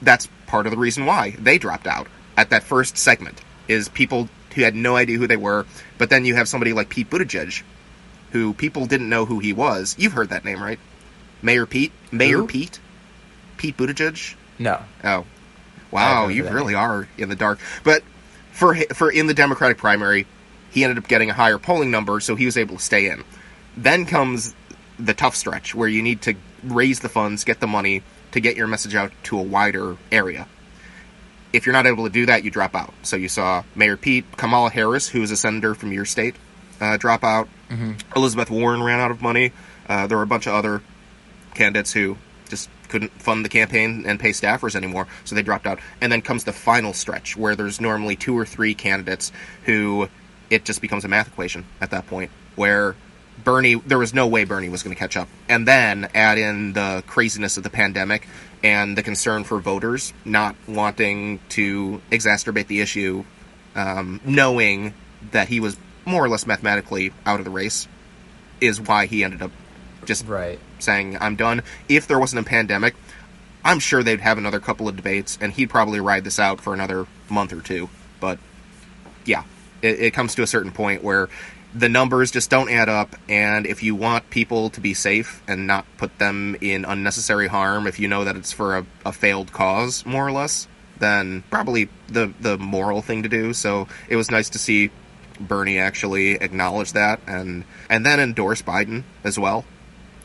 that's 0.00 0.28
part 0.46 0.66
of 0.66 0.72
the 0.72 0.78
reason 0.78 1.06
why 1.06 1.36
they 1.38 1.58
dropped 1.58 1.86
out 1.86 2.08
at 2.36 2.50
that 2.50 2.62
first 2.62 2.98
segment 2.98 3.40
is 3.68 3.88
people 3.88 4.28
who 4.54 4.62
had 4.62 4.74
no 4.74 4.96
idea 4.96 5.18
who 5.18 5.26
they 5.26 5.36
were. 5.36 5.66
But 5.98 6.10
then 6.10 6.24
you 6.24 6.34
have 6.34 6.48
somebody 6.48 6.72
like 6.72 6.88
Pete 6.88 7.08
Buttigieg, 7.08 7.62
who 8.32 8.54
people 8.54 8.86
didn't 8.86 9.08
know 9.08 9.24
who 9.24 9.38
he 9.38 9.52
was. 9.52 9.96
You've 9.98 10.12
heard 10.12 10.30
that 10.30 10.44
name, 10.44 10.62
right? 10.62 10.78
Mayor 11.42 11.66
Pete, 11.66 11.92
Mayor 12.10 12.38
Who? 12.38 12.46
Pete, 12.46 12.80
Pete 13.56 13.76
Buttigieg. 13.76 14.34
No. 14.58 14.80
Oh, 15.02 15.24
wow, 15.90 16.28
you 16.28 16.48
really 16.48 16.74
are 16.74 17.08
in 17.18 17.28
the 17.28 17.36
dark. 17.36 17.58
But 17.82 18.02
for 18.52 18.74
for 18.94 19.10
in 19.10 19.26
the 19.26 19.34
Democratic 19.34 19.78
primary, 19.78 20.26
he 20.70 20.84
ended 20.84 20.98
up 20.98 21.08
getting 21.08 21.30
a 21.30 21.34
higher 21.34 21.58
polling 21.58 21.90
number, 21.90 22.20
so 22.20 22.36
he 22.36 22.46
was 22.46 22.56
able 22.56 22.76
to 22.76 22.82
stay 22.82 23.08
in. 23.08 23.24
Then 23.76 24.06
comes 24.06 24.54
the 25.04 25.14
tough 25.14 25.34
stretch 25.34 25.74
where 25.74 25.88
you 25.88 26.02
need 26.02 26.22
to 26.22 26.34
raise 26.62 27.00
the 27.00 27.08
funds, 27.08 27.44
get 27.44 27.60
the 27.60 27.66
money 27.66 28.02
to 28.32 28.40
get 28.40 28.56
your 28.56 28.66
message 28.66 28.94
out 28.94 29.12
to 29.24 29.38
a 29.38 29.42
wider 29.42 29.96
area. 30.10 30.46
If 31.52 31.66
you're 31.66 31.74
not 31.74 31.86
able 31.86 32.04
to 32.04 32.10
do 32.10 32.26
that, 32.26 32.44
you 32.44 32.50
drop 32.50 32.74
out. 32.74 32.94
So 33.02 33.16
you 33.16 33.28
saw 33.28 33.64
Mayor 33.74 33.96
Pete, 33.96 34.24
Kamala 34.36 34.70
Harris, 34.70 35.08
who 35.08 35.22
is 35.22 35.30
a 35.30 35.36
senator 35.36 35.74
from 35.74 35.92
your 35.92 36.06
state, 36.06 36.34
uh, 36.80 36.96
drop 36.96 37.24
out. 37.24 37.48
Elizabeth 38.16 38.50
Warren 38.50 38.82
ran 38.82 39.00
out 39.00 39.10
of 39.10 39.20
money. 39.20 39.52
Uh, 39.88 40.06
there 40.06 40.16
were 40.16 40.22
a 40.22 40.26
bunch 40.26 40.46
of 40.46 40.54
other 40.54 40.82
candidates 41.54 41.92
who 41.92 42.16
just 42.48 42.70
couldn't 42.88 43.12
fund 43.12 43.44
the 43.44 43.48
campaign 43.48 44.04
and 44.06 44.18
pay 44.18 44.30
staffers 44.30 44.74
anymore, 44.74 45.06
so 45.24 45.34
they 45.34 45.42
dropped 45.42 45.66
out. 45.66 45.78
And 46.00 46.10
then 46.10 46.22
comes 46.22 46.44
the 46.44 46.52
final 46.52 46.92
stretch 46.92 47.36
where 47.36 47.56
there's 47.56 47.80
normally 47.80 48.16
two 48.16 48.38
or 48.38 48.46
three 48.46 48.74
candidates 48.74 49.32
who 49.64 50.08
it 50.48 50.64
just 50.64 50.80
becomes 50.80 51.04
a 51.04 51.08
math 51.08 51.28
equation 51.28 51.64
at 51.80 51.90
that 51.90 52.06
point 52.06 52.30
where 52.56 52.94
Bernie 53.44 53.74
there 53.74 53.98
was 53.98 54.14
no 54.14 54.26
way 54.26 54.44
Bernie 54.44 54.68
was 54.68 54.82
going 54.82 54.94
to 54.94 54.98
catch 54.98 55.16
up. 55.16 55.28
And 55.48 55.66
then 55.66 56.08
add 56.14 56.38
in 56.38 56.72
the 56.72 57.02
craziness 57.06 57.56
of 57.56 57.62
the 57.62 57.70
pandemic 57.70 58.26
and 58.62 58.96
the 58.96 59.02
concern 59.02 59.44
for 59.44 59.58
voters 59.58 60.12
not 60.24 60.54
wanting 60.68 61.40
to 61.50 62.00
exacerbate 62.10 62.68
the 62.68 62.80
issue 62.80 63.24
um, 63.74 64.20
knowing 64.24 64.94
that 65.32 65.48
he 65.48 65.60
was 65.60 65.76
more 66.04 66.24
or 66.24 66.28
less 66.28 66.46
mathematically 66.46 67.12
out 67.26 67.38
of 67.38 67.44
the 67.44 67.50
race 67.50 67.88
is 68.60 68.80
why 68.80 69.06
he 69.06 69.24
ended 69.24 69.42
up 69.42 69.50
just 70.04 70.26
Right. 70.26 70.58
saying 70.78 71.16
I'm 71.20 71.36
done. 71.36 71.62
If 71.88 72.06
there 72.06 72.18
wasn't 72.18 72.46
a 72.46 72.48
pandemic, 72.48 72.94
I'm 73.64 73.78
sure 73.78 74.02
they'd 74.02 74.20
have 74.20 74.38
another 74.38 74.58
couple 74.58 74.88
of 74.88 74.96
debates, 74.96 75.38
and 75.40 75.52
he'd 75.52 75.70
probably 75.70 76.00
ride 76.00 76.24
this 76.24 76.38
out 76.38 76.60
for 76.60 76.74
another 76.74 77.06
month 77.28 77.52
or 77.52 77.60
two. 77.60 77.88
But 78.18 78.38
yeah, 79.24 79.44
it, 79.80 80.00
it 80.00 80.10
comes 80.12 80.34
to 80.34 80.42
a 80.42 80.46
certain 80.46 80.72
point 80.72 81.04
where 81.04 81.28
the 81.74 81.88
numbers 81.88 82.30
just 82.30 82.50
don't 82.50 82.70
add 82.70 82.88
up, 82.88 83.16
and 83.28 83.66
if 83.66 83.82
you 83.82 83.94
want 83.94 84.28
people 84.30 84.70
to 84.70 84.80
be 84.80 84.94
safe 84.94 85.42
and 85.48 85.66
not 85.66 85.86
put 85.96 86.18
them 86.18 86.56
in 86.60 86.84
unnecessary 86.84 87.48
harm, 87.48 87.86
if 87.86 87.98
you 87.98 88.08
know 88.08 88.24
that 88.24 88.36
it's 88.36 88.52
for 88.52 88.78
a, 88.78 88.86
a 89.06 89.12
failed 89.12 89.52
cause, 89.52 90.04
more 90.04 90.26
or 90.26 90.32
less, 90.32 90.68
then 90.98 91.42
probably 91.50 91.88
the 92.08 92.32
the 92.40 92.58
moral 92.58 93.02
thing 93.02 93.22
to 93.22 93.28
do. 93.28 93.52
So 93.52 93.88
it 94.08 94.16
was 94.16 94.30
nice 94.30 94.50
to 94.50 94.58
see 94.58 94.90
Bernie 95.40 95.78
actually 95.78 96.32
acknowledge 96.32 96.92
that 96.92 97.20
and 97.26 97.64
and 97.88 98.04
then 98.06 98.20
endorse 98.20 98.62
Biden 98.62 99.02
as 99.24 99.38
well 99.38 99.64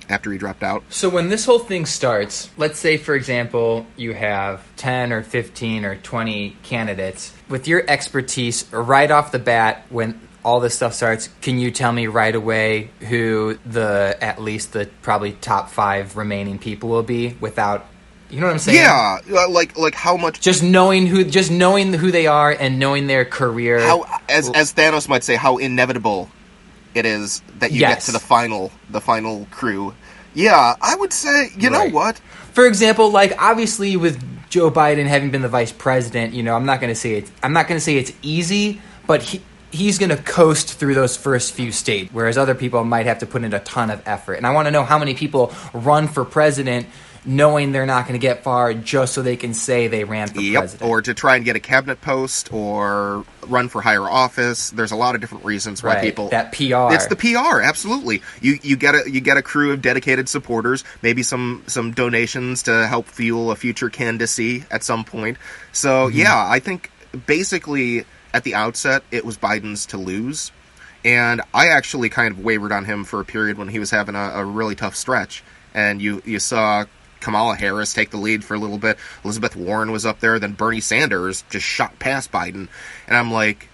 after 0.09 0.31
he 0.31 0.37
dropped 0.37 0.63
out. 0.63 0.83
So 0.89 1.09
when 1.09 1.29
this 1.29 1.45
whole 1.45 1.59
thing 1.59 1.85
starts, 1.85 2.49
let's 2.57 2.79
say 2.79 2.97
for 2.97 3.15
example, 3.15 3.85
you 3.95 4.13
have 4.13 4.63
10 4.77 5.11
or 5.11 5.23
15 5.23 5.85
or 5.85 5.95
20 5.95 6.57
candidates 6.63 7.33
with 7.49 7.67
your 7.67 7.83
expertise 7.87 8.71
right 8.71 9.09
off 9.09 9.31
the 9.31 9.39
bat 9.39 9.85
when 9.89 10.26
all 10.43 10.59
this 10.59 10.75
stuff 10.75 10.93
starts, 10.93 11.29
can 11.41 11.57
you 11.59 11.71
tell 11.71 11.91
me 11.91 12.07
right 12.07 12.33
away 12.35 12.89
who 13.01 13.57
the 13.65 14.17
at 14.21 14.41
least 14.41 14.73
the 14.73 14.89
probably 15.01 15.33
top 15.33 15.69
5 15.69 16.15
remaining 16.15 16.57
people 16.59 16.89
will 16.89 17.03
be 17.03 17.35
without 17.41 17.85
you 18.29 18.41
know 18.41 18.47
what 18.47 18.53
I'm 18.53 18.59
saying? 18.59 18.77
Yeah, 18.77 19.19
uh, 19.33 19.49
like 19.49 19.77
like 19.77 19.95
how 19.95 20.17
much 20.17 20.41
Just 20.41 20.61
knowing 20.61 21.07
who 21.07 21.23
just 21.23 21.49
knowing 21.49 21.93
who 21.93 22.11
they 22.11 22.27
are 22.27 22.51
and 22.51 22.77
knowing 22.77 23.07
their 23.07 23.23
career. 23.23 23.79
how 23.79 24.05
as 24.27 24.49
as 24.51 24.73
Thanos 24.73 25.07
might 25.07 25.23
say 25.23 25.35
how 25.35 25.57
inevitable 25.57 26.29
it 26.93 27.05
is 27.05 27.41
that 27.59 27.71
you 27.71 27.79
Yes. 27.81 27.95
get 27.95 28.01
to 28.07 28.11
the 28.11 28.19
final 28.19 28.71
the 28.89 28.99
final 29.01 29.47
crew. 29.51 29.93
Yeah, 30.33 30.75
I 30.81 30.95
would 30.95 31.13
say 31.13 31.49
you 31.57 31.69
know 31.69 31.85
what? 31.89 32.19
For 32.53 32.65
example, 32.67 33.11
like 33.11 33.33
obviously 33.41 33.95
with 33.95 34.21
Joe 34.49 34.71
Biden 34.71 35.05
having 35.07 35.31
been 35.31 35.41
the 35.41 35.47
vice 35.49 35.71
president, 35.71 36.33
you 36.33 36.43
know, 36.43 36.53
I'm 36.55 36.65
not 36.65 36.79
going 36.81 36.91
to 36.91 36.99
say 36.99 37.13
it's 37.15 37.31
I'm 37.43 37.53
not 37.53 37.67
going 37.69 37.77
to 37.77 37.83
say 37.83 37.95
it's 37.97 38.11
easy, 38.21 38.81
but 39.05 39.21
he 39.23 39.41
he's 39.71 39.97
going 39.99 40.09
to 40.09 40.17
coast 40.17 40.73
through 40.73 40.93
those 40.95 41.17
first 41.17 41.53
few 41.53 41.71
states 41.71 42.09
whereas 42.13 42.37
other 42.37 42.55
people 42.55 42.83
might 42.83 43.05
have 43.05 43.19
to 43.19 43.25
put 43.25 43.43
in 43.43 43.53
a 43.53 43.59
ton 43.59 43.89
of 43.89 44.01
effort. 44.07 44.35
And 44.35 44.47
I 44.47 44.51
want 44.51 44.65
to 44.67 44.71
know 44.71 44.83
how 44.83 44.97
many 44.97 45.13
people 45.13 45.51
run 45.73 46.07
for 46.07 46.23
president 46.25 46.87
knowing 47.25 47.73
they're 47.73 47.85
not 47.85 48.07
going 48.07 48.17
to 48.17 48.21
get 48.25 48.41
far 48.41 48.73
just 48.73 49.13
so 49.13 49.21
they 49.21 49.35
can 49.35 49.53
say 49.53 49.87
they 49.89 50.05
ran 50.05 50.29
for 50.29 50.39
Yep. 50.39 50.61
president. 50.61 50.89
Or 50.89 51.01
to 51.01 51.13
try 51.13 51.35
and 51.35 51.43
get 51.43 51.57
a 51.57 51.59
cabinet 51.59 51.99
post 51.99 52.53
or 52.53 53.25
run 53.47 53.67
for 53.67 53.81
higher 53.81 54.03
office. 54.03 54.69
There's 54.69 54.93
a 54.93 54.95
lot 54.95 55.13
of 55.15 55.19
different 55.19 55.43
reasons 55.43 55.83
why 55.83 55.95
right. 55.95 56.01
people 56.03 56.29
that 56.29 56.53
PR. 56.53 56.93
It's 56.93 57.07
the 57.07 57.17
PR, 57.17 57.59
absolutely. 57.61 58.21
You 58.39 58.57
you 58.63 58.77
get 58.77 58.95
a 58.95 59.03
you 59.11 59.19
get 59.19 59.35
a 59.35 59.41
crew 59.41 59.73
of 59.73 59.81
dedicated 59.81 60.29
supporters, 60.29 60.85
maybe 61.01 61.21
some 61.21 61.63
some 61.67 61.91
donations 61.91 62.63
to 62.63 62.87
help 62.87 63.07
fuel 63.07 63.51
a 63.51 63.57
future 63.57 63.89
candidacy 63.89 64.63
at 64.71 64.83
some 64.83 65.03
point. 65.03 65.37
So 65.73 66.07
Mm-hmm. 66.07 66.17
yeah, 66.19 66.47
I 66.47 66.59
think 66.59 66.91
basically 67.25 68.05
at 68.33 68.43
the 68.43 68.55
outset 68.55 69.03
it 69.11 69.25
was 69.25 69.37
Biden's 69.37 69.85
to 69.87 69.97
lose, 69.97 70.51
and 71.03 71.41
I 71.53 71.67
actually 71.67 72.09
kind 72.09 72.33
of 72.33 72.43
wavered 72.43 72.71
on 72.71 72.85
him 72.85 73.03
for 73.03 73.19
a 73.19 73.25
period 73.25 73.57
when 73.57 73.67
he 73.69 73.79
was 73.79 73.91
having 73.91 74.15
a, 74.15 74.31
a 74.35 74.45
really 74.45 74.75
tough 74.75 74.95
stretch, 74.95 75.43
and 75.73 76.01
you 76.01 76.21
you 76.25 76.39
saw. 76.39 76.85
Kamala 77.19 77.55
Harris 77.55 77.93
take 77.93 78.11
the 78.11 78.17
lead 78.17 78.43
for 78.45 78.53
a 78.53 78.59
little 78.59 78.77
bit. 78.77 78.95
Elizabeth 79.23 79.55
Warren 79.55 79.91
was 79.91 80.05
up 80.05 80.19
there. 80.19 80.37
Then 80.37 80.53
Bernie 80.53 80.79
Sanders 80.79 81.43
just 81.49 81.65
shot 81.65 81.97
past 81.97 82.31
Biden, 82.31 82.67
and 83.07 83.17
I'm 83.17 83.31
like, 83.31 83.69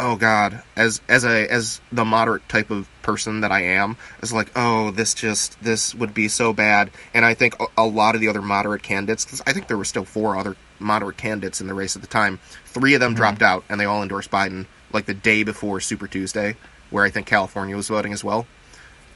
oh 0.00 0.16
god 0.16 0.62
as 0.76 1.00
as 1.08 1.24
a 1.24 1.46
as 1.52 1.80
the 1.92 2.04
moderate 2.04 2.48
type 2.48 2.70
of 2.70 2.88
person 3.02 3.40
that 3.42 3.52
i 3.52 3.60
am 3.60 3.96
it's 4.22 4.32
like 4.32 4.50
oh 4.56 4.90
this 4.90 5.12
just 5.14 5.62
this 5.62 5.94
would 5.94 6.14
be 6.14 6.26
so 6.26 6.52
bad 6.52 6.90
and 7.12 7.24
i 7.24 7.34
think 7.34 7.54
a, 7.60 7.66
a 7.76 7.86
lot 7.86 8.14
of 8.14 8.20
the 8.20 8.28
other 8.28 8.40
moderate 8.40 8.82
candidates 8.82 9.24
'cause 9.24 9.42
i 9.46 9.52
think 9.52 9.68
there 9.68 9.76
were 9.76 9.84
still 9.84 10.04
four 10.04 10.36
other 10.36 10.56
moderate 10.78 11.18
candidates 11.18 11.60
in 11.60 11.66
the 11.66 11.74
race 11.74 11.94
at 11.94 12.02
the 12.02 12.08
time 12.08 12.38
three 12.72 12.94
of 12.94 13.00
them 13.00 13.12
mm-hmm. 13.12 13.18
dropped 13.18 13.42
out 13.42 13.64
and 13.68 13.80
they 13.80 13.84
all 13.84 14.02
endorsed 14.02 14.30
biden 14.30 14.66
like 14.92 15.06
the 15.06 15.14
day 15.14 15.42
before 15.42 15.80
super 15.80 16.06
tuesday 16.06 16.56
where 16.90 17.04
i 17.04 17.10
think 17.10 17.26
california 17.26 17.76
was 17.76 17.88
voting 17.88 18.12
as 18.12 18.24
well. 18.24 18.46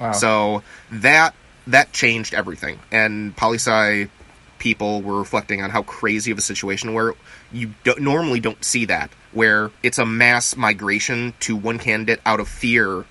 Wow. 0.00 0.12
so 0.12 0.62
that 0.90 1.34
that 1.66 1.92
changed 1.92 2.34
everything, 2.34 2.78
and 2.90 3.34
poli 3.36 3.58
people 4.58 5.02
were 5.02 5.18
reflecting 5.18 5.62
on 5.62 5.70
how 5.70 5.82
crazy 5.82 6.30
of 6.30 6.38
a 6.38 6.42
situation 6.42 6.94
where 6.94 7.14
you 7.52 7.74
don't, 7.84 8.00
normally 8.00 8.40
don't 8.40 8.64
see 8.64 8.84
that, 8.86 9.10
where 9.32 9.70
it's 9.82 9.98
a 9.98 10.06
mass 10.06 10.56
migration 10.56 11.34
to 11.40 11.56
one 11.56 11.78
candidate 11.78 12.20
out 12.24 12.40
of 12.40 12.48
fear 12.48 13.04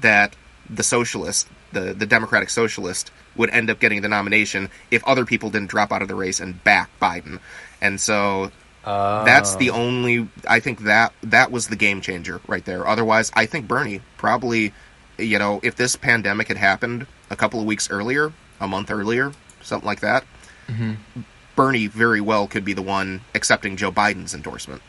that 0.00 0.34
the 0.68 0.82
socialist, 0.82 1.48
the 1.72 1.92
the 1.94 2.06
Democratic 2.06 2.50
socialist, 2.50 3.10
would 3.36 3.50
end 3.50 3.70
up 3.70 3.78
getting 3.78 4.02
the 4.02 4.08
nomination 4.08 4.70
if 4.90 5.04
other 5.04 5.24
people 5.24 5.50
didn't 5.50 5.70
drop 5.70 5.92
out 5.92 6.02
of 6.02 6.08
the 6.08 6.14
race 6.14 6.40
and 6.40 6.62
back 6.64 6.90
Biden, 7.00 7.38
and 7.80 8.00
so 8.00 8.50
Oh. 8.90 9.24
that's 9.24 9.56
the 9.56 9.68
only 9.70 10.28
I 10.48 10.60
think 10.60 10.80
that 10.84 11.12
that 11.22 11.50
was 11.50 11.68
the 11.68 11.76
game 11.76 12.00
changer 12.00 12.40
right 12.48 12.64
there. 12.64 12.86
Otherwise, 12.86 13.30
I 13.34 13.44
think 13.46 13.68
Bernie 13.68 14.00
probably 14.16 14.72
you 15.18 15.38
know, 15.38 15.60
if 15.62 15.74
this 15.76 15.96
pandemic 15.96 16.48
had 16.48 16.56
happened 16.56 17.06
a 17.28 17.36
couple 17.36 17.58
of 17.60 17.66
weeks 17.66 17.90
earlier, 17.90 18.32
a 18.60 18.68
month 18.68 18.90
earlier, 18.90 19.32
something 19.60 19.86
like 19.86 20.00
that, 20.00 20.24
Bernie 21.56 21.86
very 21.88 22.20
well 22.20 22.46
could 22.46 22.64
be 22.64 22.72
the 22.72 22.82
one 22.82 23.20
accepting 23.34 23.76
Joe 23.76 23.90
Biden's 23.92 24.32
endorsement. 24.34 24.80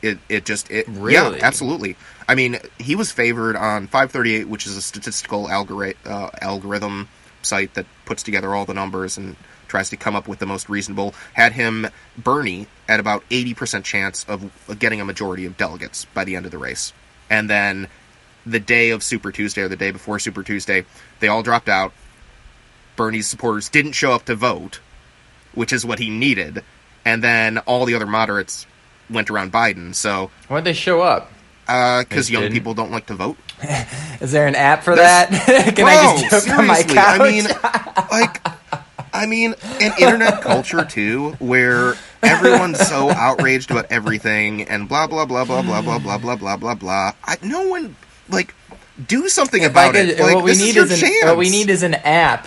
It 0.00 0.18
it 0.28 0.44
just 0.46 0.70
it 0.70 0.86
Really? 0.88 1.38
yeah 1.38 1.44
absolutely. 1.44 1.96
I 2.28 2.34
mean 2.36 2.58
he 2.78 2.94
was 2.94 3.10
favored 3.10 3.56
on 3.56 3.88
538, 3.88 4.48
which 4.48 4.66
is 4.66 4.76
a 4.76 4.82
statistical 4.82 5.48
algori- 5.48 5.96
uh, 6.06 6.30
algorithm 6.40 7.08
site 7.42 7.74
that 7.74 7.86
puts 8.04 8.22
together 8.22 8.54
all 8.54 8.64
the 8.64 8.74
numbers 8.74 9.16
and 9.18 9.34
tries 9.68 9.90
to 9.90 9.96
come 9.96 10.16
up 10.16 10.26
with 10.26 10.38
the 10.40 10.46
most 10.46 10.68
reasonable. 10.68 11.14
Had 11.34 11.52
him 11.52 11.86
Bernie 12.16 12.66
at 12.88 12.98
about 13.00 13.22
80% 13.30 13.84
chance 13.84 14.24
of 14.28 14.50
getting 14.78 15.00
a 15.00 15.04
majority 15.04 15.44
of 15.44 15.56
delegates 15.56 16.06
by 16.06 16.24
the 16.24 16.34
end 16.36 16.44
of 16.46 16.50
the 16.52 16.58
race, 16.58 16.92
and 17.30 17.48
then 17.48 17.88
the 18.46 18.60
day 18.60 18.90
of 18.90 19.02
Super 19.02 19.30
Tuesday 19.30 19.60
or 19.62 19.68
the 19.68 19.76
day 19.76 19.90
before 19.90 20.18
Super 20.18 20.42
Tuesday, 20.42 20.84
they 21.20 21.28
all 21.28 21.42
dropped 21.42 21.68
out. 21.68 21.92
Bernie's 22.96 23.26
supporters 23.28 23.68
didn't 23.68 23.92
show 23.92 24.12
up 24.12 24.24
to 24.24 24.34
vote, 24.34 24.80
which 25.54 25.72
is 25.72 25.84
what 25.86 25.98
he 25.98 26.10
needed, 26.10 26.64
and 27.04 27.22
then 27.22 27.58
all 27.58 27.84
the 27.84 27.94
other 27.94 28.06
moderates 28.06 28.66
went 29.10 29.30
around 29.30 29.52
Biden. 29.52 29.94
So 29.94 30.30
Why'd 30.48 30.64
they 30.64 30.72
show 30.72 31.00
up? 31.02 31.30
Uh, 31.68 32.00
because 32.02 32.28
They 32.28 32.32
young 32.32 32.42
didn't? 32.44 32.54
people 32.54 32.72
don't 32.74 32.90
like 32.90 33.06
to 33.06 33.14
vote. 33.14 33.36
Is 34.20 34.32
there 34.32 34.46
an 34.46 34.54
app 34.54 34.82
for 34.82 34.96
There's- 34.96 35.28
that? 35.46 35.74
Can 35.76 35.84
Bro, 35.84 35.86
I 35.86 36.28
just 36.30 36.46
joke 36.46 36.58
on 36.58 36.66
my 36.66 36.82
couch? 36.82 37.20
I 37.20 37.30
mean, 37.30 37.44
like, 38.10 38.40
I 39.18 39.26
mean, 39.26 39.54
an 39.80 39.92
internet 39.98 40.40
culture 40.42 40.84
too, 40.84 41.30
where 41.40 41.94
everyone's 42.22 42.78
so 42.86 43.10
outraged 43.10 43.70
about 43.72 43.86
everything 43.90 44.62
and 44.62 44.88
blah 44.88 45.06
blah 45.08 45.24
blah 45.26 45.44
blah 45.44 45.62
blah 45.62 45.82
blah 45.82 45.98
blah 45.98 46.18
blah 46.18 46.36
blah 46.36 46.56
blah 46.56 46.74
blah. 46.74 47.12
I, 47.24 47.36
no 47.42 47.66
one 47.68 47.96
like 48.28 48.54
do 49.06 49.28
something 49.28 49.62
If 49.62 49.72
about 49.72 49.94
could- 49.94 50.08
it. 50.10 50.20
Like, 50.20 50.34
what 50.36 50.44
we 50.44 50.52
need 50.52 50.76
is 50.76 50.92
is, 50.92 51.02
an, 51.02 51.10
what 51.28 51.36
we 51.36 51.50
need 51.50 51.68
is 51.68 51.82
an 51.82 51.94
app, 51.94 52.46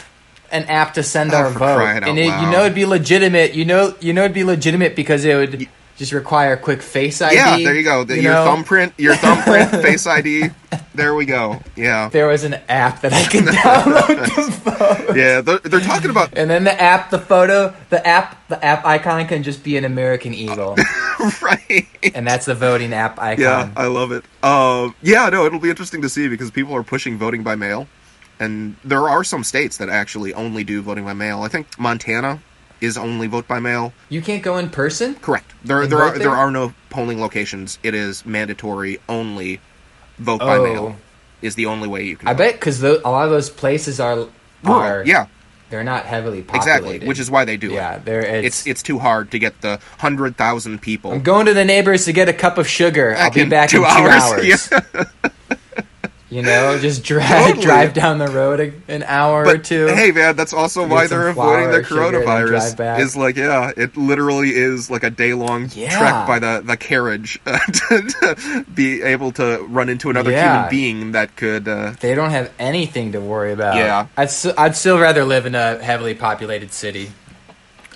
an 0.51 0.63
app 0.65 0.93
to 0.93 1.03
send 1.03 1.34
Oh, 1.34 1.38
our 1.38 1.49
vote, 1.49 2.03
and 2.03 2.17
it, 2.17 2.26
you 2.26 2.49
know 2.51 2.61
it'd 2.61 2.74
be 2.76 2.86
legitimate. 2.86 3.53
You 3.53 3.65
know, 3.65 3.95
you 3.99 4.13
know 4.13 4.24
it'd 4.24 4.34
be 4.34 4.43
legitimate 4.45 4.95
because 4.95 5.26
it 5.26 5.36
would 5.36 5.67
just 6.02 6.14
require 6.14 6.54
a 6.54 6.58
quick 6.58 6.82
Face 6.82 7.22
ID. 7.22 7.36
yeah, 7.36 7.58
there 7.58 7.76
you 7.76 7.84
go. 7.84 8.04
The, 8.04 8.16
you 8.16 8.24
your 8.24 8.34
know? 8.34 8.43
thumbprint, 8.45 8.91
your 8.97 9.16
thumbprint, 9.16 9.70
Face 9.84 10.08
ID. 10.08 10.49
There 10.95 11.14
we 11.14 11.28
go. 11.28 11.62
Yeah, 11.76 12.10
There 12.10 12.26
was 12.26 12.43
an 12.43 12.56
app 12.68 13.02
that 13.02 13.14
I 13.14 13.24
could 13.26 13.43
download 13.45 15.06
to 15.06 15.16
yeah. 15.16 15.41
They're, 15.41 15.60
they're 15.60 15.80
talking 15.80 16.10
about 16.10 16.36
and 16.36 16.49
then 16.49 16.64
the 16.64 16.82
app, 16.82 17.12
the 17.12 17.20
photo, 17.20 17.76
the 17.91 18.06
app, 18.06 18.47
the 18.47 18.64
app 18.66 18.84
icon 18.84 19.28
can 19.28 19.43
just 19.43 19.64
be 19.64 19.78
an 19.78 19.86
American 19.86 20.34
eagle, 20.34 20.76
right. 21.41 21.88
and 22.16 22.26
that's 22.26 22.47
the 22.47 22.56
voting 22.56 22.93
app 22.93 23.20
icon. 23.20 23.43
Yeah, 23.43 23.72
I 23.76 23.86
love 23.86 24.12
it. 24.12 24.26
Um, 24.43 24.95
yeah, 25.04 25.30
no, 25.30 25.45
it'll 25.45 25.60
be 25.60 25.70
interesting 25.70 26.02
to 26.02 26.10
see 26.10 26.28
because 26.30 26.49
people 26.49 26.74
are 26.76 26.84
pushing 26.84 27.20
voting 27.20 27.43
by 27.43 27.54
mail, 27.54 27.88
and 28.39 28.76
there 28.84 29.08
are 29.08 29.24
some 29.24 29.43
states 29.43 29.78
that 29.78 29.89
actually 29.89 30.34
only 30.34 30.64
do 30.64 30.82
voting 30.82 31.06
by 31.06 31.14
mail. 31.14 31.43
I 31.43 31.47
think 31.47 31.78
Montana 31.78 32.41
is 32.82 32.97
only 32.97 33.27
vote 33.27 33.47
by 33.47 33.59
mail. 33.59 33.93
You 34.09 34.21
can't 34.21 34.43
go 34.43 34.57
in 34.57 34.69
person. 34.69 35.15
Correct. 35.15 35.53
There, 35.63 35.86
there 35.88 35.99
are 35.99 36.09
there? 36.11 36.19
there 36.19 36.32
are 36.32 36.51
no 36.51 36.73
polling 36.89 37.21
locations. 37.21 37.79
It 37.84 37.93
is 37.93 38.25
mandatory 38.25 38.99
only 39.07 39.59
vote 40.17 40.39
by 40.39 40.57
Oh. 40.57 40.63
mail 40.63 40.95
is 41.41 41.55
the 41.55 41.67
only 41.67 41.88
way 41.88 42.03
you 42.03 42.17
can. 42.17 42.27
I 42.27 42.34
vote. 42.34 42.38
bet 42.39 42.53
because 42.55 42.84
a 42.84 42.93
lot 43.05 43.25
of 43.25 43.32
those 43.32 43.49
places 43.49 43.99
are 43.99 44.27
Rural, 44.63 44.82
are 44.82 45.03
yeah, 45.05 45.27
they're 45.69 45.84
not 45.84 46.05
heavily 46.05 46.41
populated. 46.41 46.86
exactly. 46.86 47.07
Which 47.07 47.19
is 47.19 47.32
why 47.32 47.45
they 47.45 47.57
do 47.57 47.69
yeah, 47.71 47.95
it. 47.95 48.05
there 48.05 48.21
It's 48.21 48.67
it's 48.67 48.84
too 48.84 48.99
hard 48.99 49.32
to 49.32 49.39
get 49.39 49.61
the 49.61 49.79
hundred 49.99 50.36
thousand 50.38 50.82
people. 50.82 51.11
I'm 51.13 51.21
going 51.21 51.45
to 51.45 51.53
the 51.53 51.65
neighbors 51.65 52.05
to 52.05 52.13
get 52.13 52.29
a 52.29 52.34
cup 52.34 52.57
of 52.57 52.67
sugar. 52.67 53.15
I'll 53.17 53.32
be 53.32 53.45
back 53.45 53.69
two 53.69 53.77
in 53.77 53.84
two 53.84 53.88
hours. 53.88 54.13
hours. 54.23 54.45
Yeah. 54.93 55.29
You 56.32 56.41
know, 56.43 56.79
just 56.79 57.03
drive 57.11 57.27
Totally. 57.47 57.61
drive 57.65 57.93
down 57.93 58.17
the 58.17 58.29
road 58.29 58.59
a, 58.61 58.71
an 58.88 59.03
hour 59.03 59.45
or 59.45 59.57
two. 59.57 59.88
hey, 59.88 60.11
man, 60.11 60.38
that's 60.38 60.53
also 60.53 60.88
why 60.88 61.05
they're 61.05 61.27
avoiding 61.27 61.71
the 61.71 61.84
flour, 61.84 62.05
sugar, 62.05 62.17
and 62.19 62.25
then 62.25 62.47
drive 62.47 62.47
coronavirus. 62.77 62.99
Is 63.01 63.17
like, 63.17 63.36
yeah, 63.36 63.71
it 63.75 63.97
literally 63.97 64.51
is 64.55 64.89
like 64.89 65.03
a 65.03 65.09
day 65.09 65.34
long 65.34 65.67
Yeah. 65.73 65.89
trek 65.97 66.25
by 66.27 66.39
the 66.39 66.63
the 66.65 66.77
carriage 66.77 67.38
uh, 67.45 67.59
to, 67.89 68.01
to 68.01 68.65
be 68.73 69.01
able 69.01 69.34
to 69.34 69.57
run 69.67 69.89
into 69.89 70.09
another 70.09 70.32
Yeah. 70.32 70.53
human 70.53 70.69
being 70.69 71.11
that 71.11 71.36
could. 71.36 71.67
Uh, 71.67 71.95
they 71.99 72.15
don't 72.15 72.29
have 72.32 72.49
anything 72.57 73.11
to 73.11 73.19
worry 73.19 73.51
about. 73.51 73.75
Yeah. 73.75 74.07
I'd 74.15 74.29
I'd 74.57 74.75
still 74.77 74.99
rather 74.99 75.25
live 75.25 75.45
in 75.45 75.53
a 75.53 75.84
heavily 75.84 76.13
populated 76.15 76.71
city. 76.71 77.11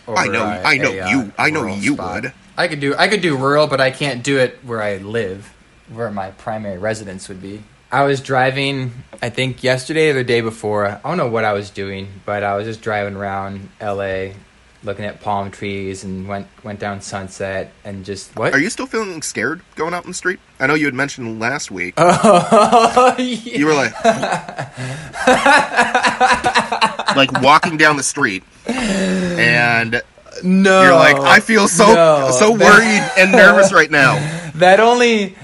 I 0.07 0.27
know, 0.27 0.43
uh, 0.43 0.61
I 0.63 0.77
know 0.77 0.91
a, 0.91 0.99
uh, 0.99 1.09
you, 1.09 1.31
I 1.37 1.49
know 1.51 1.65
you 1.67 1.93
spot. 1.93 2.23
would. 2.23 2.33
I 2.57 2.67
could 2.67 2.81
do 2.81 2.95
I 2.97 3.07
could 3.07 3.21
do 3.21 3.37
rural, 3.37 3.67
but 3.67 3.79
I 3.79 3.91
can't 3.91 4.23
do 4.23 4.37
it 4.39 4.59
where 4.63 4.81
I 4.81 4.97
live, 4.97 5.53
where 5.87 6.11
my 6.11 6.31
primary 6.31 6.77
residence 6.77 7.29
would 7.29 7.41
be. 7.41 7.63
I 7.91 8.03
was 8.03 8.21
driving, 8.21 8.91
I 9.21 9.29
think 9.29 9.63
yesterday 9.63 10.09
or 10.09 10.13
the 10.13 10.23
day 10.23 10.41
before. 10.41 10.87
I 10.87 10.99
don't 11.03 11.17
know 11.17 11.29
what 11.29 11.45
I 11.45 11.53
was 11.53 11.69
doing, 11.69 12.07
but 12.25 12.43
I 12.43 12.55
was 12.55 12.65
just 12.65 12.81
driving 12.81 13.15
around 13.15 13.69
L.A., 13.79 14.35
looking 14.83 15.05
at 15.05 15.21
palm 15.21 15.49
trees, 15.49 16.03
and 16.03 16.27
went 16.27 16.47
went 16.63 16.79
down 16.79 17.01
Sunset, 17.01 17.71
and 17.83 18.05
just 18.05 18.35
what? 18.35 18.53
Are 18.53 18.59
you 18.59 18.69
still 18.69 18.85
feeling 18.85 19.21
scared 19.21 19.61
going 19.75 19.93
out 19.93 20.03
in 20.03 20.11
the 20.11 20.15
street? 20.15 20.39
I 20.59 20.67
know 20.67 20.75
you 20.75 20.85
had 20.85 20.93
mentioned 20.93 21.39
last 21.39 21.71
week. 21.71 21.95
Oh, 21.97 23.15
yeah. 23.17 23.23
you 23.23 23.65
were 23.65 23.73
like, 23.73 23.93
like 27.15 27.31
walking 27.41 27.77
down 27.77 27.97
the 27.97 28.03
street, 28.03 28.43
and 28.67 30.01
no, 30.43 30.83
you're 30.83 30.93
like, 30.93 31.17
I 31.17 31.39
feel 31.39 31.67
so 31.67 31.93
no. 31.93 32.31
so 32.31 32.51
worried 32.51 33.11
and 33.17 33.31
nervous 33.31 33.71
right 33.79 33.89
now. 33.89 34.15
That 34.55 34.79
only 34.79 35.35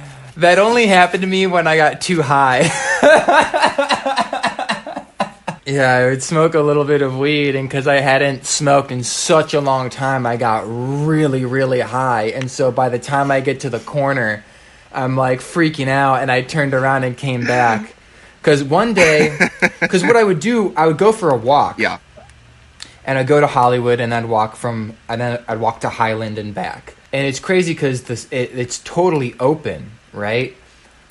that 0.42 0.60
only 0.60 0.88
happened 0.88 1.22
to 1.22 1.28
me 1.28 1.48
when 1.48 1.68
I 1.68 1.78
got 1.78 2.02
too 2.02 2.22
high. 2.22 2.60
yeah, 5.66 5.96
I 5.96 6.10
would 6.10 6.22
smoke 6.22 6.54
a 6.54 6.60
little 6.60 6.84
bit 6.84 7.02
of 7.02 7.18
weed, 7.18 7.56
and 7.56 7.68
because 7.68 7.88
I 7.88 8.00
hadn't 8.00 8.46
smoked 8.46 8.92
in 8.92 9.04
such 9.04 9.54
a 9.54 9.62
long 9.62 9.90
time, 9.90 10.26
I 10.26 10.38
got 10.38 10.64
really, 10.68 11.46
really 11.46 11.82
high. 11.82 12.26
And 12.26 12.52
so 12.52 12.72
by 12.72 12.90
the 12.90 13.00
time 13.00 13.32
I 13.32 13.40
get 13.40 13.62
to 13.62 13.70
the 13.70 13.80
corner, 13.80 14.44
I'm 14.94 15.16
like 15.16 15.40
freaking 15.40 15.88
out, 15.88 16.22
and 16.22 16.32
I 16.32 16.42
turned 16.42 16.74
around 16.74 17.04
and 17.04 17.18
came 17.18 17.46
back. 17.46 17.96
Because 18.42 18.64
one 18.64 18.96
day, 18.96 19.38
because 19.80 20.02
what 20.02 20.16
I 20.16 20.24
would 20.24 20.40
do, 20.40 20.74
I 20.76 20.88
would 20.88 20.98
go 20.98 21.12
for 21.12 21.30
a 21.30 21.38
walk 21.38 21.78
Yeah, 21.78 22.00
and 23.06 23.18
I'd 23.18 23.28
go 23.28 23.40
to 23.40 23.48
Hollywood 23.48 24.00
and 24.00 24.14
I'd 24.14 24.26
walk 24.26 24.56
from 24.56 24.96
and 25.08 25.22
then 25.22 25.44
I'd 25.48 25.60
walk 25.60 25.82
to 25.82 25.90
Highland 25.90 26.38
and 26.38 26.54
back. 26.54 26.96
And 27.14 27.28
it's 27.28 27.40
crazy 27.40 27.74
because 27.74 28.04
this 28.04 28.28
it, 28.32 28.58
it's 28.58 28.80
totally 28.80 29.36
open, 29.40 29.92
right? 30.14 30.56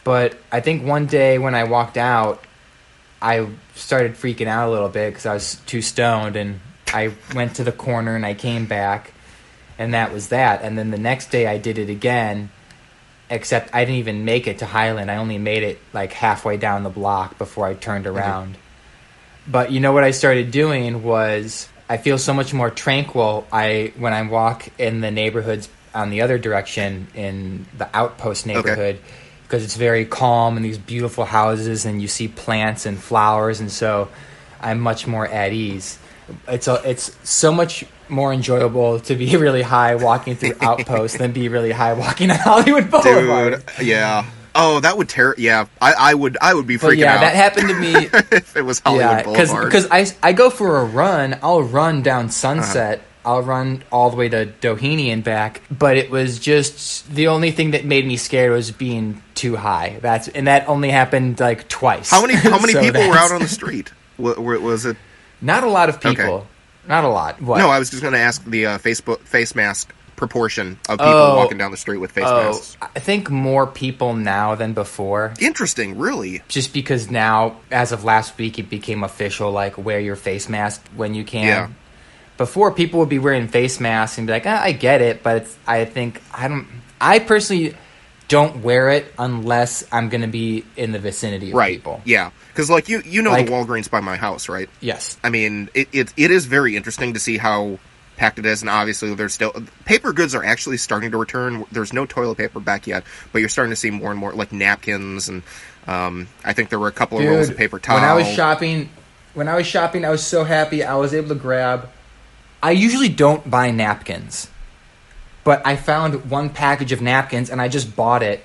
But 0.04 0.36
I 0.50 0.60
think 0.60 0.84
one 0.84 1.06
day 1.06 1.38
when 1.38 1.54
I 1.54 1.64
walked 1.64 1.96
out, 1.96 2.44
I 3.20 3.48
started 3.74 4.14
freaking 4.14 4.46
out 4.46 4.68
a 4.68 4.72
little 4.72 4.88
bit 4.88 5.10
because 5.10 5.26
I 5.26 5.34
was 5.34 5.56
too 5.66 5.82
stoned, 5.82 6.36
and 6.36 6.60
I 6.92 7.12
went 7.34 7.56
to 7.56 7.64
the 7.64 7.72
corner 7.72 8.16
and 8.16 8.24
I 8.24 8.34
came 8.34 8.66
back, 8.66 9.12
and 9.78 9.94
that 9.94 10.12
was 10.12 10.28
that. 10.28 10.62
And 10.62 10.78
then 10.78 10.90
the 10.90 10.98
next 10.98 11.30
day 11.30 11.46
I 11.46 11.58
did 11.58 11.78
it 11.78 11.90
again, 11.90 12.50
except 13.28 13.74
I 13.74 13.84
didn't 13.84 13.98
even 13.98 14.24
make 14.24 14.46
it 14.46 14.58
to 14.58 14.66
Highland. 14.66 15.10
I 15.10 15.16
only 15.16 15.38
made 15.38 15.62
it 15.62 15.78
like 15.92 16.12
halfway 16.12 16.56
down 16.56 16.82
the 16.82 16.90
block 16.90 17.36
before 17.38 17.66
I 17.66 17.74
turned 17.74 18.06
around. 18.06 18.56
But 19.46 19.70
you 19.70 19.80
know 19.80 19.92
what 19.92 20.04
I 20.04 20.12
started 20.12 20.50
doing 20.50 21.02
was 21.02 21.68
I 21.88 21.96
feel 21.96 22.18
so 22.18 22.32
much 22.32 22.54
more 22.54 22.70
tranquil. 22.70 23.46
I 23.52 23.92
when 23.96 24.12
I 24.12 24.22
walk 24.22 24.68
in 24.78 25.00
the 25.00 25.10
neighborhoods 25.10 25.68
on 25.94 26.10
the 26.10 26.22
other 26.22 26.38
direction 26.38 27.08
in 27.14 27.66
the 27.76 27.88
outpost 27.96 28.46
neighborhood 28.46 28.98
because 29.42 29.64
it's 29.64 29.76
very 29.76 30.04
calm 30.04 30.56
and 30.56 30.64
these 30.64 30.78
beautiful 30.78 31.24
houses 31.24 31.84
and 31.84 32.00
you 32.00 32.06
see 32.08 32.28
plants 32.28 32.86
and 32.86 32.98
flowers 32.98 33.60
and 33.60 33.70
so 33.70 34.08
I'm 34.60 34.78
much 34.80 35.06
more 35.06 35.26
at 35.26 35.52
ease. 35.52 35.98
It's 36.46 36.68
a, 36.68 36.80
it's 36.88 37.16
so 37.28 37.50
much 37.52 37.84
more 38.08 38.32
enjoyable 38.32 39.00
to 39.00 39.14
be 39.16 39.36
really 39.38 39.62
high 39.62 39.96
walking 39.96 40.36
through 40.36 40.54
outposts 40.60 41.18
than 41.18 41.32
be 41.32 41.48
really 41.48 41.72
high 41.72 41.94
walking 41.94 42.30
on 42.30 42.38
Hollywood 42.38 42.90
Boulevard. 42.90 43.64
dude. 43.78 43.86
Yeah. 43.86 44.26
Oh, 44.54 44.80
that 44.80 44.96
would 44.98 45.08
tear. 45.08 45.34
Yeah, 45.38 45.66
I, 45.80 45.92
I 45.92 46.14
would. 46.14 46.36
I 46.40 46.54
would 46.54 46.66
be 46.66 46.74
freaking 46.74 46.80
But 46.80 46.98
yeah, 46.98 47.14
out 47.14 47.20
that 47.20 47.34
happened 47.36 47.68
to 47.68 47.74
me 47.74 47.94
if 48.36 48.56
it 48.56 48.62
was 48.62 48.80
Hollywood 48.80 49.04
yeah, 49.06 49.22
Boulevard. 49.22 49.64
because 49.66 49.86
I, 49.92 50.06
I 50.22 50.32
go 50.32 50.50
for 50.50 50.78
a 50.78 50.84
run. 50.84 51.38
I'll 51.40 51.62
run 51.62 52.02
down 52.02 52.30
Sunset. 52.30 52.98
Uh-huh. 52.98 53.06
I'll 53.30 53.42
run 53.42 53.82
all 53.92 54.10
the 54.10 54.16
way 54.16 54.28
to 54.28 54.46
Doheny 54.60 55.08
and 55.08 55.22
back. 55.24 55.62
But 55.70 55.96
it 55.96 56.10
was 56.10 56.38
just 56.38 57.08
the 57.12 57.28
only 57.28 57.50
thing 57.50 57.70
that 57.72 57.84
made 57.84 58.06
me 58.06 58.16
scared 58.16 58.52
was 58.52 58.70
being 58.70 59.22
too 59.34 59.56
high. 59.56 59.98
That's 60.02 60.28
and 60.28 60.46
that 60.46 60.68
only 60.68 60.90
happened 60.90 61.40
like 61.40 61.68
twice. 61.68 62.10
how 62.10 62.20
many 62.22 62.34
how 62.34 62.58
many 62.60 62.72
So 62.72 62.80
people 62.80 63.08
were 63.08 63.16
out 63.16 63.32
on 63.32 63.40
the 63.40 63.48
street? 63.48 63.92
Wa- 64.18 64.34
wa- 64.38 64.58
Was 64.58 64.84
it? 64.86 64.96
Not 65.40 65.64
a 65.64 65.68
lot 65.70 65.88
of 65.88 66.00
people. 66.00 66.46
Not 66.88 67.04
a 67.04 67.08
lot. 67.08 67.40
What? 67.40 67.58
No, 67.58 67.68
I 67.70 67.78
was 67.78 67.88
just 67.90 68.02
going 68.02 68.14
to 68.14 68.18
ask 68.20 68.44
the 68.44 68.66
uh, 68.66 68.78
Facebook 68.78 69.20
face 69.20 69.54
mask 69.54 69.94
proportion 70.16 70.78
of 70.88 70.98
people 70.98 71.06
Oh. 71.14 71.36
walking 71.36 71.56
down 71.56 71.70
the 71.70 71.76
street 71.78 71.96
with 71.98 72.12
face 72.12 72.24
oh, 72.26 72.48
masks. 72.50 72.76
I 72.82 72.98
think 73.00 73.30
more 73.30 73.66
people 73.66 74.12
now 74.12 74.54
than 74.54 74.74
before. 74.74 75.32
Interesting, 75.40 75.96
really. 75.98 76.42
Just 76.48 76.74
because 76.74 77.10
now, 77.10 77.56
as 77.70 77.92
of 77.92 78.04
last 78.04 78.36
week, 78.36 78.58
it 78.58 78.68
became 78.68 79.02
official. 79.02 79.50
Like 79.50 79.78
wear 79.78 79.98
your 80.00 80.16
face 80.16 80.48
mask 80.48 80.84
when 80.94 81.14
you 81.14 81.24
can. 81.24 81.46
Yeah. 81.46 81.68
Before 82.40 82.72
people 82.72 83.00
would 83.00 83.10
be 83.10 83.18
wearing 83.18 83.48
face 83.48 83.78
masks 83.80 84.16
and 84.16 84.26
be 84.26 84.32
like, 84.32 84.46
ah, 84.46 84.62
I 84.62 84.72
get 84.72 85.02
it, 85.02 85.22
but 85.22 85.42
it's, 85.42 85.58
I 85.66 85.84
think 85.84 86.22
I 86.32 86.48
don't. 86.48 86.66
I 86.98 87.18
personally 87.18 87.76
don't 88.28 88.62
wear 88.62 88.88
it 88.88 89.12
unless 89.18 89.84
I'm 89.92 90.08
going 90.08 90.22
to 90.22 90.26
be 90.26 90.64
in 90.74 90.92
the 90.92 90.98
vicinity 90.98 91.50
of 91.50 91.54
Right. 91.56 91.74
people. 91.76 92.00
Yeah, 92.06 92.30
because 92.48 92.70
like 92.70 92.88
you 92.88 93.02
you 93.04 93.20
know 93.20 93.32
Like- 93.32 93.44
the 93.44 93.52
Walgreens 93.52 93.90
by 93.90 94.00
my 94.00 94.16
house, 94.16 94.48
right? 94.48 94.70
Yes. 94.80 95.18
I 95.22 95.28
mean, 95.28 95.68
it, 95.74 95.88
it 95.92 96.14
it 96.16 96.30
is 96.30 96.46
very 96.46 96.76
interesting 96.76 97.12
to 97.12 97.20
see 97.20 97.36
how 97.36 97.78
packed 98.16 98.38
it 98.38 98.46
is, 98.46 98.62
and 98.62 98.70
obviously 98.70 99.14
there's 99.14 99.34
still 99.34 99.52
paper 99.84 100.14
goods 100.14 100.34
are 100.34 100.42
actually 100.42 100.78
starting 100.78 101.10
to 101.10 101.18
return. 101.18 101.66
There's 101.70 101.92
no 101.92 102.06
toilet 102.06 102.38
paper 102.38 102.58
back 102.58 102.86
yet, 102.86 103.04
but 103.32 103.40
you're 103.40 103.50
starting 103.50 103.70
to 103.72 103.76
see 103.76 103.90
more 103.90 104.10
and 104.10 104.18
more 104.18 104.32
like 104.32 104.50
napkins, 104.50 105.28
and 105.28 105.42
um, 105.86 106.26
I 106.42 106.54
think 106.54 106.70
there 106.70 106.78
were 106.78 106.88
a 106.88 106.92
couple 106.92 107.18
of 107.18 107.26
rolls 107.26 107.50
of 107.50 107.58
paper 107.58 107.78
towel. 107.78 107.96
When 108.00 108.08
I 108.08 108.14
was 108.14 108.26
shopping, 108.26 108.88
when 109.34 109.46
I 109.46 109.56
was 109.56 109.66
shopping, 109.66 110.06
I 110.06 110.10
was 110.10 110.24
so 110.26 110.42
happy. 110.44 110.82
I 110.82 110.94
was 110.94 111.12
able 111.12 111.28
to 111.28 111.34
grab. 111.34 111.90
I 112.62 112.72
usually 112.72 113.08
don't 113.08 113.48
buy 113.50 113.70
napkins, 113.70 114.48
but 115.44 115.66
I 115.66 115.76
found 115.76 116.30
one 116.30 116.50
package 116.50 116.92
of 116.92 117.00
napkins 117.00 117.50
and 117.50 117.60
I 117.60 117.68
just 117.68 117.96
bought 117.96 118.22
it 118.22 118.44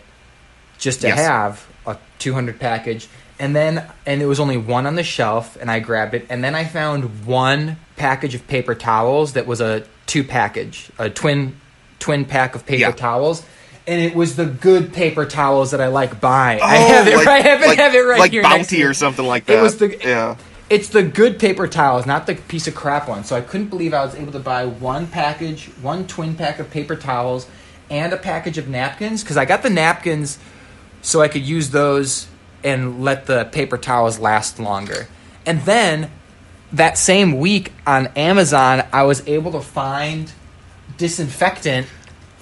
just 0.78 1.02
to 1.02 1.08
Yes. 1.08 1.20
have 1.20 1.68
a 1.86 1.98
200 2.20 2.60
package. 2.60 3.08
And 3.38 3.54
then, 3.54 3.84
and 4.06 4.22
it 4.22 4.26
was 4.28 4.40
only 4.40 4.56
one 4.56 4.86
on 4.88 4.96
the 4.96 5.04
shelf, 5.04 5.58
and 5.60 5.70
I 5.70 5.80
grabbed 5.80 6.14
it. 6.14 6.26
And 6.30 6.42
then 6.42 6.56
I 6.56 6.64
found 6.64 7.26
one 7.26 7.76
package 7.98 8.34
of 8.34 8.48
paper 8.48 8.74
towels 8.76 9.34
that 9.34 9.46
was 9.46 9.60
a 9.60 9.84
two 10.06 10.24
package, 10.24 10.90
a 10.98 11.10
twin, 11.10 11.60
twin 12.00 12.24
pack 12.24 12.56
of 12.56 12.66
paper 12.66 12.80
Yeah. 12.82 12.92
towels. 12.92 13.44
and 13.88 14.02
it 14.02 14.16
was 14.16 14.36
the 14.36 14.46
good 14.48 14.92
paper 14.94 15.26
towels 15.28 15.70
that 15.70 15.80
I 15.80 15.88
like 15.90 16.20
buying. 16.20 16.60
I 16.60 16.76
Oh, 16.78 16.88
have 16.88 17.08
it. 17.08 17.18
like- 17.18 17.28
right, 17.28 17.46
I 17.46 17.50
have 17.50 17.62
it, 17.62 17.68
like- 17.68 17.78
have 17.78 17.94
it 17.94 18.00
right 18.00 18.20
like 18.20 18.32
here. 18.32 18.42
Bounty 18.42 18.82
or 18.84 18.96
something 18.96 19.24
like 19.24 19.46
that. 19.46 19.60
It 19.60 19.62
was 19.62 19.78
the 19.78 19.96
yeah. 20.04 20.36
It's 20.68 20.90
the 20.90 21.04
good 21.04 21.38
paper 21.38 21.68
towels, 21.68 22.06
not 22.06 22.26
the 22.26 22.36
piece 22.36 22.68
of 22.68 22.74
crap 22.74 23.08
one. 23.08 23.24
So 23.24 23.36
I 23.36 23.42
couldn't 23.42 23.68
believe 23.68 23.94
I 23.94 24.04
was 24.04 24.16
able 24.16 24.32
to 24.32 24.40
buy 24.40 24.66
one 24.66 25.08
package, 25.08 25.66
one 25.82 26.08
twin 26.08 26.36
pack 26.36 26.60
of 26.60 26.72
paper 26.72 26.96
towels, 26.96 27.48
and 27.90 28.12
a 28.14 28.18
package 28.18 28.58
of 28.58 28.68
napkins 28.68 29.24
because 29.24 29.38
I 29.38 29.46
got 29.46 29.62
the 29.62 29.70
napkins 29.70 30.40
so 31.02 31.22
I 31.22 31.28
could 31.28 31.44
use 31.44 31.70
those 31.70 32.28
and 32.64 33.04
let 33.04 33.28
the 33.28 33.46
paper 33.46 33.78
towels 33.78 34.18
last 34.18 34.60
longer. 34.60 35.08
And 35.46 35.62
then 35.62 36.10
that 36.72 36.98
same 36.98 37.38
week 37.38 37.72
on 37.86 38.08
Amazon, 38.16 38.84
I 38.92 39.04
was 39.04 39.26
able 39.28 39.52
to 39.52 39.62
find 39.62 40.32
disinfectant 40.98 41.88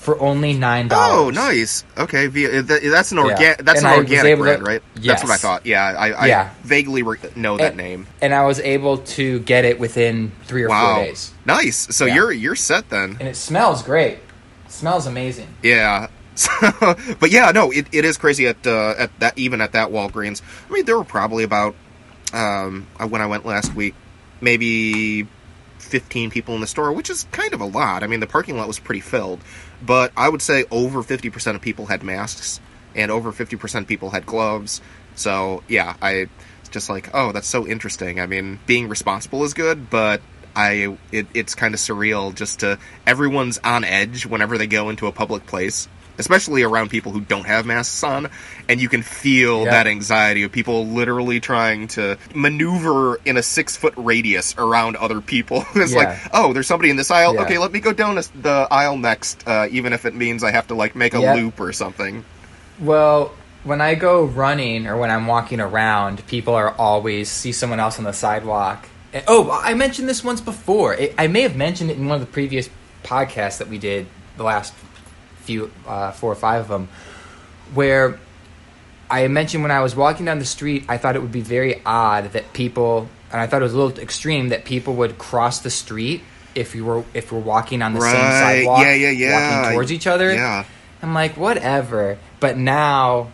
for 0.04 0.20
only 0.20 0.54
nine 0.54 0.90
dollars. 0.90 1.14
Oh, 1.14 1.30
nice. 1.30 1.84
Okay, 1.98 2.28
that's 2.28 3.12
an 3.12 3.18
Yeah. 3.18 3.56
That's 3.60 3.80
And 3.80 3.88
an 3.88 3.94
I 3.94 3.96
organic 3.98 4.36
to- 4.36 4.42
brand, 4.42 4.68
right? 4.68 4.82
That's 4.96 5.24
what 5.24 5.32
I 5.32 5.38
thought. 5.38 5.66
Yeah, 5.66 5.84
I, 5.86 6.12
I 6.12 6.26
Yeah. 6.28 6.50
vaguely 6.64 7.04
re- 7.04 7.18
know 7.36 7.58
that 7.58 7.68
And- 7.70 7.78
name. 7.78 8.08
And 8.22 8.34
I 8.34 8.46
was 8.46 8.60
able 8.60 8.98
to 9.00 9.40
get 9.40 9.66
it 9.66 9.80
within 9.80 10.32
three 10.46 10.64
or 10.64 10.70
Wow, 10.70 10.96
four 10.96 11.06
days. 11.06 11.32
nice. 11.46 11.88
So 11.92 12.06
Yeah. 12.06 12.16
you're 12.16 12.32
you're 12.32 12.56
set 12.56 12.90
then. 12.90 13.18
And 13.20 13.28
it 13.30 13.36
smells 13.38 13.82
great. 13.82 14.20
It 14.66 14.72
smells 14.72 15.08
amazing. 15.08 15.48
Yeah. 15.64 16.08
So, 16.36 16.50
but 17.20 17.30
yeah, 17.32 17.52
no, 17.52 17.70
it, 17.72 17.86
it 17.92 18.06
is 18.06 18.18
crazy 18.18 18.48
at 18.48 18.66
uh, 18.68 18.96
at 18.98 19.18
that 19.20 19.38
even 19.38 19.62
at 19.62 19.72
that 19.74 19.90
Walgreens. 19.90 20.42
I 20.70 20.74
mean, 20.74 20.86
there 20.86 20.98
were 20.98 21.04
probably 21.04 21.44
about 21.44 21.76
um, 22.34 22.88
uh, 23.00 23.08
when 23.08 23.22
I 23.22 23.28
went 23.28 23.46
last 23.46 23.74
week, 23.76 23.94
maybe 24.42 25.28
fifteen 25.84 26.30
people 26.30 26.56
in 26.56 26.62
the 26.62 26.68
store, 26.68 26.92
which 26.92 27.10
is 27.10 27.26
kind 27.32 27.54
of 27.54 27.62
a 27.62 27.66
lot. 27.66 28.04
I 28.04 28.08
mean, 28.08 28.20
the 28.20 28.28
parking 28.28 28.58
lot 28.58 28.68
was 28.68 28.80
pretty 28.80 29.02
filled, 29.02 29.42
but 29.86 30.12
I 30.18 30.30
would 30.30 30.42
say 30.42 30.66
over 30.72 31.04
fifty 31.04 31.30
percent 31.30 31.56
of 31.56 31.62
people 31.62 31.88
had 31.88 32.04
masks, 32.04 32.60
and 32.96 33.12
over 33.12 33.32
fifty 33.32 33.56
percent 33.56 33.84
of 33.84 33.88
people 33.88 34.10
had 34.12 34.26
gloves. 34.26 34.82
So 35.16 35.64
yeah, 35.68 35.96
I 36.02 36.28
just 36.72 36.90
like, 36.90 37.10
oh, 37.14 37.32
that's 37.32 37.48
so 37.48 37.68
interesting. 37.68 38.20
I 38.20 38.26
mean, 38.26 38.60
being 38.66 38.90
responsible 38.90 39.44
is 39.44 39.54
good, 39.54 39.90
but 39.90 40.22
I 40.56 40.98
it, 41.12 41.28
it's 41.34 41.56
kind 41.56 41.74
of 41.74 41.80
surreal 41.80 42.34
just 42.34 42.60
to 42.62 42.80
everyone's 43.06 43.60
on 43.64 43.84
edge 43.84 44.26
whenever 44.26 44.58
they 44.58 44.68
go 44.68 44.90
into 44.90 45.08
a 45.08 45.12
public 45.12 45.46
place, 45.46 45.88
especially 46.18 46.64
around 46.64 46.90
people 46.90 47.12
who 47.12 47.22
don't 47.22 47.46
have 47.46 47.66
masks 47.66 48.04
on, 48.04 48.30
and 48.70 48.80
you 48.82 48.90
can 48.90 49.02
feel 49.02 49.66
Yeah. 49.66 49.72
that 49.72 49.88
anxiety 49.88 50.44
of 50.44 50.52
people 50.52 50.86
literally 50.88 51.40
trying 51.40 51.88
to 51.90 52.18
maneuver 52.36 53.20
in 53.26 53.38
a 53.38 53.44
six 53.44 53.76
foot 53.76 53.94
radius 53.98 54.56
around 54.58 54.96
other 54.98 55.22
people. 55.22 55.66
it's 55.76 55.92
Yeah. 55.94 55.98
like, 56.00 56.18
oh, 56.34 56.54
there's 56.54 56.68
somebody 56.68 56.90
in 56.90 56.96
this 56.96 57.12
aisle. 57.12 57.36
Yeah. 57.36 57.42
Okay, 57.42 57.58
let 57.58 57.72
me 57.72 57.80
go 57.80 57.94
down 57.94 58.16
the 58.16 58.68
aisle 58.72 58.98
next, 58.98 59.44
uh, 59.48 59.68
even 59.72 59.94
if 59.94 60.06
it 60.06 60.14
means 60.16 60.44
I 60.44 60.52
have 60.52 60.68
to 60.68 60.76
like 60.76 60.96
make 60.96 61.14
a 61.14 61.20
loop 61.20 61.60
or 61.60 61.72
something. 61.74 62.24
Well, 62.80 63.32
when 63.64 63.82
I 63.82 63.96
go 63.96 64.24
running 64.24 64.88
or 64.88 64.98
when 64.98 65.10
I'm 65.10 65.28
walking 65.28 65.60
around, 65.62 66.26
people 66.28 66.54
are 66.54 66.72
always 66.78 67.30
see 67.30 67.52
someone 67.52 67.80
else 67.80 67.98
on 67.98 68.04
the 68.06 68.14
sidewalk. 68.14 68.88
And- 69.14 69.24
oh, 69.28 69.52
I 69.64 69.74
mentioned 69.74 70.10
this 70.10 70.24
once 70.24 70.42
before. 70.42 70.94
It, 70.96 71.14
I 71.18 71.28
may 71.28 71.42
have 71.42 71.56
mentioned 71.56 71.90
it 71.92 71.98
in 71.98 72.08
one 72.08 72.16
of 72.16 72.22
the 72.22 72.32
previous 72.32 72.70
podcasts 73.04 73.58
that 73.60 73.70
we 73.70 73.78
did, 73.78 74.08
the 74.38 74.44
last 74.44 74.74
few, 75.44 75.72
uh, 75.88 76.12
four 76.12 76.32
or 76.32 76.36
five 76.36 76.62
of 76.62 76.68
them, 76.68 76.88
where 77.74 78.20
I 79.10 79.28
mentioned 79.28 79.64
when 79.64 79.72
I 79.72 79.82
was 79.82 79.96
walking 79.96 80.26
down 80.26 80.40
the 80.40 80.46
street, 80.46 80.86
I 80.90 80.98
thought 80.98 81.16
it 81.16 81.22
would 81.22 81.32
be 81.32 81.42
very 81.42 81.82
odd 81.86 82.32
that 82.34 82.54
people, 82.54 83.08
and 83.32 83.40
I 83.40 83.48
thought 83.48 83.62
it 83.62 83.66
was 83.66 83.74
a 83.74 83.78
little 83.78 84.00
extreme 84.00 84.50
that 84.50 84.66
people 84.66 84.96
would 84.96 85.18
cross 85.18 85.60
the 85.60 85.70
street 85.70 86.22
if 86.56 86.76
you 86.76 86.86
were 86.86 87.04
if 87.14 87.32
we're 87.32 87.40
walking 87.40 87.82
on 87.82 87.94
the 87.94 88.02
same 88.02 88.12
sidewalk, 88.14 88.84
Yeah, 88.84 88.94
yeah, 88.94 89.10
yeah. 89.10 89.60
walking 89.62 89.74
towards 89.74 89.92
each 89.92 90.08
other. 90.08 90.34
Yeah. 90.34 90.66
I'm 91.02 91.14
like, 91.14 91.36
whatever. 91.36 92.18
But 92.40 92.58
now 92.58 93.32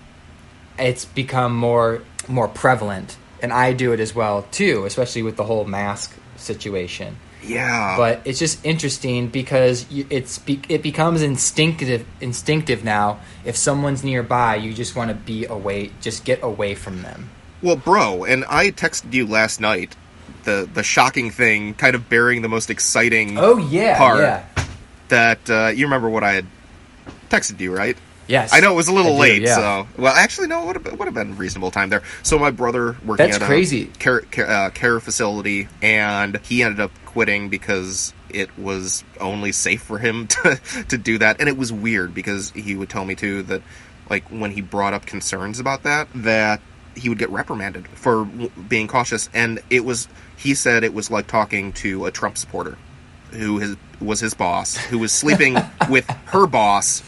it's 0.78 1.06
become 1.06 1.56
more 1.56 2.02
more 2.28 2.48
prevalent, 2.48 3.18
and 3.42 3.52
I 3.54 3.74
do 3.74 3.92
it 3.94 4.00
as 4.00 4.16
well 4.16 4.46
too, 4.52 4.86
especially 4.86 5.24
with 5.24 5.36
the 5.36 5.44
whole 5.44 5.66
mask 5.66 6.14
situation. 6.38 7.18
Yeah. 7.42 7.96
But 7.98 8.22
it's 8.26 8.40
just 8.40 8.64
interesting 8.66 9.28
because 9.30 9.86
it's 9.92 10.40
it 10.48 10.84
becomes 10.84 11.22
instinctive 11.22 12.06
instinctive 12.22 12.84
now. 12.84 13.20
If 13.46 13.56
someone's 13.56 14.04
nearby, 14.04 14.56
you 14.56 14.74
just 14.74 14.96
want 14.96 15.10
to 15.10 15.16
be 15.16 15.46
away, 15.46 15.92
just 16.02 16.26
get 16.26 16.44
away 16.44 16.76
from 16.76 17.02
them. 17.02 17.30
Well, 17.62 17.76
bro, 17.76 18.24
and 18.24 18.46
I 18.50 18.72
texted 18.72 19.14
you 19.14 19.26
last 19.26 19.60
night 19.60 19.96
the 20.44 20.70
the 20.72 20.84
shocking 20.84 21.32
thing, 21.32 21.74
kind 21.74 21.96
of 21.96 22.10
bearing 22.10 22.42
the 22.42 22.50
most 22.50 22.70
exciting 22.70 23.38
Oh 23.38 23.58
yeah, 23.58 23.98
part 23.98 24.20
yeah, 24.20 24.46
that 25.10 25.50
uh, 25.50 25.68
you 25.68 25.86
remember 25.86 26.10
what 26.10 26.24
I 26.24 26.34
had 26.34 26.46
texted 27.30 27.60
you, 27.60 27.76
right? 27.76 27.98
Yes. 28.30 28.54
I 28.54 28.60
know 28.60 28.72
it 28.72 28.76
was 28.76 28.88
a 28.88 28.94
little 28.94 29.14
I 29.14 29.16
do, 29.16 29.22
late, 29.22 29.42
yeah. 29.42 29.56
so 29.56 29.88
well, 29.98 30.14
actually, 30.14 30.48
no, 30.48 30.64
it 30.64 30.68
would 30.68 30.76
have 30.76 30.84
been, 30.84 30.98
would 30.98 31.06
have 31.06 31.14
been 31.14 31.36
reasonable 31.36 31.72
time 31.72 31.90
there. 31.90 32.04
So 32.24 32.40
my 32.40 32.52
brother 32.52 32.96
working 33.06 33.26
That's 33.26 33.38
at 33.38 33.42
a 33.42 33.46
crazy. 33.46 33.86
care 34.00 34.22
care, 34.22 34.50
uh, 34.50 34.70
care 34.70 35.00
facility, 35.00 35.68
and 35.82 36.38
he 36.44 36.64
ended 36.64 36.80
up 36.80 36.92
quitting 37.06 37.50
because 37.50 38.14
it 38.30 38.56
was 38.58 39.04
only 39.20 39.52
safe 39.52 39.82
for 39.82 39.98
him 39.98 40.28
to 40.44 40.60
to 40.88 40.98
do 40.98 41.18
that, 41.18 41.40
and 41.40 41.50
it 41.50 41.58
was 41.58 41.74
weird 41.74 42.14
because 42.14 42.52
he 42.52 42.76
would 42.76 42.90
tell 42.90 43.06
me 43.06 43.16
too 43.16 43.44
that 43.44 43.62
like 44.10 44.28
when 44.30 44.52
he 44.52 44.62
brought 44.62 44.94
up 44.94 45.06
concerns 45.06 45.60
about 45.60 45.84
that 45.84 46.08
that 46.16 46.62
he 46.96 47.10
would 47.10 47.18
get 47.18 47.30
reprimanded 47.30 47.88
for 47.88 48.26
being 48.26 48.88
cautious, 48.88 49.30
and 49.34 49.60
it 49.70 49.84
was 49.86 50.08
he 50.38 50.54
said 50.54 50.84
it 50.84 50.94
was 50.94 51.10
like 51.12 51.28
talking 51.28 51.74
to 51.74 52.06
a 52.06 52.12
Trump 52.12 52.38
supporter 52.38 52.78
who 53.32 53.60
his, 53.60 53.76
was 54.02 54.20
his 54.20 54.34
boss, 54.34 54.76
who 54.76 54.98
was 55.00 55.12
sleeping 55.12 55.58
with 55.90 56.10
her 56.28 56.48
boss, 56.48 57.04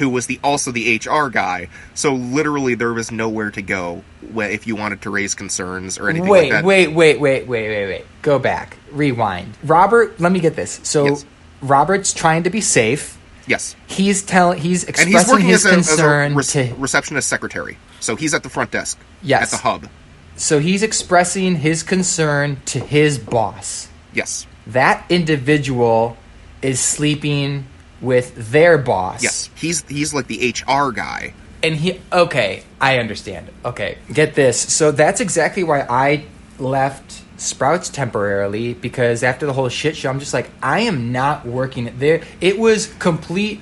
who 0.00 0.08
was 0.08 0.26
the 0.26 0.40
also 0.42 0.72
the 0.72 0.96
HR 1.06 1.28
guy. 1.28 1.68
So 1.94 2.14
literally, 2.14 2.74
there 2.74 2.92
was 2.92 3.12
nowhere 3.12 3.50
to 3.52 3.62
go 3.62 4.02
if 4.34 4.66
you 4.66 4.74
wanted 4.74 5.02
to 5.02 5.10
raise 5.10 5.34
concerns 5.34 5.98
or 5.98 6.08
anything 6.08 6.28
Wait, 6.28 6.42
like 6.44 6.50
that. 6.52 6.64
wait, 6.64 6.88
wait, 6.88 7.20
wait, 7.20 7.46
wait, 7.46 7.68
wait, 7.68 7.86
wait. 7.86 8.06
Go 8.22 8.38
back. 8.38 8.78
Rewind. 8.90 9.56
Robert, 9.62 10.18
let 10.18 10.32
me 10.32 10.40
get 10.40 10.56
this. 10.56 10.80
So 10.82 11.04
Yes. 11.06 11.24
Robert's 11.60 12.12
trying 12.14 12.42
to 12.44 12.50
be 12.50 12.60
safe. 12.62 13.18
Yes, 13.46 13.76
He's 13.86 14.22
telling 14.22 14.58
he's 14.60 14.84
and 14.84 14.90
expressing 14.90 15.12
he's 15.18 15.28
working 15.28 15.46
his 15.46 15.66
as 15.66 15.72
a, 15.72 15.76
as 15.76 15.88
a 15.88 15.90
concern 15.90 16.34
re- 16.34 16.44
to 16.44 16.74
receptionist 16.76 17.28
secretary. 17.28 17.78
So 18.00 18.16
he's 18.16 18.32
at 18.32 18.42
the 18.42 18.48
front 18.48 18.70
desk. 18.70 18.98
Yes. 19.22 19.52
At 19.52 19.58
the 19.58 19.62
hub. 19.62 19.88
so 20.36 20.60
he's 20.60 20.82
expressing 20.82 21.56
his 21.56 21.82
concern 21.82 22.60
to 22.66 22.78
his 22.80 23.18
boss. 23.18 23.88
Yes. 24.14 24.46
That 24.66 25.04
individual 25.10 26.16
is 26.62 26.78
sleeping 26.80 27.66
with 28.00 28.52
their 28.52 28.78
boss. 28.78 29.22
Yes. 29.22 29.50
He's 29.54 29.82
he's 29.88 30.14
like 30.14 30.26
the 30.26 30.54
HR 30.54 30.90
guy. 30.90 31.34
And 31.62 31.76
he 31.76 32.00
okay, 32.12 32.62
I 32.80 32.98
understand. 32.98 33.50
Okay, 33.64 33.98
get 34.12 34.34
this. 34.34 34.58
So 34.58 34.92
that's 34.92 35.20
exactly 35.20 35.62
why 35.62 35.82
I 35.82 36.24
left 36.58 37.22
Sprouts 37.36 37.88
temporarily 37.88 38.74
because 38.74 39.22
after 39.22 39.46
the 39.46 39.52
whole 39.52 39.68
shit 39.68 39.96
show, 39.96 40.10
I'm 40.10 40.20
just 40.20 40.34
like 40.34 40.50
I 40.62 40.80
am 40.80 41.12
not 41.12 41.46
working 41.46 41.92
there. 41.98 42.22
It 42.40 42.58
was 42.58 42.86
complete 42.98 43.60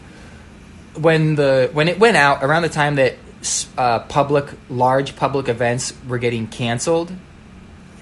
when 0.95 1.37
the 1.37 1.71
when 1.73 1.89
it 1.89 1.99
went 1.99 2.17
out 2.17 2.43
around 2.43 2.63
the 2.63 2.69
time 2.69 2.97
that 2.97 3.15
uh, 3.77 4.01
public 4.01 4.47
large 4.69 5.15
public 5.17 5.49
events 5.49 5.93
were 6.09 6.19
getting 6.19 6.49
canceled 6.49 7.13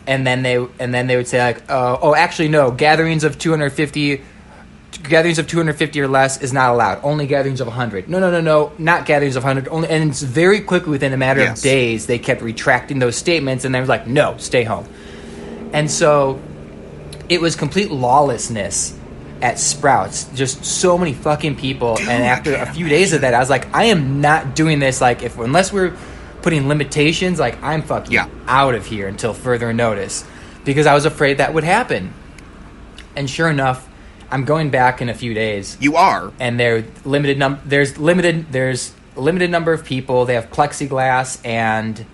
and 0.06 0.26
then 0.26 0.42
they 0.42 0.56
and 0.78 0.94
then 0.94 1.06
they 1.06 1.16
would 1.16 1.26
say 1.26 1.38
like 1.40 1.70
uh, 1.70 1.98
oh 2.00 2.14
actually 2.14 2.48
no 2.48 2.70
gatherings 2.70 3.24
of 3.24 3.38
250 3.38 4.22
gatherings 5.02 5.38
of 5.38 5.46
250 5.46 6.00
or 6.00 6.08
less 6.08 6.40
is 6.42 6.52
not 6.52 6.70
allowed 6.72 7.00
only 7.04 7.26
gatherings 7.26 7.60
of 7.60 7.66
100 7.66 8.08
no 8.08 8.18
no 8.18 8.30
no 8.30 8.40
no 8.40 8.72
not 8.78 9.04
gatherings 9.06 9.36
of 9.36 9.44
100 9.44 9.68
only 9.70 9.88
and 9.88 10.10
it's 10.10 10.22
very 10.22 10.60
quickly 10.60 10.90
within 10.90 11.12
a 11.12 11.16
matter 11.16 11.40
Yes. 11.40 11.58
of 11.58 11.62
days 11.64 12.06
they 12.06 12.18
kept 12.18 12.42
retracting 12.42 12.98
those 12.98 13.16
statements 13.16 13.64
and 13.64 13.74
they 13.74 13.80
were 13.80 13.86
like 13.86 14.06
no 14.06 14.36
stay 14.38 14.64
home 14.64 14.88
and 15.72 15.90
so 15.90 16.40
it 17.28 17.40
was 17.40 17.56
complete 17.56 17.90
lawlessness 17.90 18.96
at 19.42 19.58
Sprouts. 19.58 20.24
Just 20.34 20.64
so 20.64 20.96
many 20.96 21.12
fucking 21.12 21.56
people. 21.56 21.96
Dude, 21.96 22.08
and 22.08 22.22
after 22.22 22.54
a 22.54 22.64
few 22.72 22.88
days 22.88 23.12
of 23.12 23.20
that, 23.20 23.34
I 23.34 23.38
was 23.38 23.50
like, 23.50 23.66
I 23.74 23.84
am 23.86 24.20
not 24.22 24.54
doing 24.54 24.78
this. 24.78 25.00
Like, 25.02 25.22
if 25.22 25.36
unless 25.38 25.72
we're 25.72 25.94
putting 26.40 26.68
limitations, 26.68 27.38
like 27.38 27.62
I'm 27.62 27.82
fucking 27.82 28.12
Yeah. 28.12 28.28
out 28.48 28.74
of 28.74 28.86
here 28.86 29.08
until 29.08 29.34
further 29.34 29.72
notice, 29.74 30.24
because 30.64 30.86
I 30.86 30.94
was 30.94 31.04
afraid 31.04 31.36
that 31.38 31.52
would 31.52 31.64
happen. 31.64 32.14
And 33.14 33.28
sure 33.28 33.50
enough, 33.50 33.85
I'm 34.30 34.44
going 34.44 34.70
back 34.70 35.00
in 35.00 35.08
a 35.08 35.14
few 35.14 35.34
days, 35.34 35.76
You 35.80 35.96
are. 35.96 36.32
and 36.40 36.58
there 36.58 36.84
limited 37.04 37.38
num- 37.38 37.60
There's 37.64 37.96
limited. 37.98 38.52
There's 38.52 38.92
a 39.16 39.20
limited 39.20 39.50
number 39.50 39.72
of 39.72 39.84
people. 39.84 40.24
They 40.24 40.34
have 40.34 40.50
plexiglass 40.50 41.38
and 41.44 42.04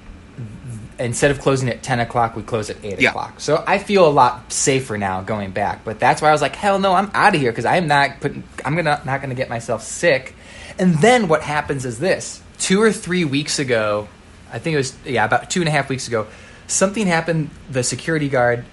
instead 0.99 1.31
of 1.31 1.41
closing 1.41 1.69
at 1.69 1.83
10 1.83 2.01
o'clock, 2.01 2.37
we 2.37 2.43
close 2.43 2.71
at 2.71 2.77
8 2.85 3.01
Yeah. 3.01 3.11
o'clock. 3.11 3.41
So 3.41 3.65
I 3.67 3.79
feel 3.79 4.07
a 4.07 4.11
lot 4.11 4.53
safer 4.53 4.97
now 4.99 5.21
going 5.23 5.51
back. 5.51 5.85
But 5.85 5.99
that's 5.99 6.23
why 6.23 6.29
I 6.29 6.33
was 6.33 6.43
like, 6.43 6.55
hell 6.55 6.79
no, 6.79 6.95
I'm 6.95 7.11
out 7.15 7.35
of 7.35 7.41
here 7.41 7.51
because 7.51 7.65
I'm 7.65 7.89
not 7.89 8.21
putting, 8.21 8.45
I'm 8.65 8.77
gonna, 8.77 9.01
not 9.05 9.21
going 9.21 9.31
to 9.31 9.35
get 9.37 9.49
myself 9.49 9.83
sick. 9.83 10.35
And 10.79 10.95
then 10.99 11.29
what 11.29 11.43
happens 11.43 11.85
is 11.85 11.99
this 11.99 12.41
two 12.59 12.81
or 12.81 12.93
three 12.93 13.25
weeks 13.25 13.59
ago, 13.59 14.07
I 14.53 14.59
think 14.59 14.75
it 14.75 14.77
was, 14.77 14.95
yeah, 15.05 15.25
about 15.25 15.51
two 15.51 15.61
and 15.61 15.69
a 15.69 15.73
half 15.73 15.89
weeks 15.89 16.07
ago, 16.07 16.27
something 16.69 17.07
happened. 17.07 17.51
The 17.71 17.83
security 17.83 18.29
guard 18.29 18.65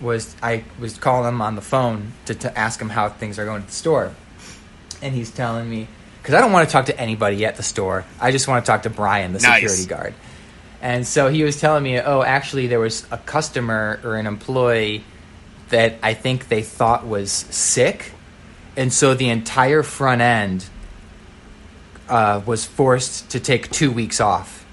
was, 0.00 0.36
I 0.42 0.64
was 0.78 0.98
calling 0.98 1.28
him 1.28 1.40
on 1.40 1.54
the 1.54 1.62
phone 1.62 2.12
to, 2.26 2.34
to 2.34 2.58
ask 2.58 2.80
him 2.80 2.90
how 2.90 3.08
things 3.08 3.38
are 3.38 3.44
going 3.44 3.62
at 3.62 3.68
the 3.68 3.74
store. 3.74 4.14
And 5.02 5.14
he's 5.14 5.30
telling 5.30 5.68
me, 5.68 5.88
because 6.22 6.34
I 6.34 6.40
don't 6.40 6.52
want 6.52 6.68
to 6.68 6.72
talk 6.72 6.86
to 6.86 7.00
anybody 7.00 7.44
at 7.44 7.56
the 7.56 7.62
store. 7.62 8.04
I 8.20 8.32
just 8.32 8.48
want 8.48 8.64
to 8.64 8.70
talk 8.70 8.82
to 8.82 8.90
Brian, 8.90 9.32
the 9.32 9.40
Nice. 9.40 9.60
security 9.60 9.86
guard. 9.86 10.14
And 10.82 11.06
so 11.06 11.28
he 11.28 11.42
was 11.42 11.60
telling 11.60 11.82
me, 11.82 12.00
oh, 12.00 12.22
actually, 12.22 12.66
there 12.66 12.80
was 12.80 13.06
a 13.10 13.18
customer 13.18 14.00
or 14.04 14.16
an 14.16 14.26
employee 14.26 15.04
that 15.70 15.94
I 16.02 16.14
think 16.14 16.48
they 16.48 16.62
thought 16.62 17.06
was 17.06 17.32
sick. 17.32 18.12
And 18.76 18.92
so 18.92 19.14
the 19.14 19.28
entire 19.30 19.82
front 19.82 20.20
end 20.20 20.66
uh, 22.08 22.42
was 22.44 22.64
forced 22.64 23.30
to 23.30 23.40
take 23.40 23.70
two 23.70 23.90
weeks 23.90 24.20
off. 24.20 24.64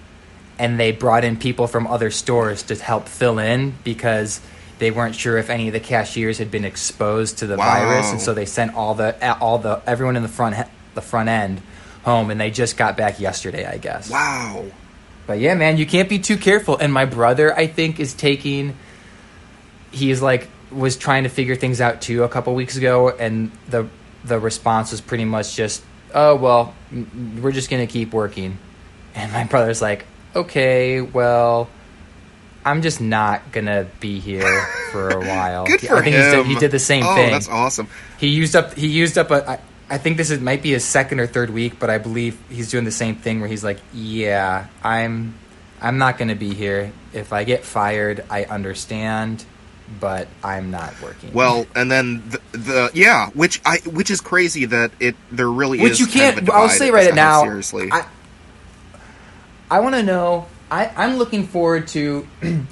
And 0.59 0.80
they 0.80 0.91
brought 0.91 1.24
in 1.24 1.38
people 1.38 1.67
from 1.67 1.88
other 1.88 2.11
stores 2.11 2.63
to 2.63 2.76
help 2.76 3.07
fill 3.07 3.39
in 3.39 3.76
because 3.84 4.39
they 4.80 4.91
weren't 4.91 5.15
sure 5.15 5.38
if 5.38 5.49
any 5.49 5.67
of 5.67 5.74
the 5.74 5.80
cashiers 5.80 6.38
had 6.39 6.49
been 6.51 6.65
exposed 6.65 7.38
to 7.39 7.47
the 7.47 7.57
Wow. 7.57 7.65
virus. 7.86 8.11
And 8.11 8.19
so 8.21 8.34
they 8.34 8.45
sent 8.45 8.76
all 8.76 8.95
the 8.95 9.15
all 9.39 9.57
the 9.59 9.82
everyone 9.88 10.15
in 10.15 10.24
the 10.24 10.30
front 10.30 10.55
the 10.95 11.01
front 11.01 11.30
end 11.30 11.61
home, 12.03 12.30
and 12.32 12.39
they 12.39 12.51
just 12.51 12.76
got 12.78 12.97
back 12.97 13.19
yesterday, 13.19 13.65
I 13.65 13.78
guess. 13.78 14.09
Wow. 14.09 14.65
But 15.26 15.39
yeah, 15.39 15.53
man, 15.55 15.78
you 15.78 15.86
can't 15.86 16.09
be 16.09 16.19
too 16.19 16.36
careful. 16.38 16.78
And 16.78 16.91
my 16.91 17.05
brother, 17.05 17.55
I 17.57 17.67
think, 17.67 17.99
is 17.99 18.13
taking. 18.13 18.76
He's 19.91 20.21
like 20.21 20.49
was 20.71 20.97
trying 20.97 21.24
to 21.24 21.30
figure 21.30 21.55
things 21.55 21.80
out 21.80 22.01
too 22.01 22.24
a 22.24 22.30
couple 22.30 22.53
weeks 22.55 22.76
ago, 22.78 23.09
and 23.09 23.51
the 23.69 23.88
the 24.24 24.39
response 24.39 24.91
was 24.91 25.01
pretty 25.01 25.26
much 25.26 25.55
just, 25.55 25.84
"Oh 26.13 26.36
well, 26.36 26.74
we're 27.41 27.51
just 27.51 27.69
gonna 27.69 27.88
keep 27.88 28.11
working." 28.11 28.57
And 29.15 29.32
my 29.32 29.43
brother's 29.43 29.82
like, 29.82 30.05
"Okay, 30.36 30.99
well." 31.01 31.69
I'm 32.66 32.82
just 32.82 33.01
not 33.01 33.51
gonna 33.51 33.88
be 33.99 34.20
here 34.20 34.66
for 34.91 35.09
a 35.09 35.20
while. 35.20 35.66
Good 35.68 35.82
for 35.82 35.97
I 35.97 36.01
think 36.03 36.16
him. 36.16 36.22
He's 36.22 36.32
did, 36.32 36.45
he 36.45 36.55
did 36.55 36.72
the 36.72 36.80
same 36.80 37.03
oh, 37.05 37.16
thing. 37.16 37.32
that's 37.32 37.49
awesome. 37.49 37.88
He 38.18 38.28
used 38.28 38.55
up. 38.55 38.74
He 38.74 38.88
used 38.88 39.18
up 39.18 39.32
a. 39.32 39.49
I, 39.49 39.59
I 39.89 39.97
think 39.97 40.18
this 40.18 40.32
is 40.32 40.39
might 40.39 40.61
be 40.61 40.72
his 40.72 40.84
second 40.84 41.20
or 41.20 41.28
third 41.28 41.49
week, 41.49 41.80
but 41.80 41.89
I 41.89 41.97
believe 41.97 42.39
he's 42.49 42.72
doing 42.72 42.86
the 42.86 42.91
same 42.91 43.16
thing 43.16 43.39
where 43.41 43.49
he's 43.49 43.64
like, 43.64 43.80
"Yeah, 43.93 44.68
I'm, 44.84 45.36
I'm 45.82 45.97
not 45.97 46.18
going 46.18 46.30
to 46.30 46.36
be 46.36 46.53
here. 46.53 46.91
If 47.14 47.34
I 47.34 47.43
get 47.43 47.64
fired, 47.64 48.24
I 48.30 48.45
understand, 48.45 49.45
but 49.99 50.28
I'm 50.43 50.72
not 50.72 50.99
working." 51.01 51.34
Well, 51.34 51.68
and 51.76 51.91
then 51.91 52.24
the, 52.30 52.57
the 52.57 52.91
yeah, 52.93 53.30
which 53.32 53.61
I 53.66 53.80
which 53.86 54.09
is 54.09 54.22
crazy 54.22 54.66
that 54.66 54.91
it 54.99 55.16
there 55.32 55.49
really 55.49 55.80
which 55.80 55.93
is. 55.93 55.99
you 55.99 56.07
kind 56.07 56.39
of 56.39 56.45
can't. 56.45 56.49
I'll 56.49 56.70
say 56.70 56.89
right 56.89 57.14
now. 57.14 57.43
Seriously, 57.43 57.89
I, 57.91 58.07
I 59.70 59.80
want 59.82 59.95
to 59.95 60.03
know. 60.03 60.47
I, 60.74 60.91
I'm 60.97 61.17
looking 61.17 61.45
forward 61.45 61.88
to 61.89 62.28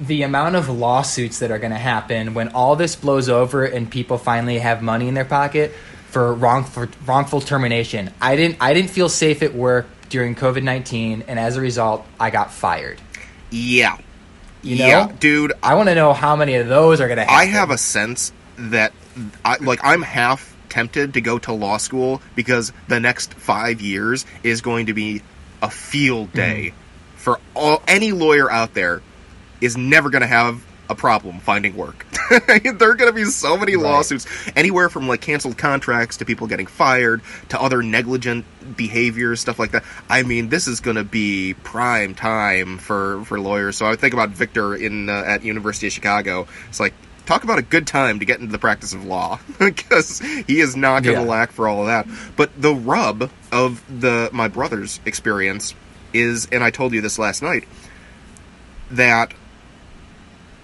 the 0.00 0.22
amount 0.22 0.56
of 0.56 0.70
lawsuits 0.70 1.40
that 1.40 1.50
are 1.50 1.58
going 1.58 1.72
to 1.72 1.78
happen 1.78 2.32
when 2.32 2.48
all 2.48 2.76
this 2.76 2.96
blows 2.96 3.28
over 3.28 3.64
and 3.66 3.90
people 3.90 4.16
finally 4.16 4.58
have 4.58 4.80
money 4.82 5.06
in 5.06 5.12
their 5.12 5.26
pocket 5.26 5.74
for 6.08 6.32
wrongful 6.32 6.86
wrongful 7.04 7.42
termination. 7.42 8.10
I 8.22 8.36
didn't. 8.36 8.56
I 8.58 8.72
didn't 8.72 8.88
feel 8.88 9.10
safe 9.10 9.42
at 9.42 9.54
work 9.54 9.86
during 10.08 10.34
COVID 10.34 10.62
nineteen, 10.62 11.24
and 11.28 11.38
as 11.38 11.58
a 11.58 11.60
result, 11.60 12.06
I 12.18 12.30
got 12.30 12.50
fired. 12.52 13.02
yeah, 13.50 13.98
You 14.62 14.78
know? 14.78 14.86
yeah, 14.86 15.12
dude. 15.20 15.52
I 15.62 15.74
want 15.74 15.90
to 15.90 15.94
know 15.94 16.14
how 16.14 16.36
many 16.36 16.54
of 16.54 16.68
those 16.68 17.02
are 17.02 17.06
going 17.06 17.18
to 17.18 17.24
happen. 17.24 17.36
I 17.38 17.44
have 17.44 17.70
a 17.70 17.76
sense 17.76 18.32
that 18.56 18.94
I 19.44 19.58
like 19.58 19.80
I'm 19.82 20.00
half 20.00 20.56
tempted 20.70 21.12
to 21.14 21.20
go 21.20 21.38
to 21.40 21.52
law 21.52 21.76
school 21.76 22.22
because 22.34 22.72
the 22.88 22.98
next 22.98 23.34
5 23.34 23.80
years 23.82 24.24
is 24.42 24.62
going 24.62 24.86
to 24.86 24.94
be 24.94 25.20
a 25.60 25.70
field 25.70 26.32
Mm-hmm. 26.32 26.76
For 27.26 27.40
all 27.56 27.82
any 27.88 28.12
lawyer 28.12 28.48
out 28.48 28.72
there 28.74 29.02
is 29.60 29.76
never 29.76 30.10
going 30.10 30.20
to 30.22 30.28
have 30.28 30.64
a 30.88 30.94
problem 30.94 31.40
finding 31.40 31.76
work. 31.76 32.06
there 32.46 32.90
are 32.90 32.94
going 32.94 33.10
to 33.10 33.12
be 33.12 33.24
so 33.24 33.56
many 33.56 33.74
Right. 33.74 33.82
lawsuits 33.82 34.26
anywhere 34.54 34.88
from 34.88 35.08
like 35.08 35.22
canceled 35.22 35.58
contracts 35.58 36.18
to 36.18 36.24
people 36.24 36.46
getting 36.46 36.66
fired 36.68 37.22
to 37.48 37.60
other 37.60 37.82
negligent 37.82 38.44
behavior 38.76 39.34
stuff 39.34 39.58
like 39.58 39.72
that. 39.72 39.82
I 40.08 40.22
mean, 40.22 40.50
this 40.50 40.68
is 40.68 40.78
going 40.78 40.94
to 40.98 41.02
be 41.02 41.54
prime 41.64 42.14
time 42.14 42.78
for 42.78 43.24
for 43.24 43.40
lawyers. 43.40 43.76
So 43.76 43.86
I 43.86 43.96
think 43.96 44.14
about 44.14 44.28
Victor 44.28 44.76
in 44.76 45.08
uh, 45.08 45.24
at 45.26 45.42
University 45.42 45.88
of 45.88 45.92
Chicago. 45.92 46.46
It's 46.68 46.78
like 46.78 46.94
talk 47.26 47.42
about 47.42 47.58
a 47.58 47.62
good 47.62 47.88
time 47.88 48.20
to 48.20 48.24
get 48.24 48.38
into 48.38 48.52
the 48.52 48.58
practice 48.60 48.92
of 48.92 49.04
law 49.04 49.40
because 49.58 50.20
he 50.20 50.60
is 50.60 50.76
not 50.76 51.02
going 51.02 51.16
to 51.16 51.22
Yeah. 51.22 51.28
lack 51.28 51.50
for 51.50 51.66
all 51.66 51.80
of 51.80 51.86
that. 51.88 52.06
But 52.36 52.52
the 52.62 52.72
rub 52.72 53.28
of 53.50 53.82
the 54.00 54.30
my 54.32 54.46
brother's 54.46 55.00
experience 55.04 55.74
is, 56.20 56.48
and 56.52 56.62
I 56.62 56.70
told 56.70 56.92
you 56.92 57.00
this 57.00 57.18
last 57.18 57.42
night, 57.42 57.64
that 58.90 59.34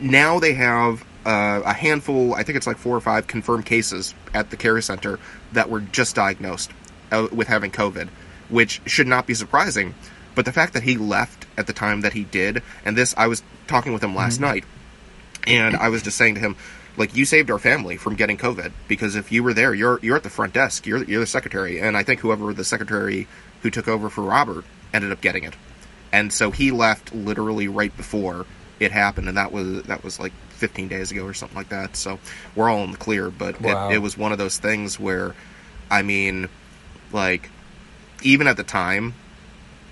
now 0.01 0.39
they 0.39 0.55
have 0.55 1.05
uh, 1.25 1.63
a 1.65 1.73
handful, 1.73 2.35
I 2.35 2.43
think 2.43 2.57
it's 2.57 2.67
like 2.67 2.79
four 2.79 2.97
or 2.97 3.01
five 3.01 3.27
confirmed 3.27 3.67
cases 3.67 4.15
at 4.35 4.51
the 4.51 4.57
care 4.57 4.81
center 4.81 5.19
that 5.53 5.71
were 5.71 5.81
just 5.81 6.17
diagnosed 6.17 6.71
uh, 7.11 7.29
with 7.33 7.49
having 7.49 7.71
COVID, 7.71 8.09
which 8.49 8.81
should 8.87 9.07
not 9.07 9.27
be 9.27 9.35
surprising. 9.35 9.95
But 10.35 10.45
the 10.45 10.53
fact 10.53 10.73
that 10.73 10.83
he 10.83 10.97
left 10.97 11.47
at 11.57 11.67
the 11.67 11.73
time 11.73 12.01
that 12.01 12.15
he 12.15 12.25
did, 12.25 12.63
and 12.85 12.97
this, 12.97 13.15
I 13.17 13.27
was 13.27 13.43
talking 13.67 13.93
with 13.93 14.03
him 14.03 14.15
last 14.15 14.41
night, 14.41 14.65
and 15.47 15.77
I 15.77 15.89
was 15.91 16.03
just 16.03 16.17
saying 16.17 16.35
to 16.37 16.41
him, 16.41 16.57
like, 16.97 17.17
you 17.17 17.25
saved 17.25 17.51
our 17.51 17.59
family 17.59 17.97
from 17.97 18.17
getting 18.17 18.37
COVID 18.37 18.73
because 18.89 19.17
if 19.17 19.33
you 19.33 19.43
were 19.43 19.55
there, 19.55 19.75
you're 19.75 19.99
you're 20.03 20.17
at 20.17 20.23
the 20.23 20.31
front 20.31 20.53
desk, 20.53 20.87
you're 20.87 21.03
you're 21.05 21.21
the 21.21 21.27
secretary, 21.27 21.81
and 21.81 21.97
I 21.97 22.03
think 22.03 22.21
whoever 22.21 22.53
the 22.53 22.65
secretary 22.65 23.27
who 23.63 23.71
took 23.71 23.89
over 23.89 24.11
for 24.11 24.23
Robert 24.23 24.65
ended 24.93 25.13
up 25.13 25.21
getting 25.21 25.45
it, 25.45 25.55
and 26.13 26.33
so 26.33 26.51
he 26.51 26.71
left 26.71 27.15
literally 27.15 27.69
right 27.69 27.95
before 27.97 28.47
it 28.81 28.93
happened, 28.93 29.29
and 29.29 29.37
that 29.37 29.53
was 29.53 29.83
that 29.85 30.03
was 30.05 30.19
like 30.19 30.33
15 30.51 30.89
days 30.89 31.11
ago 31.11 31.25
or 31.25 31.35
something 31.35 31.57
like 31.57 31.71
that. 31.71 31.97
So 31.97 32.19
we're 32.55 32.69
all 32.69 32.85
in 32.85 32.93
the 32.93 32.97
clear, 32.99 33.31
but 33.31 33.61
Wow. 33.61 33.91
it, 33.91 33.95
it 33.95 33.99
was 33.99 34.17
one 34.17 34.33
of 34.33 34.39
those 34.39 34.59
things 34.59 34.99
where, 35.01 35.35
I 35.91 36.03
mean, 36.03 36.49
like, 37.13 37.51
even 38.23 38.47
at 38.47 38.57
the 38.57 38.63
time, 38.63 39.15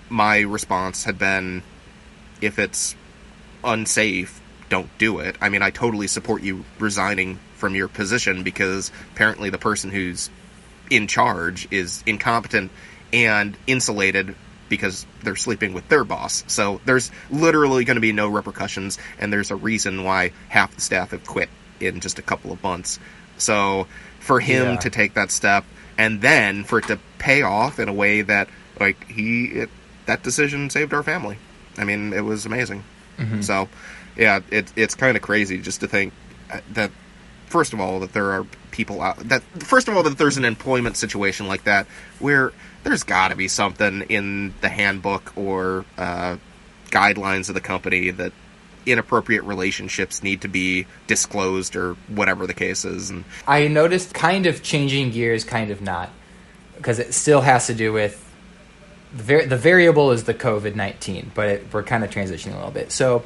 my 0.08 0.40
response 0.40 1.04
had 1.04 1.18
been, 1.18 1.62
if 2.40 2.58
it's 2.58 2.94
unsafe, 3.64 4.40
don't 4.68 4.88
do 4.98 5.18
it. 5.18 5.36
I 5.40 5.48
mean, 5.48 5.62
I 5.62 5.70
totally 5.70 6.06
support 6.06 6.42
you 6.42 6.64
resigning 6.78 7.38
from 7.56 7.74
your 7.74 7.88
position 7.88 8.42
because 8.42 8.92
apparently 9.12 9.50
the 9.50 9.58
person 9.58 9.90
who's 9.90 10.30
in 10.88 11.06
charge 11.06 11.68
is 11.70 12.02
incompetent 12.06 12.70
and 13.12 13.56
insulated 13.66 14.34
because 14.70 15.04
they're 15.22 15.36
sleeping 15.36 15.74
with 15.74 15.86
their 15.90 16.04
boss. 16.04 16.42
So 16.46 16.80
there's 16.86 17.10
literally 17.30 17.84
going 17.84 17.96
to 17.96 18.00
be 18.00 18.12
no 18.12 18.28
repercussions, 18.28 18.96
and 19.18 19.30
there's 19.30 19.50
a 19.50 19.56
reason 19.56 20.04
why 20.04 20.32
half 20.48 20.74
the 20.74 20.80
staff 20.80 21.10
have 21.10 21.26
quit 21.26 21.50
in 21.80 22.00
just 22.00 22.18
a 22.18 22.22
couple 22.22 22.50
of 22.52 22.62
months. 22.62 22.98
So 23.36 23.86
for 24.20 24.40
him 24.40 24.74
Yeah. 24.74 24.76
to 24.78 24.90
take 24.90 25.14
that 25.14 25.30
step 25.30 25.64
and 25.98 26.22
then 26.22 26.64
for 26.64 26.78
it 26.78 26.86
to 26.86 26.98
pay 27.18 27.42
off 27.42 27.78
in 27.78 27.88
a 27.88 27.92
way 27.92 28.22
that 28.22 28.48
like 28.78 29.06
he 29.08 29.44
it, 29.46 29.70
that 30.06 30.22
decision 30.22 30.70
saved 30.70 30.94
our 30.94 31.02
family. 31.02 31.36
I 31.76 31.84
mean, 31.84 32.12
it 32.12 32.22
was 32.22 32.46
amazing. 32.46 32.84
So, 33.42 33.68
yeah, 34.16 34.40
it, 34.50 34.72
it's 34.76 34.94
kind 34.94 35.14
of 35.14 35.22
crazy 35.22 35.58
just 35.60 35.80
to 35.80 35.86
think 35.88 36.14
uh, 36.50 36.60
that, 36.72 36.90
first 37.46 37.74
of 37.74 37.80
all, 37.80 38.00
that 38.00 38.14
there 38.14 38.30
are 38.32 38.46
people 38.70 39.02
out 39.02 39.18
that, 39.28 39.42
first 39.58 39.88
of 39.88 39.96
all, 39.96 40.02
that 40.04 40.16
there's 40.16 40.38
an 40.38 40.44
employment 40.46 40.96
situation 40.96 41.46
like 41.46 41.64
that 41.64 41.86
where 42.18 42.52
there's 42.84 43.02
got 43.02 43.28
to 43.28 43.36
be 43.36 43.48
something 43.48 44.02
in 44.02 44.54
the 44.60 44.68
handbook 44.68 45.32
or 45.36 45.84
uh, 45.98 46.36
guidelines 46.90 47.48
of 47.48 47.54
the 47.54 47.60
company 47.60 48.10
that 48.10 48.32
inappropriate 48.86 49.44
relationships 49.44 50.22
need 50.22 50.40
to 50.40 50.48
be 50.48 50.86
disclosed 51.06 51.76
or 51.76 51.94
whatever 52.08 52.46
the 52.46 52.54
case 52.54 52.84
is. 52.84 53.10
And 53.10 53.24
I 53.46 53.68
noticed 53.68 54.14
kind 54.14 54.46
of 54.46 54.62
changing 54.62 55.10
gears, 55.10 55.44
kind 55.44 55.70
of 55.70 55.82
not, 55.82 56.10
because 56.76 56.98
it 56.98 57.12
still 57.12 57.42
has 57.42 57.66
to 57.66 57.74
do 57.74 57.92
with 57.92 58.26
the, 59.14 59.22
var- 59.22 59.46
the 59.46 59.56
variable 59.56 60.12
is 60.12 60.24
the 60.24 60.34
COVID 60.34 60.74
nineteen, 60.74 61.30
but 61.34 61.48
it, 61.48 61.66
we're 61.72 61.82
kind 61.82 62.04
of 62.04 62.10
transitioning 62.10 62.52
a 62.52 62.56
little 62.56 62.70
bit. 62.70 62.90
So, 62.90 63.24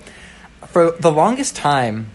for 0.67 0.91
the 0.93 1.13
longest 1.13 1.55
time, 1.55 2.11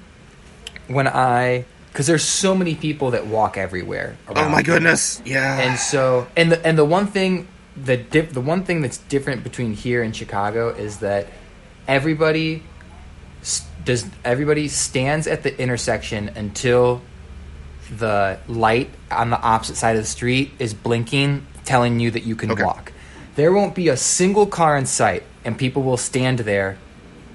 when 0.87 1.07
I 1.07 1.65
because 1.91 2.07
there's 2.07 2.23
so 2.23 2.55
many 2.55 2.75
people 2.75 3.11
that 3.11 3.27
walk 3.27 3.57
everywhere. 3.57 4.15
oh 4.29 4.49
my 4.49 4.61
goodness, 4.61 5.21
yeah. 5.25 5.59
And 5.59 5.77
so, 5.79 6.27
and 6.37 6.51
the 6.51 6.65
and 6.65 6.77
the 6.77 6.85
one 6.85 7.07
thing 7.07 7.47
the 7.75 7.97
dip, 7.97 8.31
the 8.31 8.41
one 8.41 8.63
thing 8.63 8.81
that's 8.81 8.97
different 8.97 9.43
between 9.43 9.73
here 9.73 10.01
and 10.03 10.15
Chicago 10.15 10.69
is 10.69 10.99
that 10.99 11.27
everybody 11.87 12.63
does 13.85 14.05
everybody 14.25 14.67
stands 14.67 15.27
at 15.27 15.43
the 15.43 15.59
intersection 15.59 16.29
until 16.29 17.01
the 17.97 18.37
light 18.47 18.89
on 19.09 19.29
the 19.29 19.41
opposite 19.41 19.75
side 19.75 19.95
of 19.95 20.03
the 20.03 20.07
street 20.07 20.51
is 20.59 20.73
blinking, 20.73 21.45
telling 21.65 21.99
you 21.99 22.11
that 22.11 22.23
you 22.23 22.35
can 22.35 22.51
Okay. 22.51 22.63
walk. 22.63 22.91
There 23.35 23.51
won't 23.51 23.73
be 23.73 23.87
a 23.87 23.97
single 23.97 24.45
car 24.45 24.77
in 24.77 24.85
sight, 24.85 25.23
and 25.45 25.57
people 25.57 25.81
will 25.81 25.97
stand 25.97 26.39
there 26.39 26.77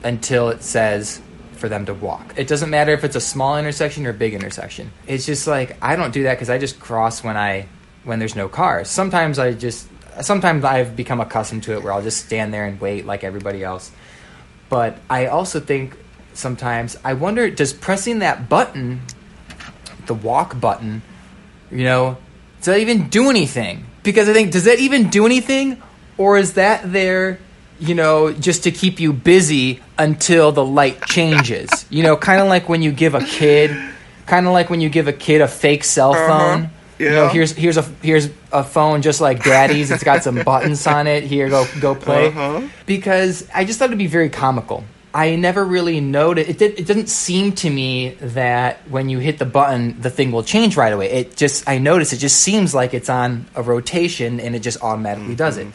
until 0.05 0.51
it 0.51 0.63
says 0.63 1.21
for 1.57 1.69
them 1.69 1.87
to 1.87 1.95
walk. 1.95 2.35
It 2.37 2.49
doesn't 2.49 2.71
matter 2.71 2.93
if 2.93 3.05
it's 3.05 3.17
a 3.17 3.21
small 3.21 3.59
intersection 3.59 4.07
or 4.07 4.11
a 4.11 4.15
big 4.15 4.35
intersection. 4.35 4.91
It's 5.07 5.27
just 5.27 5.47
like 5.47 5.77
I 5.83 5.97
don't 5.97 6.13
do 6.13 6.25
that 6.25 6.35
because 6.35 6.51
I 6.51 6.59
just 6.59 6.81
cross 6.81 7.23
when 7.23 7.37
I 7.37 7.67
when 8.05 8.19
there's 8.19 8.37
no 8.37 8.49
cars. 8.49 8.89
Sometimes 8.89 9.39
I 9.39 9.53
just 9.53 9.89
sometimes 10.21 10.65
I've 10.65 10.97
become 10.97 11.21
accustomed 11.21 11.65
to 11.65 11.73
it 11.73 11.83
where 11.83 11.93
I'll 11.93 12.03
just 12.03 12.25
stand 12.25 12.53
there 12.53 12.67
and 12.67 12.81
wait 12.81 13.07
like 13.07 13.25
everybody 13.25 13.65
else. 13.65 13.91
But 14.69 14.99
I 15.09 15.27
also 15.27 15.61
think 15.61 15.97
sometimes 16.33 16.97
I 17.05 17.15
wonder 17.15 17.51
does 17.51 17.73
pressing 17.73 18.21
that 18.21 18.49
button, 18.49 19.03
the 20.07 20.15
walk 20.15 20.61
button, 20.61 21.03
you 21.71 21.85
know, 21.85 22.19
does 22.59 22.67
that 22.67 22.81
even 22.81 23.09
do 23.09 23.31
anything? 23.31 23.87
because 24.05 24.29
I 24.29 24.33
think 24.33 24.53
does 24.53 24.65
that 24.65 24.79
even 24.79 25.09
do 25.09 25.27
anything, 25.27 25.83
or 26.17 26.39
is 26.39 26.53
that 26.53 26.93
there, 26.93 27.41
you 27.89 27.95
know, 27.95 28.33
just 28.33 28.65
to 28.65 28.71
keep 28.71 29.01
you 29.01 29.13
busy 29.13 29.81
until 29.99 30.53
the 30.53 30.65
light 30.65 31.03
changes? 31.07 31.87
you 31.91 32.03
know, 32.03 32.17
kind 32.17 32.41
of 32.41 32.49
like 32.49 32.69
when 32.69 32.83
you 32.83 32.93
give 32.93 33.15
a 33.15 33.25
kid, 33.25 33.71
kind 34.27 34.47
of 34.47 34.53
like 34.53 34.71
when 34.71 34.81
you 34.81 34.89
give 34.89 35.09
a 35.09 35.13
kid 35.13 35.41
a 35.41 35.49
fake 35.49 35.85
cell 35.85 36.15
phone. 36.15 36.71
Yeah. 36.99 37.09
You 37.09 37.15
know, 37.17 37.29
here's 37.29 37.53
here's 37.53 37.77
a 37.77 37.83
here's 38.03 38.31
a 38.53 38.63
phone 38.63 39.03
just 39.03 39.21
like 39.21 39.43
Daddy's. 39.43 39.91
It's 39.91 40.05
got 40.05 40.23
some 40.23 40.43
buttons 40.43 40.87
on 40.87 41.07
it. 41.07 41.25
Here, 41.25 41.49
go 41.49 41.67
go 41.81 41.95
play. 41.95 42.29
Uh-huh. 42.29 42.69
Because 42.87 43.49
I 43.53 43.65
just 43.65 43.79
thought 43.79 43.87
it'd 43.87 43.99
be 43.99 44.07
very 44.07 44.31
comical. 44.31 44.85
I 45.13 45.37
never 45.37 45.65
really 45.65 46.01
noticed. 46.01 46.51
It 46.51 46.59
did, 46.59 46.81
it 46.81 46.87
doesn't 46.89 47.09
seem 47.09 47.53
to 47.57 47.71
me 47.71 48.11
that 48.21 48.79
when 48.91 49.09
you 49.09 49.21
hit 49.21 49.39
the 49.39 49.45
button, 49.45 50.01
the 50.01 50.11
thing 50.11 50.33
will 50.33 50.43
change 50.43 50.77
right 50.77 50.93
away. 50.93 51.09
It 51.09 51.37
just 51.37 51.69
I 51.69 51.79
notice 51.79 52.13
it 52.13 52.19
just 52.19 52.41
seems 52.41 52.75
like 52.75 52.95
it's 52.95 53.09
on 53.09 53.47
a 53.55 53.63
rotation 53.63 54.41
and 54.41 54.57
it 54.57 54.61
just 54.61 54.83
automatically 54.83 55.37
does 55.37 55.57
it. 55.57 55.69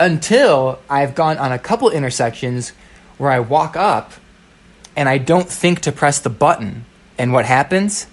Until 0.00 0.78
I've 0.88 1.14
gone 1.14 1.38
on 1.38 1.50
a 1.52 1.58
couple 1.58 1.90
intersections 1.90 2.72
where 3.16 3.30
I 3.30 3.40
walk 3.40 3.76
up 3.76 4.12
and 4.96 5.08
I 5.08 5.18
don't 5.18 5.48
think 5.48 5.80
to 5.80 5.92
press 5.92 6.20
the 6.20 6.30
button, 6.30 6.84
and 7.18 7.32
what 7.32 7.44
happens? 7.44 8.06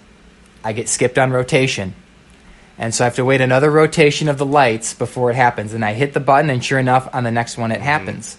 I 0.63 0.73
get 0.73 0.89
skipped 0.89 1.17
on 1.17 1.31
rotation. 1.31 1.93
And 2.77 2.93
so 2.93 3.03
I 3.03 3.05
have 3.05 3.15
to 3.15 3.25
wait 3.25 3.39
another 3.39 3.71
rotation 3.71 4.27
of 4.27 4.37
the 4.37 4.45
lights 4.45 4.93
before 4.93 5.29
it 5.31 5.35
happens. 5.35 5.73
And 5.73 5.85
I 5.85 5.93
hit 5.93 6.13
the 6.13 6.19
button, 6.19 6.49
and 6.49 6.63
sure 6.63 6.79
enough, 6.79 7.07
on 7.13 7.23
the 7.23 7.31
next 7.31 7.57
one, 7.57 7.71
it 7.71 7.81
happens. 7.81 8.37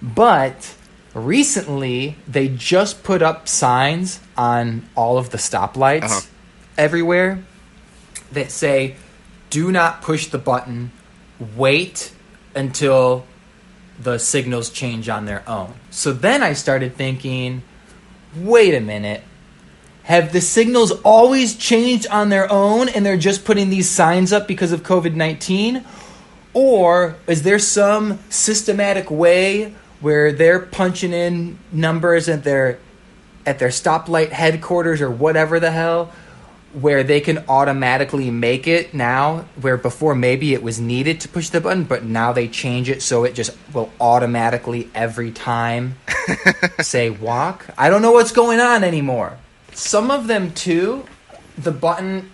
But 0.00 0.74
recently, 1.14 2.16
they 2.26 2.48
just 2.48 3.02
put 3.02 3.22
up 3.22 3.46
signs 3.48 4.20
on 4.36 4.88
all 4.96 5.18
of 5.18 5.30
the 5.30 5.38
stoplights 5.38 6.04
Uh-huh. 6.04 6.20
everywhere 6.78 7.44
that 8.32 8.50
say, 8.50 8.96
do 9.50 9.70
not 9.70 10.00
push 10.02 10.26
the 10.28 10.38
button, 10.38 10.90
wait 11.56 12.12
until 12.54 13.24
the 13.98 14.18
signals 14.18 14.70
change 14.70 15.08
on 15.08 15.26
their 15.26 15.48
own. 15.48 15.74
So 15.90 16.12
then 16.12 16.42
I 16.42 16.54
started 16.54 16.96
thinking, 16.96 17.62
wait 18.36 18.74
a 18.74 18.80
minute. 18.80 19.22
Have 20.04 20.32
the 20.32 20.40
signals 20.40 20.90
always 21.02 21.54
changed 21.54 22.08
on 22.08 22.28
their 22.28 22.50
own 22.50 22.88
and 22.88 23.06
they're 23.06 23.16
just 23.16 23.44
putting 23.44 23.70
these 23.70 23.88
signs 23.88 24.32
up 24.32 24.48
because 24.48 24.72
of 24.72 24.82
COVID 24.82 25.14
19? 25.14 25.84
Or 26.54 27.16
is 27.26 27.42
there 27.42 27.58
some 27.58 28.18
systematic 28.28 29.10
way 29.10 29.74
where 30.00 30.32
they're 30.32 30.58
punching 30.58 31.12
in 31.12 31.58
numbers 31.70 32.28
at 32.28 32.44
their 32.44 32.78
at 33.46 33.58
their 33.58 33.68
stoplight 33.68 34.30
headquarters 34.30 35.00
or 35.00 35.10
whatever 35.10 35.58
the 35.58 35.70
hell 35.70 36.12
where 36.80 37.02
they 37.02 37.20
can 37.20 37.44
automatically 37.48 38.30
make 38.30 38.66
it 38.66 38.94
now 38.94 39.44
where 39.60 39.76
before 39.76 40.14
maybe 40.14 40.54
it 40.54 40.62
was 40.62 40.80
needed 40.80 41.20
to 41.20 41.28
push 41.28 41.50
the 41.50 41.60
button 41.60 41.84
but 41.84 42.04
now 42.04 42.32
they 42.32 42.48
change 42.48 42.88
it 42.88 43.02
so 43.02 43.24
it 43.24 43.34
just 43.34 43.56
will 43.74 43.92
automatically 44.00 44.88
every 44.94 45.30
time 45.30 45.96
say 46.80 47.10
walk. 47.10 47.66
I 47.76 47.90
don't 47.90 48.00
know 48.00 48.12
what's 48.12 48.32
going 48.32 48.60
on 48.60 48.84
anymore. 48.84 49.36
Some 49.72 50.10
of 50.10 50.26
them 50.26 50.52
too 50.52 51.04
the 51.58 51.72
button 51.72 52.30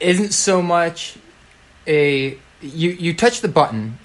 isn't 0.00 0.32
so 0.32 0.62
much 0.62 1.16
a 1.86 2.38
you 2.60 2.90
you 2.90 3.14
touch 3.14 3.40
the 3.40 3.48
button 3.48 3.98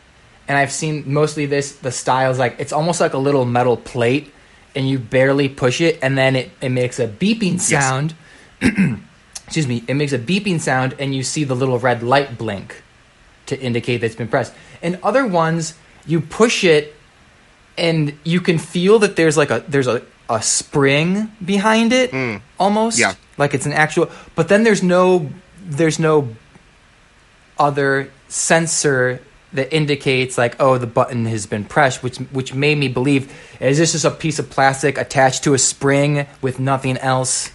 and 0.48 0.58
i've 0.58 0.72
seen 0.72 1.04
mostly 1.06 1.46
this 1.46 1.74
the 1.74 1.92
styles 1.92 2.40
like 2.40 2.56
it's 2.60 2.74
almost 2.74 3.00
like 3.00 3.14
a 3.14 3.18
little 3.18 3.46
metal 3.46 3.78
plate 3.78 4.32
and 4.76 4.88
you 4.90 5.00
barely 5.00 5.50
push 5.50 5.82
it 5.82 5.98
and 6.02 6.18
then 6.18 6.36
it, 6.36 6.52
it 6.62 6.70
makes 6.70 7.00
a 7.00 7.08
beeping 7.08 7.60
sound 7.60 8.14
excuse 9.50 9.68
me 9.68 9.84
it 9.88 9.96
makes 9.96 10.14
a 10.14 10.20
beeping 10.20 10.60
sound 10.60 10.96
and 11.00 11.16
you 11.16 11.24
see 11.24 11.44
the 11.44 11.56
little 11.56 11.80
red 11.80 12.04
light 12.04 12.38
blink 12.38 12.84
to 13.48 13.60
indicate 13.60 13.98
that 13.98 14.06
it's 14.06 14.16
been 14.16 14.28
pressed. 14.28 14.54
And 14.82 15.00
other 15.02 15.26
ones 15.26 15.74
you 16.06 16.22
push 16.22 16.64
it 16.64 16.96
and 17.78 18.14
you 18.24 18.42
can 18.42 18.58
feel 18.60 19.00
that 19.00 19.16
there's 19.16 19.38
like 19.38 19.50
a 19.50 19.64
there's 19.68 19.88
a, 19.88 20.04
a 20.30 20.42
spring 20.42 21.32
behind 21.44 21.92
it 21.92 22.12
hmm. 22.12 22.38
almost 22.60 23.00
Yeah. 23.00 23.16
like 23.38 23.54
it's 23.54 23.66
an 23.66 23.74
actual 23.74 24.10
but 24.36 24.50
then 24.50 24.64
there's 24.64 24.84
no 24.84 25.30
there's 25.66 25.98
no 26.00 26.30
other 27.58 28.12
sensor 28.28 29.20
that 29.54 29.74
indicates 29.74 30.38
like 30.38 30.56
oh 30.60 30.78
the 30.78 30.88
button 30.88 31.26
has 31.26 31.48
been 31.48 31.66
pressed 31.66 32.04
which 32.04 32.18
which 32.32 32.54
made 32.54 32.78
me 32.78 32.88
believe 32.88 33.34
is 33.60 33.78
this 33.80 33.94
just 33.94 34.06
a 34.06 34.12
piece 34.12 34.38
of 34.38 34.50
plastic 34.50 34.98
attached 34.98 35.44
to 35.44 35.54
a 35.54 35.58
spring 35.58 36.28
with 36.42 36.60
nothing 36.60 36.98
else 37.00 37.52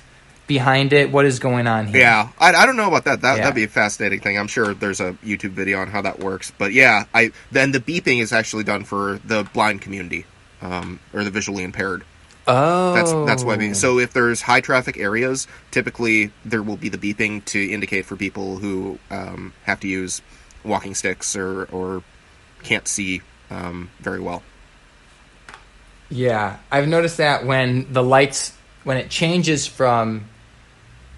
behind 0.46 0.92
it 0.92 1.10
what 1.10 1.24
is 1.24 1.38
going 1.38 1.66
on 1.66 1.86
here 1.86 2.00
Yeah, 2.00 2.28
I, 2.38 2.52
I 2.54 2.66
don't 2.66 2.76
know 2.76 2.88
about 2.88 3.04
that. 3.04 3.22
That 3.22 3.36
Yeah. 3.36 3.42
that'd 3.44 3.54
be 3.54 3.64
a 3.64 3.68
fascinating 3.68 4.20
thing. 4.20 4.38
I'm 4.38 4.46
sure 4.48 4.74
there's 4.74 5.00
a 5.00 5.12
YouTube 5.24 5.50
video 5.52 5.80
on 5.80 5.88
how 5.88 6.02
that 6.02 6.20
works. 6.20 6.52
But 6.56 6.72
yeah, 6.72 7.04
I 7.14 7.32
then 7.50 7.72
the 7.72 7.80
beeping 7.80 8.20
is 8.20 8.32
actually 8.32 8.64
done 8.64 8.84
for 8.84 9.20
the 9.24 9.44
blind 9.54 9.80
community, 9.82 10.26
um, 10.62 11.00
or 11.12 11.24
the 11.24 11.30
visually 11.30 11.64
impaired. 11.64 12.04
oh 12.46 12.92
That's 12.94 13.12
that's 13.26 13.42
why. 13.44 13.56
be- 13.56 13.72
So 13.74 13.98
if 13.98 14.12
there's 14.12 14.42
high 14.42 14.60
traffic 14.60 14.98
areas, 14.98 15.46
typically 15.70 16.30
there 16.44 16.62
will 16.62 16.76
be 16.76 16.90
the 16.90 16.98
beeping 16.98 17.42
to 17.46 17.58
indicate 17.72 18.04
for 18.04 18.16
people 18.16 18.58
who 18.58 18.98
um, 19.10 19.52
have 19.64 19.80
to 19.80 19.88
use 19.88 20.20
walking 20.62 20.94
sticks 20.94 21.34
or 21.36 21.64
or 21.72 22.02
can't 22.62 22.86
see 22.86 23.22
um, 23.50 23.88
very 24.00 24.20
well. 24.20 24.42
Yeah, 26.10 26.58
I've 26.70 26.86
noticed 26.88 27.16
that 27.16 27.46
when 27.46 27.92
the 27.92 28.02
lights 28.02 28.52
when 28.84 28.98
it 28.98 29.08
changes 29.08 29.66
from 29.66 30.26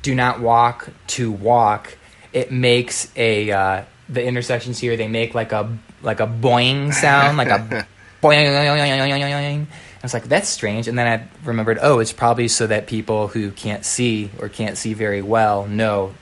do 0.07 0.15
not 0.15 0.41
walk 0.41 0.89
to 1.09 1.33
walk, 1.33 1.99
it 2.33 2.53
makes 2.53 3.11
a 3.17 3.51
uh, 3.51 3.83
the 4.09 4.25
intersections 4.25 4.79
here 4.79 4.97
they 4.97 5.09
make 5.09 5.35
like 5.35 5.51
a 5.51 5.77
like 6.01 6.21
a 6.21 6.29
boing 6.29 6.95
sound, 6.95 7.37
like 7.37 7.49
a 7.49 7.87
boing. 8.23 9.67
I 9.67 9.69
was 10.03 10.15
like, 10.15 10.29
that's 10.29 10.49
strange, 10.49 10.87
and 10.87 10.97
then 10.97 11.09
I 11.09 11.45
remembered, 11.45 11.81
oh, 11.83 11.99
it's 11.99 12.13
probably 12.13 12.47
so 12.47 12.69
that 12.69 12.87
people 12.87 13.27
who 13.27 13.51
can't 13.51 13.85
see 13.85 14.31
or 14.39 14.49
can't 14.49 14.79
see 14.79 14.95
very 14.95 15.23
well 15.23 15.67
know. 15.67 16.15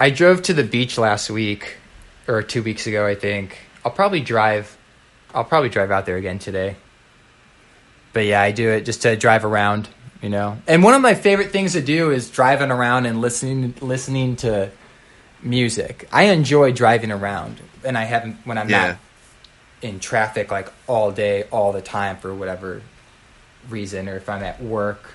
I 0.00 0.08
drove 0.08 0.40
to 0.44 0.54
the 0.54 0.64
beach 0.64 0.96
last 0.96 1.28
week, 1.28 1.76
or 2.26 2.42
two 2.42 2.62
weeks 2.62 2.86
ago, 2.86 3.06
I 3.06 3.16
think. 3.16 3.58
I'll 3.84 3.92
probably 3.92 4.20
drive. 4.20 4.78
I'll 5.34 5.44
probably 5.44 5.68
drive 5.68 5.90
out 5.90 6.06
there 6.06 6.16
again 6.16 6.38
today 6.38 6.76
but 8.14 8.24
yeah, 8.24 8.40
I 8.40 8.52
do 8.52 8.70
it 8.70 8.86
just 8.86 9.02
to 9.02 9.16
drive 9.16 9.44
around, 9.44 9.88
you 10.24 10.30
know. 10.30 10.56
And 10.66 10.82
one 10.82 10.94
of 10.94 11.02
my 11.02 11.12
favorite 11.12 11.50
things 11.50 11.74
to 11.74 11.82
do 11.82 12.10
is 12.10 12.30
driving 12.30 12.70
around 12.70 13.04
and 13.04 13.20
listening 13.20 13.74
listening 13.82 14.36
to 14.36 14.70
music. 15.42 16.08
I 16.10 16.24
enjoy 16.24 16.72
driving 16.72 17.12
around, 17.12 17.60
and 17.84 17.98
I 17.98 18.04
haven't 18.04 18.38
when 18.44 18.56
I'm 18.56 18.70
Yeah. 18.70 18.86
not 18.86 18.96
in 19.82 20.00
traffic 20.00 20.50
like 20.50 20.72
all 20.86 21.12
day, 21.12 21.42
all 21.52 21.72
the 21.72 21.82
time 21.82 22.16
for 22.16 22.34
whatever 22.34 22.80
reason, 23.68 24.08
or 24.08 24.16
if 24.16 24.30
I'm 24.30 24.42
at 24.42 24.62
work, 24.62 25.14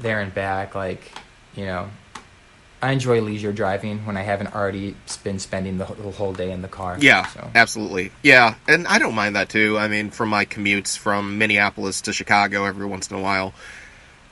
there 0.00 0.20
and 0.20 0.34
back. 0.34 0.74
Like, 0.74 1.10
you 1.56 1.64
know, 1.64 1.88
I 2.82 2.92
enjoy 2.92 3.22
leisure 3.22 3.52
driving 3.52 4.04
when 4.04 4.18
I 4.18 4.22
haven't 4.22 4.54
already 4.54 4.94
been 5.24 5.38
spending 5.38 5.78
the 5.78 5.86
whole, 5.86 6.34
day 6.34 6.50
in 6.50 6.60
the 6.60 6.68
car. 6.68 6.98
Yeah, 7.00 7.26
so. 7.28 7.50
absolutely. 7.54 8.12
Yeah, 8.22 8.56
and 8.68 8.86
I 8.86 8.98
don't 8.98 9.14
mind 9.14 9.36
that 9.36 9.48
too. 9.48 9.78
I 9.78 9.88
mean, 9.88 10.10
from 10.10 10.28
my 10.28 10.44
commutes 10.44 10.98
from 10.98 11.38
Minneapolis 11.38 12.02
to 12.02 12.12
Chicago 12.12 12.66
every 12.66 12.84
once 12.84 13.10
in 13.10 13.16
a 13.16 13.20
while, 13.20 13.54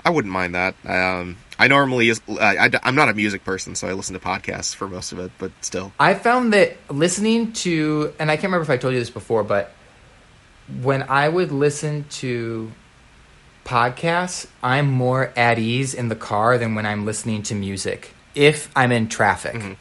I 0.05 0.11
wouldn't 0.11 0.33
mind 0.33 0.55
that. 0.55 0.75
Um, 0.87 1.37
I 1.59 1.69
normally, 1.69 2.09
is- 2.09 2.23
I, 2.29 2.71
am 2.83 2.95
not 2.95 3.09
a 3.09 3.15
music 3.15 3.45
person, 3.45 3.75
so 3.75 3.87
I 3.89 3.93
listen 3.93 4.15
to 4.15 4.21
podcasts 4.21 4.75
for 4.75 4.89
most 4.89 5.13
of 5.13 5.19
it, 5.19 5.31
but 5.39 5.53
still. 5.61 5.93
I 6.01 6.15
found 6.15 6.53
that 6.55 6.77
listening 6.91 7.53
to, 7.53 8.13
and 8.19 8.31
I 8.31 8.37
can't 8.37 8.45
remember 8.45 8.63
if 8.63 8.71
I 8.71 8.77
told 8.79 8.95
you 8.95 9.01
this 9.01 9.11
before, 9.11 9.43
but 9.45 9.73
when 10.81 11.03
I 11.03 11.29
would 11.29 11.53
listen 11.53 12.07
to 12.11 12.73
podcasts, 13.65 14.47
I'm 14.63 14.91
more 14.91 15.33
at 15.37 15.59
ease 15.59 15.95
in 15.95 16.09
the 16.09 16.17
car 16.17 16.57
than 16.59 16.75
when 16.75 16.87
I'm 16.87 17.05
listening 17.05 17.43
to 17.45 17.55
music. 17.55 18.15
If 18.35 18.71
I'm 18.75 18.93
in 18.93 19.09
traffic, 19.09 19.55
Mm-hmm. 19.55 19.73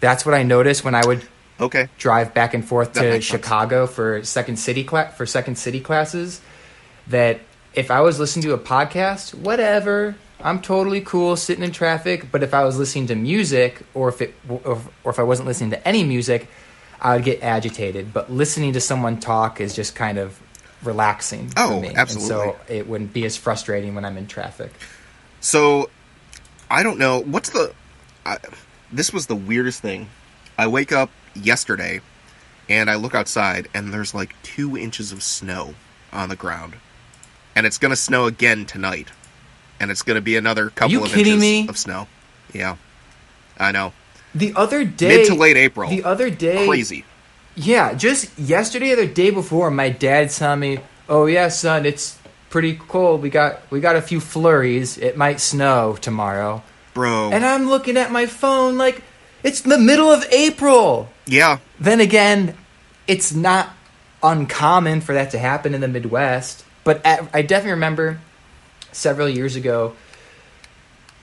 that's 0.00 0.24
what 0.26 0.34
I 0.34 0.42
noticed 0.42 0.84
when 0.84 0.94
I 0.94 1.06
would 1.06 1.26
Okay. 1.60 1.88
drive 1.96 2.34
back 2.34 2.54
and 2.54 2.66
forth 2.66 2.94
That 2.94 3.02
to 3.02 3.10
makes 3.10 3.26
sense. 3.28 3.40
Chicago 3.42 3.86
for 3.86 4.24
second 4.24 4.56
city 4.56 4.82
cla- 4.82 5.10
for 5.16 5.26
second 5.26 5.56
city 5.58 5.78
classes. 5.80 6.40
That 7.06 7.40
if 7.74 7.90
I 7.90 8.00
was 8.00 8.18
listening 8.18 8.42
to 8.44 8.54
a 8.54 8.58
podcast, 8.58 9.34
whatever, 9.34 10.14
I'm 10.40 10.60
totally 10.60 11.00
cool 11.00 11.36
sitting 11.36 11.64
in 11.64 11.72
traffic. 11.72 12.30
But 12.30 12.42
if 12.42 12.52
I 12.54 12.64
was 12.64 12.76
listening 12.78 13.06
to 13.08 13.14
music, 13.14 13.82
or 13.94 14.08
if 14.08 14.20
it, 14.20 14.34
or, 14.48 14.80
or 15.04 15.10
if 15.10 15.18
I 15.18 15.22
wasn't 15.22 15.48
listening 15.48 15.70
to 15.70 15.88
any 15.88 16.04
music, 16.04 16.48
I 17.00 17.14
would 17.16 17.24
get 17.24 17.42
agitated. 17.42 18.12
But 18.12 18.30
listening 18.30 18.72
to 18.74 18.80
someone 18.80 19.18
talk 19.20 19.60
is 19.60 19.74
just 19.74 19.94
kind 19.94 20.18
of 20.18 20.40
relaxing 20.82 21.48
for 21.48 21.60
Oh, 21.60 21.80
me, 21.80 21.92
absolutely. 21.94 22.48
and 22.48 22.54
so 22.58 22.72
it 22.72 22.88
wouldn't 22.88 23.12
be 23.12 23.24
as 23.24 23.36
frustrating 23.36 23.94
when 23.94 24.04
I'm 24.04 24.16
in 24.16 24.26
traffic. 24.26 24.72
So, 25.40 25.90
I 26.70 26.82
don't 26.82 26.98
know. 26.98 27.20
What's 27.20 27.50
the. 27.50 27.72
I, 28.26 28.38
this 28.92 29.12
was 29.12 29.26
the 29.26 29.34
weirdest 29.34 29.80
thing. 29.80 30.08
I 30.58 30.66
wake 30.68 30.92
up 30.92 31.10
yesterday 31.34 32.00
and 32.68 32.90
I 32.90 32.94
look 32.96 33.14
outside 33.14 33.68
and 33.74 33.92
there's 33.92 34.14
like 34.14 34.34
two 34.42 34.76
inches 34.76 35.10
of 35.12 35.22
snow 35.22 35.74
on 36.12 36.28
the 36.28 36.36
ground. 36.36 36.74
And 37.54 37.66
it's 37.66 37.78
going 37.78 37.90
to 37.90 37.96
snow 37.96 38.26
again 38.26 38.64
tonight. 38.66 39.08
And 39.80 39.90
it's 39.90 40.02
going 40.02 40.14
to 40.14 40.22
be 40.22 40.36
another 40.36 40.70
couple 40.70 41.04
of 41.04 41.16
inches 41.16 41.40
me? 41.40 41.68
of 41.68 41.76
snow. 41.76 42.06
Yeah. 42.52 42.76
I 43.58 43.72
know. 43.72 43.92
The 44.34 44.52
other 44.56 44.84
day, 44.84 45.18
Mid 45.18 45.26
to 45.26 45.34
late 45.34 45.56
April. 45.56 45.90
The 45.90 46.04
other 46.04 46.30
day, 46.30 46.66
Crazy. 46.66 47.04
Yeah, 47.54 47.92
just 47.92 48.38
yesterday 48.38 48.92
or 48.92 48.96
the 48.96 49.06
day 49.06 49.30
before, 49.30 49.70
my 49.70 49.90
dad 49.90 50.30
telling 50.30 50.60
me, 50.60 50.78
"Oh 51.06 51.26
yeah, 51.26 51.48
son, 51.48 51.84
it's 51.84 52.18
pretty 52.48 52.76
cold. 52.76 53.20
We 53.20 53.28
got 53.28 53.60
we 53.70 53.80
got 53.80 53.94
a 53.94 54.00
few 54.00 54.20
flurries. 54.20 54.96
It 54.96 55.18
might 55.18 55.38
snow 55.38 55.98
tomorrow." 56.00 56.62
Bro. 56.94 57.30
And 57.32 57.44
I'm 57.44 57.68
looking 57.68 57.98
at 57.98 58.10
my 58.10 58.24
phone 58.24 58.78
like 58.78 59.02
it's 59.42 59.60
the 59.60 59.78
middle 59.78 60.10
of 60.10 60.24
April. 60.30 61.10
yeah. 61.26 61.58
Then 61.78 62.00
again, 62.00 62.56
it's 63.06 63.34
not 63.34 63.70
uncommon 64.22 65.02
for 65.02 65.12
that 65.12 65.30
to 65.32 65.38
happen 65.38 65.74
in 65.74 65.80
the 65.82 65.88
Midwest. 65.88 66.64
But 66.84 67.04
at, 67.04 67.28
I 67.32 67.42
definitely 67.42 67.72
remember 67.72 68.20
several 68.92 69.28
years 69.28 69.56
ago. 69.56 69.94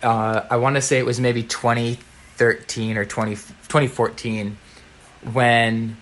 Uh, 0.01 0.45
I 0.49 0.57
want 0.57 0.75
to 0.75 0.81
say 0.81 0.97
it 0.97 1.05
was 1.05 1.19
maybe 1.19 1.43
2013 1.43 2.97
or 2.97 3.05
20, 3.05 3.31
2014 3.35 4.57
when 5.33 5.97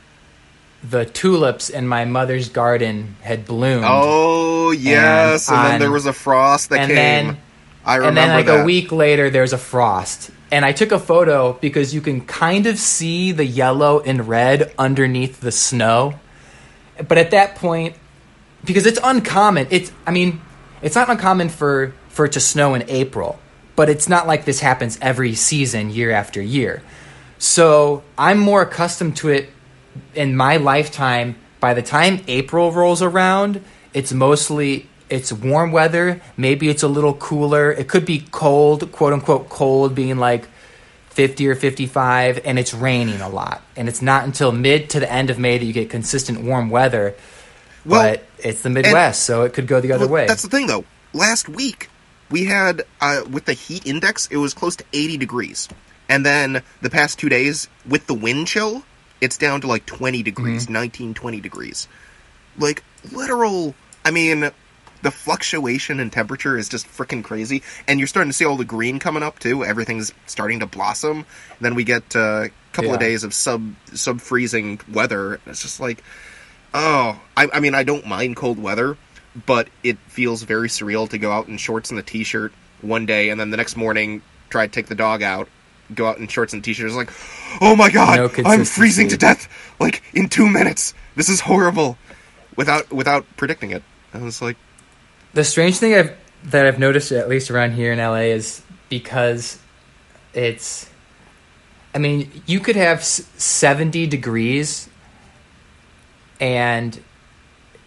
the 0.83 1.05
tulips 1.05 1.69
in 1.69 1.87
my 1.87 2.05
mother's 2.05 2.49
garden 2.49 3.15
had 3.21 3.45
bloomed. 3.45 3.85
Oh 3.87 4.71
yes, 4.71 5.49
and, 5.49 5.57
then 5.57 5.73
on- 5.75 5.79
there 5.79 5.91
was 5.91 6.05
a 6.05 6.13
frost 6.13 6.69
that 6.69 6.79
and 6.81 6.87
came. 6.89 6.95
then- 6.95 7.37
I 7.83 7.95
remember 7.95 8.07
and 8.07 8.17
then 8.17 8.35
like 8.35 8.45
that. 8.47 8.61
a 8.61 8.65
week 8.65 8.91
later 8.91 9.29
there's 9.29 9.53
a 9.53 9.57
frost 9.57 10.29
and 10.51 10.65
i 10.65 10.73
took 10.73 10.91
a 10.91 10.99
photo 10.99 11.53
because 11.53 11.93
you 11.93 12.01
can 12.01 12.19
kind 12.19 12.65
of 12.67 12.77
see 12.77 13.31
the 13.31 13.45
yellow 13.45 14.01
and 14.01 14.27
red 14.27 14.73
underneath 14.77 15.39
the 15.39 15.53
snow 15.53 16.19
but 17.07 17.17
at 17.17 17.31
that 17.31 17.55
point 17.55 17.95
because 18.67 18.85
it's 18.85 18.99
uncommon. 19.03 19.65
It's 19.71 19.91
i 20.05 20.11
mean 20.11 20.41
it's 20.83 20.93
not 20.95 21.09
uncommon 21.09 21.49
for 21.49 21.93
for 22.09 22.25
it 22.25 22.33
to 22.33 22.39
snow 22.39 22.75
in 22.75 22.83
april 22.89 23.39
but 23.75 23.89
it's 23.89 24.09
not 24.09 24.25
like 24.25 24.45
this 24.45 24.59
happens 24.59 24.97
every 25.01 25.35
season 25.35 25.89
year 25.89 26.11
after 26.11 26.39
year. 26.41 26.83
So 27.39 28.03
i'm 28.17 28.37
more 28.37 28.61
accustomed 28.61 29.17
to 29.17 29.29
it 29.29 29.49
in 30.13 30.35
my 30.35 30.57
lifetime. 30.57 31.35
By 31.59 31.73
the 31.73 31.81
time 31.81 32.21
april 32.27 32.71
rolls 32.71 33.01
around 33.01 33.63
it's 33.93 34.13
mostly 34.13 34.87
it's 35.09 35.31
warm 35.31 35.71
weather. 35.71 36.21
Maybe 36.35 36.67
it's 36.67 36.83
a 36.83 36.87
little 36.89 37.13
cooler. 37.13 37.71
It 37.71 37.87
could 37.87 38.05
be 38.05 38.19
cold 38.31 38.91
quote 38.91 39.13
unquote 39.13 39.49
cold 39.49 39.95
being 39.95 40.17
like 40.17 40.47
50 41.11 41.47
or 41.47 41.55
55 41.55 42.41
and 42.45 42.59
it's 42.59 42.73
raining 42.73 43.21
a 43.21 43.29
lot. 43.29 43.61
And 43.75 43.87
it's 43.87 44.01
not 44.01 44.25
until 44.25 44.51
mid 44.51 44.89
to 44.91 44.99
the 44.99 45.11
end 45.11 45.29
of 45.29 45.39
may 45.39 45.57
that 45.57 45.65
you 45.65 45.73
get 45.73 45.89
consistent 45.89 46.41
warm 46.41 46.69
weather 46.69 47.15
Well, 47.87 48.11
but 48.15 48.25
it's 48.39 48.61
the 48.61 48.69
midwest 48.69 49.23
so 49.23 49.43
it 49.43 49.53
could 49.53 49.67
go 49.67 49.79
the 49.79 49.91
other 49.93 50.05
Well, 50.05 50.13
way 50.13 50.27
That's 50.27 50.43
the 50.43 50.49
thing, 50.49 50.67
though. 50.67 50.83
Last 51.13 51.47
week 51.49 51.89
we 52.29 52.45
had 52.45 52.83
uh, 53.01 53.21
with 53.31 53.45
the 53.45 53.53
heat 53.53 53.85
index, 53.85 54.27
it 54.27 54.37
was 54.37 54.53
close 54.53 54.75
to 54.75 54.83
80 54.93 55.17
degrees, 55.17 55.69
and 56.09 56.25
then 56.25 56.61
the 56.81 56.89
past 56.89 57.17
two 57.19 57.29
days 57.29 57.67
with 57.87 58.05
the 58.07 58.13
wind 58.13 58.47
chill, 58.47 58.83
it's 59.21 59.37
down 59.37 59.61
to 59.61 59.67
like 59.67 59.85
20 59.85 60.21
degrees, 60.23 60.65
Mm-hmm. 60.65 60.73
19, 60.73 61.13
20 61.13 61.39
degrees. 61.41 61.87
Like 62.59 62.83
literal. 63.11 63.73
I 64.03 64.11
mean, 64.11 64.51
the 65.01 65.11
fluctuation 65.11 65.99
in 65.99 66.09
temperature 66.09 66.57
is 66.57 66.69
just 66.69 66.87
freaking 66.87 67.23
crazy, 67.23 67.61
and 67.87 67.99
you're 67.99 68.07
starting 68.07 68.29
to 68.29 68.33
see 68.33 68.45
all 68.45 68.57
the 68.57 68.65
green 68.65 68.99
coming 68.99 69.23
up 69.23 69.39
too. 69.39 69.63
Everything's 69.63 70.13
starting 70.25 70.59
to 70.59 70.65
blossom. 70.65 71.25
Then 71.61 71.75
we 71.75 71.83
get 71.83 72.15
uh, 72.15 72.45
a 72.45 72.49
couple 72.73 72.93
of 72.93 72.99
days 72.99 73.23
of 73.23 73.33
sub 73.33 73.73
sub 73.93 74.21
freezing 74.21 74.79
weather. 74.91 75.39
It's 75.45 75.61
just 75.61 75.79
like 75.79 76.03
Oh, 76.73 77.19
I, 77.35 77.49
I 77.53 77.59
mean, 77.59 77.73
I 77.75 77.83
don't 77.83 78.05
mind 78.05 78.35
cold 78.35 78.59
weather, 78.59 78.97
but 79.45 79.69
it 79.83 79.97
feels 80.07 80.43
very 80.43 80.67
surreal 80.67 81.09
to 81.09 81.17
go 81.17 81.31
out 81.31 81.47
in 81.47 81.57
shorts 81.57 81.89
and 81.89 81.99
a 81.99 82.03
t-shirt 82.03 82.53
one 82.81 83.05
day, 83.05 83.29
and 83.29 83.39
then 83.39 83.49
the 83.51 83.57
next 83.57 83.75
morning 83.75 84.21
try 84.49 84.67
to 84.67 84.71
take 84.71 84.87
the 84.87 84.95
dog 84.95 85.21
out, 85.23 85.47
go 85.93 86.07
out 86.07 86.17
in 86.17 86.27
shorts 86.27 86.53
and 86.53 86.63
t-shirts, 86.63 86.93
like, 86.95 87.11
oh 87.61 87.75
my 87.75 87.89
god, 87.89 88.17
No 88.17 88.43
I'm 88.45 88.65
freezing 88.65 89.07
to 89.09 89.17
death, 89.17 89.47
like 89.79 90.03
in 90.13 90.29
two 90.29 90.47
minutes. 90.47 90.93
This 91.15 91.29
is 91.29 91.39
horrible, 91.39 91.97
without 92.55 92.91
without 92.91 93.25
predicting 93.37 93.71
it. 93.71 93.83
I 94.13 94.19
was 94.19 94.41
like, 94.41 94.57
The 95.33 95.43
strange 95.43 95.77
thing 95.77 95.95
I've 95.95 96.15
that 96.45 96.65
I've 96.65 96.79
noticed 96.79 97.11
at 97.11 97.29
least 97.29 97.49
around 97.49 97.71
here 97.71 97.91
in 97.91 97.99
LA 97.99 98.31
is 98.35 98.61
because 98.89 99.59
it's 100.33 100.89
I 101.95 101.99
mean, 101.99 102.43
you 102.45 102.59
could 102.59 102.75
have 102.75 103.03
70 103.03 104.05
degrees 104.07 104.87
and 106.39 106.99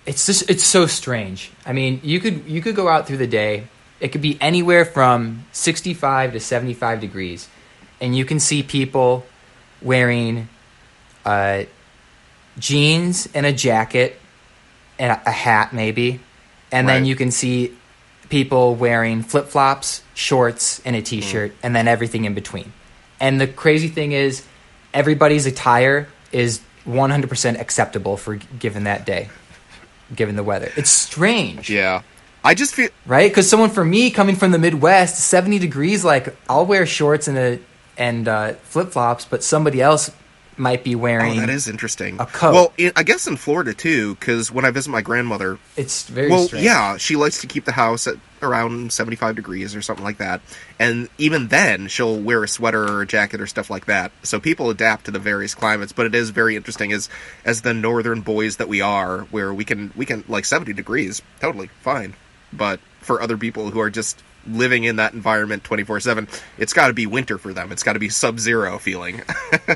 it's 0.07 0.26
just 0.26 0.51
it's 0.51 0.64
so 0.64 0.86
strange. 0.86 1.51
I 1.66 1.72
mean, 1.72 2.01
you 2.03 2.20
could 2.20 2.46
you 2.46 2.61
could 2.61 2.74
go 2.74 2.88
out 2.88 3.07
through 3.07 3.18
the 3.18 3.26
day. 3.26 3.66
It 4.01 4.09
could 4.09 4.22
be 4.22 4.38
anywhere 4.40 4.84
from 4.84 5.44
65 5.53 6.32
to 6.32 6.40
75 6.40 7.01
degrees. 7.01 7.48
And 8.01 8.16
you 8.16 8.24
can 8.24 8.40
see 8.40 8.62
people 8.62 9.26
wearing 9.82 10.48
uh, 11.24 11.64
jeans 12.59 13.28
and 13.34 13.44
a 13.44 13.53
jacket 13.53 14.18
and 14.98 15.12
a, 15.12 15.28
a 15.28 15.30
hat 15.30 15.74
maybe. 15.74 16.20
And 16.72 16.88
then 16.88 17.05
you 17.05 17.14
can 17.14 17.30
see 17.30 17.76
people 18.30 18.74
wearing 18.74 19.22
flip-flops 19.22 20.03
shorts 20.14 20.80
and 20.84 20.94
a 20.94 21.03
t-shirt 21.03 21.53
and 21.62 21.74
then 21.74 21.88
everything 21.88 22.24
in 22.24 22.32
between. 22.32 22.72
And 23.18 23.40
the 23.40 23.46
crazy 23.46 23.88
thing 23.88 24.12
is 24.12 24.46
everybody's 24.94 25.46
attire 25.46 26.09
is 26.32 26.61
100% 26.91 27.61
acceptable 27.61 28.16
for 28.16 28.36
given 28.36 28.84
that 28.84 29.07
day 29.07 29.28
given 30.14 30.36
the 30.36 30.43
weather. 30.43 30.72
It's 30.76 30.91
strange. 30.91 31.70
Yeah, 31.70 32.03
I 32.43 32.55
just 32.55 32.74
feel 32.74 32.88
right? 33.07 33.30
Because 33.30 33.49
someone 33.49 33.70
for 33.70 33.84
me 33.84 34.11
coming 34.11 34.36
from 34.36 34.51
the 34.51 34.59
midwest 34.59 35.20
70 35.20 35.59
degrees 35.59 36.05
like 36.05 36.34
i'll 36.49 36.66
wear 36.66 36.86
shorts 36.86 37.28
and 37.28 37.38
a 37.38 37.59
and 37.97 38.28
uh, 38.28 38.55
flip-flops 38.55 39.26
but 39.26 39.45
somebody 39.45 39.82
else 39.82 40.11
might 40.61 40.85
be 40.85 40.95
oh, 40.95 40.99
wearing 40.99 41.39
oh, 41.39 41.41
that 41.41 41.51
is 41.51 41.67
interesting. 41.67 42.21
a 42.21 42.27
coat. 42.27 42.53
Well, 42.53 42.73
i 42.79 42.93
I 42.95 43.03
guess 43.03 43.27
in 43.27 43.37
Florida 43.37 43.75
too, 43.75 44.15
because 44.15 44.53
when 44.53 44.65
I 44.65 44.71
visit 44.71 44.91
my 44.91 45.01
grandmother, 45.01 45.59
it's 45.77 46.09
very 46.09 46.31
well, 46.31 46.45
strange 46.45 46.65
yeah, 46.65 46.99
she 46.99 47.17
likes 47.17 47.41
to 47.41 47.47
keep 47.47 47.65
the 47.65 47.73
house 47.73 48.07
at 48.07 48.17
around 48.43 48.93
75 48.93 49.37
degrees 49.37 49.75
or 49.75 49.83
something 49.83 50.05
like 50.05 50.19
that. 50.19 50.41
And 50.79 51.09
even 51.19 51.49
then, 51.49 51.89
she'll 51.89 52.19
wear 52.19 52.45
a 52.45 52.49
sweater 52.49 52.85
or 52.85 53.03
a 53.03 53.07
jacket 53.07 53.41
or 53.41 53.47
stuff 53.47 53.71
like 53.71 53.87
that. 53.87 54.13
So 54.23 54.39
people 54.39 54.71
adapt 54.71 55.07
to 55.07 55.11
the 55.11 55.19
various 55.19 55.55
climates, 55.55 55.93
but 55.93 56.07
it 56.07 56.15
is 56.15 56.31
very 56.31 56.57
interesting 56.57 56.93
as 56.93 57.09
as 57.45 57.63
the 57.63 57.75
northern 57.75 58.21
boys 58.21 58.57
that 58.59 58.69
we 58.69 58.81
are, 58.81 59.21
where 59.31 59.53
we 59.53 59.65
can 59.65 59.93
we 59.97 60.07
can 60.07 60.25
like 60.29 60.45
70 60.45 60.73
degrees, 60.75 61.23
totally 61.41 61.69
fine. 61.81 62.15
But 62.53 62.81
for 63.01 63.23
other 63.23 63.39
people 63.39 63.71
who 63.71 63.81
are 63.81 63.91
just 63.91 64.23
living 64.47 64.84
in 64.84 64.97
that 64.97 65.12
environment 65.12 65.62
24/7, 65.64 66.28
it's 66.59 66.72
got 66.72 66.88
to 66.88 66.93
be 66.95 67.07
winter 67.07 67.38
for 67.38 67.53
them. 67.53 67.72
It's 67.72 67.82
got 67.82 67.95
to 67.95 67.99
be 67.99 68.09
sub-zero 68.09 68.78
feeling. 68.78 69.22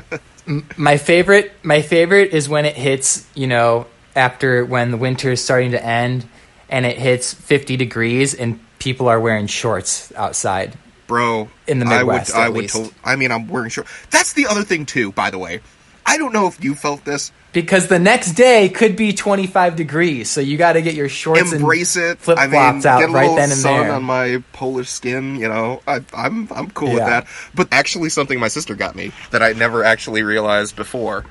my 0.77 0.97
favorite 0.97 1.51
my 1.63 1.81
favorite 1.81 2.31
is 2.31 2.47
when 2.47 2.65
it 2.65 2.75
hits 2.75 3.27
you 3.33 3.47
know 3.47 3.87
after 4.15 4.63
when 4.63 4.91
the 4.91 4.97
winter 4.97 5.31
is 5.31 5.43
starting 5.43 5.71
to 5.71 5.83
end 5.83 6.27
and 6.69 6.85
it 6.85 6.97
hits 6.99 7.33
50 7.33 7.77
degrees 7.77 8.35
and 8.35 8.59
people 8.77 9.07
are 9.07 9.19
wearing 9.19 9.47
shorts 9.47 10.13
outside 10.15 10.77
bro. 11.07 11.49
In 11.67 11.79
the 11.79 11.85
I 11.85 11.97
Midwest, 11.99 12.33
would, 12.33 12.39
I 12.39 12.45
at 12.45 12.53
would. 12.53 12.61
least. 12.61 12.75
To- 12.75 12.91
I 13.03 13.15
mean, 13.15 13.31
I'm 13.31 13.47
wearing 13.47 13.69
shorts. 13.69 13.89
That's 14.11 14.33
the 14.33 14.47
other 14.47 14.63
thing 14.63 14.85
too. 14.85 15.11
By 15.11 15.29
the 15.29 15.37
way, 15.37 15.61
I 16.05 16.17
don't 16.17 16.33
know 16.33 16.47
if 16.47 16.63
you 16.63 16.75
felt 16.75 17.03
this. 17.03 17.31
because 17.51 17.87
the 17.87 17.97
next 17.99 18.33
day 18.33 18.69
could 18.69 18.95
be 18.95 19.11
25 19.13 19.75
degrees 19.75 20.29
so 20.29 20.39
you 20.41 20.57
got 20.57 20.73
to 20.73 20.81
get 20.81 20.93
your 20.93 21.09
shorts 21.09 21.51
Embrace 21.51 21.95
and 21.95 22.05
it. 22.05 22.19
flip-flops 22.19 22.53
I 22.53 22.73
mean, 22.77 22.85
out 22.87 22.99
get 22.99 23.09
a 23.09 23.11
right 23.11 23.35
then 23.35 23.49
and 23.51 23.59
sun 23.59 23.81
there 23.81 23.93
on 23.93 24.03
my 24.03 24.43
Polish 24.53 24.89
skin. 24.89 25.35
You 25.37 25.47
know, 25.47 25.81
I, 25.87 26.01
I'm 26.13 26.47
I'm 26.51 26.69
cool 26.71 26.89
with 26.93 26.99
that. 26.99 27.27
But 27.55 27.69
actually, 27.71 28.09
something 28.09 28.39
my 28.39 28.49
sister 28.49 28.75
got 28.75 28.95
me 28.95 29.11
that 29.31 29.41
I 29.41 29.53
never 29.53 29.83
actually 29.83 30.21
realized 30.23 30.75
before. 30.75 31.25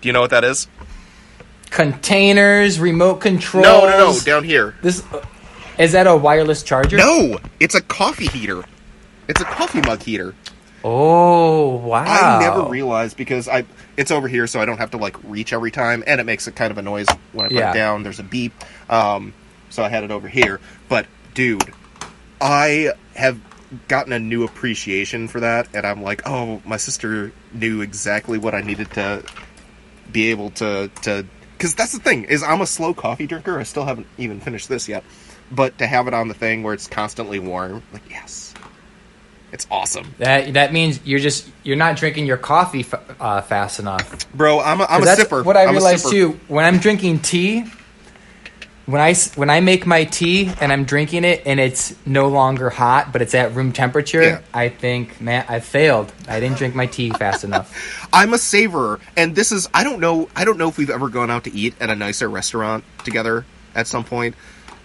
Do 0.00 0.08
you 0.08 0.12
know 0.12 0.20
what 0.20 0.30
that 0.30 0.44
is? 0.44 0.68
containers 1.70 2.78
remote 2.80 3.16
controls 3.20 3.64
No, 3.66 3.80
no, 3.86 3.98
no. 4.12 4.18
Down 4.20 4.44
here. 4.44 4.74
this 4.82 5.02
is 5.78 5.92
that 5.92 6.06
a 6.06 6.16
wireless 6.16 6.62
charger 6.62 6.96
No, 6.96 7.38
it's 7.60 7.74
a 7.74 7.82
coffee 7.82 8.28
heater. 8.28 8.64
It's 9.28 9.40
a 9.40 9.44
coffee 9.44 9.80
mug 9.80 10.00
heater. 10.02 10.34
Oh 10.88 11.76
wow 11.76 12.04
I 12.04 12.38
never 12.38 12.62
realized 12.70 13.16
because 13.16 13.48
I 13.48 13.64
it's 13.96 14.10
over 14.10 14.28
here, 14.28 14.46
so 14.46 14.60
I 14.60 14.66
don't 14.66 14.78
have 14.78 14.90
to 14.92 14.98
like 14.98 15.16
reach 15.24 15.52
every 15.52 15.70
time, 15.70 16.04
and 16.06 16.20
it 16.20 16.24
makes 16.24 16.46
a 16.46 16.52
kind 16.52 16.70
of 16.70 16.78
a 16.78 16.82
noise 16.82 17.06
when 17.32 17.46
I 17.46 17.48
put 17.48 17.56
Yeah. 17.56 17.70
it 17.70 17.74
down. 17.74 18.02
There's 18.02 18.20
a 18.20 18.22
beep, 18.22 18.52
um, 18.90 19.32
so 19.70 19.82
I 19.82 19.88
had 19.88 20.04
it 20.04 20.10
over 20.10 20.28
here. 20.28 20.60
But 20.88 21.06
dude, 21.34 21.72
I 22.40 22.92
have 23.14 23.40
gotten 23.88 24.12
a 24.12 24.18
new 24.20 24.44
appreciation 24.44 25.28
for 25.28 25.40
that, 25.40 25.68
and 25.74 25.84
I'm 25.86 26.02
like, 26.02 26.22
oh, 26.28 26.60
my 26.64 26.76
sister 26.76 27.32
knew 27.52 27.80
exactly 27.80 28.36
what 28.38 28.54
I 28.54 28.60
needed 28.60 28.90
to 28.92 29.24
be 30.12 30.30
able 30.30 30.50
to 30.50 30.90
to. 31.02 31.26
Because 31.56 31.74
that's 31.74 31.92
the 31.92 31.98
thing 32.00 32.24
is, 32.24 32.42
I'm 32.42 32.60
a 32.60 32.66
slow 32.66 32.92
coffee 32.92 33.26
drinker. 33.26 33.58
I 33.58 33.62
still 33.62 33.86
haven't 33.86 34.06
even 34.18 34.40
finished 34.40 34.68
this 34.68 34.88
yet, 34.90 35.04
but 35.50 35.78
to 35.78 35.86
have 35.86 36.06
it 36.06 36.12
on 36.12 36.28
the 36.28 36.34
thing 36.34 36.62
where 36.62 36.74
it's 36.74 36.86
constantly 36.86 37.38
warm, 37.38 37.82
like 37.94 38.02
yes, 38.10 38.52
it's 39.52 39.66
awesome, 39.70 40.14
that 40.18 40.54
that 40.54 40.72
means 40.72 41.00
you're 41.04 41.20
just 41.20 41.48
you're 41.62 41.76
not 41.76 41.96
drinking 41.96 42.26
your 42.26 42.36
coffee 42.36 42.80
f- 42.80 43.20
uh, 43.20 43.40
fast 43.42 43.78
enough 43.78 44.30
bro. 44.32 44.60
I'm 44.60 44.80
a, 44.80 44.84
I'm 44.84 45.02
a 45.02 45.04
that's 45.04 45.22
sipper. 45.22 45.44
What 45.44 45.56
I 45.56 45.64
I'm 45.64 45.72
realized 45.72 46.10
too, 46.10 46.38
when 46.48 46.64
I'm 46.64 46.78
drinking 46.78 47.20
tea, 47.20 47.64
when 48.86 49.00
I 49.00 49.14
when 49.34 49.50
I 49.50 49.60
make 49.60 49.86
my 49.86 50.04
tea 50.04 50.52
and 50.60 50.72
I'm 50.72 50.84
drinking 50.84 51.24
it 51.24 51.42
and 51.46 51.58
it's 51.58 51.94
no 52.06 52.28
longer 52.28 52.70
hot, 52.70 53.12
but 53.12 53.20
it's 53.22 53.34
at 53.34 53.54
room 53.54 53.72
temperature, 53.72 54.22
Yeah. 54.22 54.40
I 54.54 54.68
think, 54.68 55.20
man, 55.20 55.44
I 55.48 55.60
failed. 55.60 56.12
I 56.28 56.38
didn't 56.38 56.56
drink 56.56 56.74
my 56.74 56.86
tea 56.86 57.10
fast 57.10 57.42
enough. 57.42 58.08
I'm 58.12 58.32
a 58.34 58.38
saver, 58.38 59.00
and 59.16 59.34
this 59.34 59.50
is 59.52 59.68
I 59.74 59.82
don't 59.84 60.00
know 60.00 60.28
I 60.36 60.44
don't 60.44 60.58
know 60.58 60.68
if 60.68 60.78
we've 60.78 60.90
ever 60.90 61.08
gone 61.08 61.30
out 61.30 61.44
to 61.44 61.52
eat 61.52 61.74
at 61.80 61.90
a 61.90 61.96
nicer 61.96 62.28
restaurant 62.28 62.84
together 63.04 63.44
at 63.74 63.86
some 63.86 64.04
point. 64.04 64.34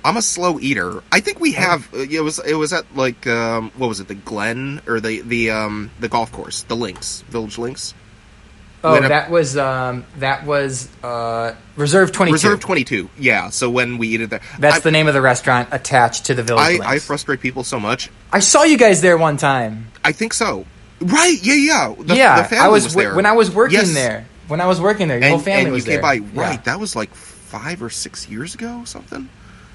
I'm 0.03 0.17
a 0.17 0.21
slow 0.21 0.59
eater. 0.59 1.03
I 1.11 1.19
think 1.19 1.39
we 1.39 1.51
have. 1.53 1.93
uh, 1.93 1.99
It 1.99 2.21
was 2.21 2.39
it 2.39 2.55
was 2.55 2.73
at 2.73 2.85
like 2.95 3.27
um, 3.27 3.71
what 3.77 3.87
was 3.87 3.99
it 3.99 4.07
the 4.07 4.15
Glen 4.15 4.81
or 4.87 4.99
the 4.99 5.21
the 5.21 5.51
um, 5.51 5.91
the 5.99 6.07
golf 6.09 6.31
course 6.31 6.63
the 6.63 6.75
Links 6.75 7.21
Village 7.29 7.57
Links 7.57 7.93
Oh, 8.83 8.93
When 8.93 9.03
that 9.09 9.29
was 9.29 9.55
um, 9.57 10.05
that 10.17 10.43
was 10.43 10.89
uh, 11.03 11.53
Reserve 11.75 12.11
Twenty 12.11 12.31
Two. 12.31 12.33
Reserve 12.33 12.59
22. 12.61 13.09
Yeah. 13.19 13.49
So 13.51 13.69
when 13.69 13.99
we 13.99 14.07
eat 14.07 14.21
it 14.21 14.31
there, 14.31 14.41
That's 14.57 14.77
I, 14.77 14.79
the 14.79 14.89
name 14.89 15.07
of 15.07 15.13
the 15.13 15.21
restaurant 15.21 15.69
attached 15.71 16.25
to 16.25 16.33
the 16.33 16.41
Village 16.41 16.63
I, 16.65 16.69
Links. 16.71 16.85
I 16.87 16.97
frustrate 16.97 17.41
people 17.41 17.63
so 17.63 17.79
much. 17.79 18.09
I 18.33 18.39
saw 18.39 18.63
you 18.63 18.79
guys 18.79 19.01
there 19.01 19.19
one 19.19 19.37
time. 19.37 19.85
I 20.03 20.13
think 20.13 20.33
so. 20.33 20.65
Right? 20.99 21.37
Yeah, 21.43 21.53
yeah. 21.53 21.95
The, 21.95 22.15
yeah, 22.15 22.41
the 22.41 22.47
family 22.49 22.65
I 22.65 22.69
was, 22.69 22.85
was 22.85 22.95
there 22.95 23.15
when 23.15 23.27
I 23.27 23.33
was 23.33 23.51
working 23.53 23.77
Yes. 23.77 23.93
there. 23.93 24.25
When 24.47 24.59
I 24.59 24.65
was 24.65 24.81
working 24.81 25.07
there, 25.07 25.17
your 25.17 25.25
and, 25.25 25.33
whole 25.35 25.43
family 25.43 25.69
was 25.69 25.85
there. 25.85 26.01
by 26.01 26.13
Yeah. 26.13 26.25
right. 26.33 26.65
That 26.65 26.79
was 26.79 26.95
like 26.95 27.13
five 27.13 27.83
or 27.83 27.91
six 27.91 28.27
years 28.29 28.55
ago, 28.55 28.81
something. 28.85 29.29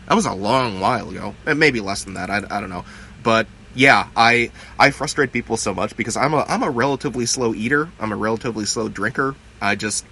That 0.09 0.15
was 0.15 0.27
a 0.27 0.33
long 0.33 0.81
while 0.81 1.11
ago, 1.11 1.35
maybe 1.45 1.81
less 1.81 2.05
than 2.05 2.15
that. 2.15 2.31
I, 2.31 2.37
I 2.51 2.61
don't 2.61 2.71
know, 2.71 2.85
but 3.23 3.47
yeah, 3.75 4.09
I 4.17 4.51
I 4.79 4.91
frustrate 4.91 5.33
people 5.33 5.57
so 5.57 5.75
much 5.75 5.97
because 5.97 6.17
I'm 6.17 6.33
a 6.35 6.45
I'm 6.49 6.63
a 6.63 6.71
relatively 6.71 7.27
slow 7.27 7.55
eater. 7.55 7.89
I'm 8.01 8.13
a 8.13 8.17
relatively 8.17 8.65
slow 8.67 8.89
drinker. 8.89 9.35
I 9.61 9.75
just 9.75 10.05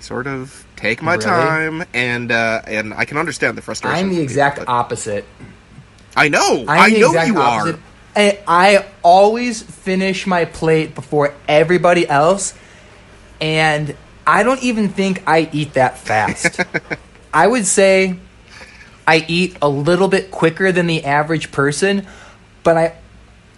sort 0.00 0.26
of 0.26 0.66
take 0.76 1.02
my 1.02 1.12
Really? 1.14 1.24
time, 1.24 1.84
and 1.94 2.32
uh, 2.32 2.62
and 2.66 2.94
I 2.94 3.04
can 3.04 3.18
understand 3.18 3.56
the 3.58 3.62
frustration. 3.62 3.98
I'm 3.98 4.08
the 4.14 4.20
exact 4.20 4.58
but- 4.58 4.68
opposite. 4.68 5.24
I 6.16 6.28
know. 6.28 6.64
I'm 6.68 6.68
I 6.68 6.88
know 6.88 7.12
you 7.24 7.38
opposite. 7.38 7.76
are. 7.76 7.80
I, 8.14 8.38
I 8.46 8.86
always 9.02 9.62
finish 9.62 10.26
my 10.26 10.44
plate 10.44 10.94
before 10.94 11.34
everybody 11.48 12.06
else, 12.06 12.52
and 13.40 13.96
I 14.26 14.42
don't 14.42 14.62
even 14.62 14.90
think 14.90 15.22
I 15.26 15.48
eat 15.52 15.74
that 15.74 15.96
fast. 15.98 16.60
I 17.32 17.46
would 17.46 17.64
say 17.66 18.18
I 19.06 19.24
eat 19.28 19.56
a 19.60 19.68
little 19.68 20.08
bit 20.08 20.30
quicker 20.30 20.72
than 20.72 20.86
the 20.86 21.04
average 21.04 21.52
person, 21.52 22.06
but 22.62 22.76
I. 22.76 22.94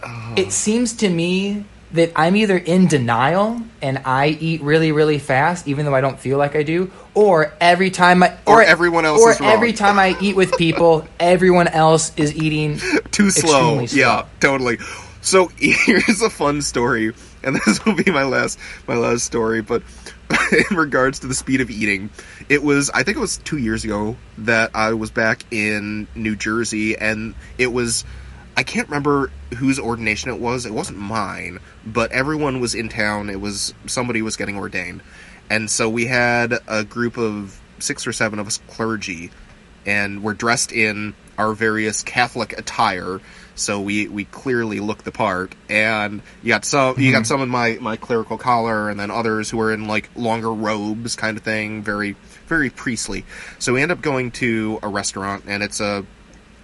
Oh. 0.02 0.34
It 0.36 0.52
seems 0.52 0.94
to 0.96 1.08
me 1.08 1.64
that 1.94 2.10
I'm 2.16 2.34
either 2.34 2.58
in 2.58 2.88
denial 2.88 3.62
and 3.80 4.02
I 4.04 4.28
eat 4.28 4.60
really, 4.62 4.90
really 4.90 5.18
fast, 5.18 5.68
even 5.68 5.86
though 5.86 5.94
I 5.94 6.00
don't 6.00 6.18
feel 6.18 6.38
like 6.38 6.56
I 6.56 6.64
do, 6.64 6.90
or 7.14 7.54
every 7.60 7.90
time 7.90 8.22
I, 8.22 8.36
Or 8.46 8.62
everyone 8.62 9.04
else 9.04 9.20
or 9.20 9.42
every 9.44 9.72
time 9.72 9.98
I 9.98 10.16
eat 10.20 10.34
with 10.34 10.56
people, 10.58 11.06
everyone 11.20 11.68
else 11.68 12.12
is 12.16 12.34
eating 12.34 12.78
too 13.12 13.30
slow. 13.30 13.86
Slow. 13.86 13.98
Yeah, 13.98 14.26
totally. 14.40 14.78
So 15.20 15.46
here's 15.56 16.20
a 16.20 16.30
fun 16.30 16.62
story, 16.62 17.14
and 17.44 17.56
this 17.64 17.84
will 17.84 17.94
be 17.94 18.10
my 18.10 18.24
last 18.24 18.58
my 18.88 18.96
last 18.96 19.24
story. 19.24 19.62
But 19.62 19.82
in 20.70 20.76
regards 20.76 21.20
to 21.20 21.26
the 21.26 21.34
speed 21.34 21.60
of 21.60 21.70
eating, 21.70 22.10
it 22.48 22.62
was 22.62 22.90
I 22.90 23.02
think 23.02 23.16
it 23.16 23.20
was 23.20 23.38
two 23.38 23.58
years 23.58 23.84
ago 23.84 24.16
that 24.38 24.70
I 24.74 24.94
was 24.94 25.10
back 25.10 25.44
in 25.50 26.06
New 26.14 26.36
Jersey, 26.36 26.96
and 26.96 27.34
it 27.58 27.72
was 27.72 28.04
I 28.56 28.62
can't 28.62 28.88
remember 28.88 29.30
whose 29.56 29.78
ordination 29.78 30.30
it 30.30 30.40
was. 30.40 30.64
It 30.64 30.72
wasn't 30.72 30.98
mine, 30.98 31.58
but 31.84 32.12
everyone 32.12 32.60
was 32.60 32.74
in 32.74 32.88
town. 32.88 33.30
It 33.30 33.40
was 33.40 33.74
somebody 33.86 34.22
was 34.22 34.36
getting 34.36 34.56
ordained, 34.56 35.02
and 35.50 35.70
so 35.70 35.88
we 35.88 36.06
had 36.06 36.58
a 36.66 36.84
group 36.84 37.18
of 37.18 37.60
six 37.78 38.06
or 38.06 38.12
seven 38.12 38.38
of 38.38 38.46
us 38.46 38.58
clergy 38.68 39.30
and 39.86 40.22
we're 40.22 40.34
dressed 40.34 40.72
in 40.72 41.14
our 41.38 41.52
various 41.52 42.02
Catholic 42.02 42.56
attire, 42.58 43.20
so 43.54 43.80
we 43.80 44.08
we 44.08 44.24
clearly 44.24 44.80
look 44.80 45.04
the 45.04 45.12
part. 45.12 45.54
And 45.68 46.22
you 46.42 46.48
got 46.48 46.64
some 46.64 46.98
you 46.98 47.12
got 47.12 47.26
some 47.26 47.40
in 47.42 47.48
my 47.48 47.78
my 47.80 47.96
clerical 47.96 48.38
collar, 48.38 48.88
and 48.90 48.98
then 48.98 49.10
others 49.10 49.50
who 49.50 49.60
are 49.60 49.72
in 49.72 49.86
like 49.86 50.10
longer 50.16 50.52
robes, 50.52 51.16
kind 51.16 51.36
of 51.36 51.42
thing, 51.42 51.82
very 51.82 52.16
very 52.46 52.70
priestly. 52.70 53.24
So 53.58 53.74
we 53.74 53.82
end 53.82 53.92
up 53.92 54.00
going 54.02 54.30
to 54.32 54.78
a 54.82 54.88
restaurant, 54.88 55.44
and 55.46 55.62
it's 55.62 55.80
a 55.80 56.04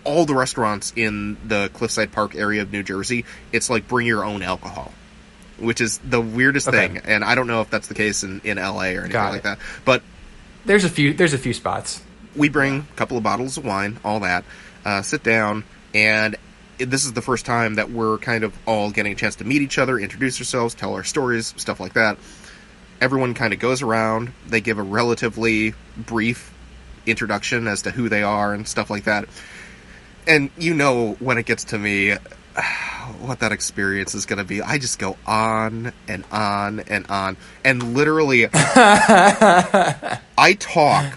all 0.04 0.24
the 0.24 0.34
restaurants 0.34 0.92
in 0.96 1.36
the 1.46 1.70
Cliffside 1.74 2.10
Park 2.10 2.34
area 2.34 2.62
of 2.62 2.72
New 2.72 2.82
Jersey. 2.82 3.24
It's 3.52 3.68
like 3.70 3.86
bring 3.86 4.06
your 4.06 4.24
own 4.24 4.42
alcohol. 4.42 4.92
Which 5.58 5.82
is 5.82 5.98
the 5.98 6.22
weirdest 6.22 6.68
Okay. 6.68 6.88
thing, 6.88 6.98
and 7.04 7.22
I 7.22 7.34
don't 7.34 7.46
know 7.46 7.60
if 7.60 7.68
that's 7.68 7.86
the 7.88 7.92
case 7.94 8.22
in, 8.24 8.40
in 8.44 8.56
LA 8.56 8.70
or 8.70 9.00
anything 9.00 9.10
Got 9.10 9.32
like 9.32 9.40
it. 9.40 9.42
that. 9.42 9.58
But 9.84 10.02
There's 10.64 10.84
a 10.84 10.88
few. 10.88 11.12
There's 11.12 11.34
a 11.34 11.38
few 11.38 11.52
spots. 11.52 12.00
we 12.34 12.48
bring 12.48 12.86
a 12.90 12.96
couple 12.96 13.18
of 13.18 13.22
bottles 13.22 13.58
of 13.58 13.66
wine, 13.66 13.98
all 14.02 14.20
that, 14.20 14.44
uh, 14.86 15.02
sit 15.02 15.22
down, 15.22 15.64
and 15.92 16.34
this 16.86 17.04
is 17.04 17.12
the 17.12 17.22
first 17.22 17.46
time 17.46 17.74
that 17.74 17.90
we're 17.90 18.18
kind 18.18 18.44
of 18.44 18.56
all 18.66 18.90
getting 18.90 19.12
a 19.12 19.14
chance 19.14 19.36
to 19.36 19.44
meet 19.44 19.62
each 19.62 19.78
other, 19.78 19.98
introduce 19.98 20.40
ourselves, 20.40 20.74
tell 20.74 20.94
our 20.94 21.04
stories, 21.04 21.54
stuff 21.56 21.80
like 21.80 21.94
that. 21.94 22.18
Everyone 23.00 23.34
kind 23.34 23.52
of 23.52 23.58
goes 23.58 23.82
around, 23.82 24.32
they 24.46 24.60
give 24.60 24.78
a 24.78 24.82
relatively 24.82 25.74
brief 25.96 26.52
introduction 27.06 27.66
as 27.66 27.82
to 27.82 27.90
who 27.90 28.08
they 28.08 28.22
are 28.22 28.52
and 28.52 28.66
stuff 28.66 28.90
like 28.90 29.04
that. 29.04 29.26
And 30.26 30.50
you 30.58 30.74
know, 30.74 31.16
when 31.18 31.38
it 31.38 31.46
gets 31.46 31.64
to 31.64 31.78
me, 31.78 32.14
what 33.20 33.40
that 33.40 33.52
experience 33.52 34.14
is 34.14 34.26
going 34.26 34.38
to 34.38 34.44
be. 34.44 34.62
I 34.62 34.78
just 34.78 34.98
go 34.98 35.16
on 35.26 35.92
and 36.08 36.24
on 36.30 36.80
and 36.80 37.06
on. 37.08 37.36
And 37.64 37.94
literally, 37.94 38.48
I 38.52 40.56
talk 40.58 41.14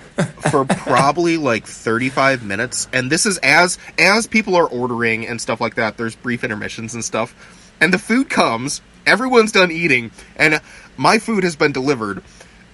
for 0.51 0.65
probably 0.65 1.37
like 1.37 1.65
35 1.65 2.43
minutes 2.43 2.87
and 2.93 3.11
this 3.11 3.25
is 3.25 3.39
as 3.39 3.79
as 3.97 4.27
people 4.27 4.55
are 4.55 4.67
ordering 4.67 5.27
and 5.27 5.41
stuff 5.41 5.59
like 5.59 5.75
that 5.75 5.97
there's 5.97 6.15
brief 6.15 6.43
intermissions 6.43 6.93
and 6.93 7.03
stuff 7.03 7.33
and 7.81 7.91
the 7.91 7.97
food 7.97 8.29
comes 8.29 8.81
everyone's 9.07 9.51
done 9.51 9.71
eating 9.71 10.11
and 10.35 10.61
my 10.97 11.17
food 11.17 11.43
has 11.43 11.55
been 11.55 11.71
delivered 11.71 12.21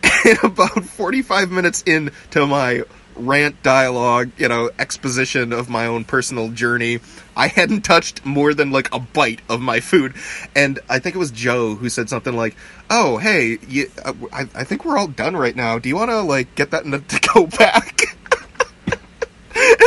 and 0.25 0.43
about 0.43 0.83
45 0.83 1.51
minutes 1.51 1.81
into 1.83 2.45
my 2.45 2.83
rant 3.19 3.61
dialogue 3.63 4.31
you 4.37 4.47
know 4.47 4.69
exposition 4.79 5.53
of 5.53 5.69
my 5.69 5.85
own 5.85 6.03
personal 6.05 6.49
journey. 6.49 6.99
I 7.37 7.47
hadn't 7.47 7.81
touched 7.81 8.25
more 8.25 8.53
than 8.53 8.71
like 8.71 8.93
a 8.93 8.99
bite 8.99 9.41
of 9.49 9.61
my 9.61 9.79
food. 9.79 10.13
And 10.55 10.79
i 10.89 10.99
think 10.99 11.15
it 11.15 11.19
was 11.19 11.31
joe 11.31 11.75
who 11.75 11.89
said 11.89 12.09
something 12.09 12.35
like 12.35 12.55
oh 12.89 13.17
hey 13.17 13.57
you, 13.67 13.89
uh, 14.03 14.13
I, 14.33 14.41
I 14.55 14.63
think 14.63 14.85
we're 14.85 14.97
all 14.97 15.07
done 15.07 15.35
right 15.37 15.55
now. 15.55 15.79
Do 15.79 15.89
you 15.89 15.95
want 15.95 16.11
to 16.11 16.21
like 16.21 16.53
get 16.55 16.71
that 16.71 16.83
in 16.85 16.91
the, 16.91 16.99
to 16.99 17.19
go 17.33 17.45
back? 17.57 18.01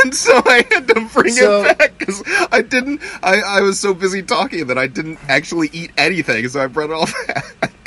And 0.03 0.13
so 0.13 0.39
i 0.45 0.63
had 0.69 0.87
to 0.89 1.09
bring 1.13 1.33
So- 1.33 1.63
it 1.63 1.77
back 1.77 1.97
because 1.97 2.21
i 2.51 2.61
didn't 2.61 3.01
I, 3.23 3.41
I 3.41 3.61
was 3.61 3.79
so 3.79 3.93
busy 3.93 4.21
talking 4.21 4.67
that 4.67 4.77
i 4.77 4.85
didn't 4.87 5.17
actually 5.27 5.69
eat 5.73 5.91
anything 5.97 6.47
so 6.49 6.61
i 6.61 6.67
brought 6.67 6.89
it 6.89 6.93
all 6.93 7.07
back 7.61 7.82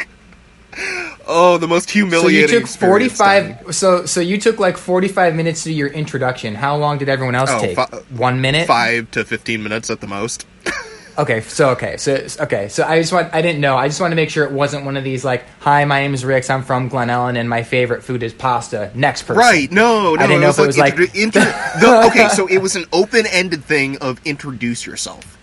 oh 1.27 1.59
the 1.59 1.69
most 1.69 1.91
humiliating. 1.91 2.49
So 2.49 2.55
you 2.55 2.61
took 2.61 2.69
45 2.69 3.75
so 3.75 4.07
so 4.07 4.21
you 4.21 4.39
took 4.39 4.59
like 4.59 4.77
45 4.77 5.35
minutes 5.35 5.65
to 5.65 5.73
your 5.73 5.89
introduction. 5.89 6.55
How 6.55 6.77
long 6.77 6.99
did 6.99 7.09
everyone 7.09 7.35
else 7.35 7.51
Oh, 7.53 7.61
take? 7.61 7.77
fi- 7.77 7.87
1 8.11 8.41
minute? 8.41 8.67
five 8.67 9.11
to 9.13 9.25
15 9.25 9.63
minutes 9.63 9.91
at 9.91 10.01
the 10.01 10.07
most 10.07 10.47
Okay, 11.19 11.41
so 11.41 11.71
okay. 11.71 11.97
So 11.97 12.27
okay, 12.41 12.69
so 12.69 12.85
I 12.85 13.01
just 13.01 13.11
want 13.11 13.33
I 13.33 13.41
didn't 13.41 13.63
know. 13.63 13.75
I 13.79 13.89
just 13.89 14.03
want 14.03 14.13
to 14.13 14.17
make 14.17 14.29
sure 14.29 14.45
it 14.45 14.53
wasn't 14.53 14.85
one 14.85 14.99
of 14.99 15.03
these 15.05 15.25
like, 15.25 15.47
"Hi, 15.61 15.83
my 15.87 16.01
name 16.03 16.13
is 16.13 16.27
Rix. 16.27 16.51
I'm 16.51 16.63
from 16.63 16.89
Glen 16.89 17.09
Ellen 17.09 17.39
and 17.39 17.49
my 17.49 17.63
favorite 17.63 18.05
food 18.05 18.23
is 18.23 18.35
pasta." 18.35 18.91
Next 18.95 19.23
person. 19.23 19.39
Right? 19.39 19.73
No, 19.73 20.15
no. 20.15 20.23
I 20.23 20.27
didn't 20.27 20.43
know 20.43 20.51
if 20.51 20.59
it 20.59 20.67
was 20.67 20.77
like- 20.77 20.95
introdu- 20.97 21.15
intro- 21.15 21.41
the, 21.81 22.03
okay. 22.11 22.29
So 22.29 22.47
it 22.49 22.59
was 22.59 22.77
an 22.77 22.85
open-ended 22.93 23.65
thing 23.65 23.97
of 24.03 24.21
introduce 24.27 24.85
yourself, 24.85 25.39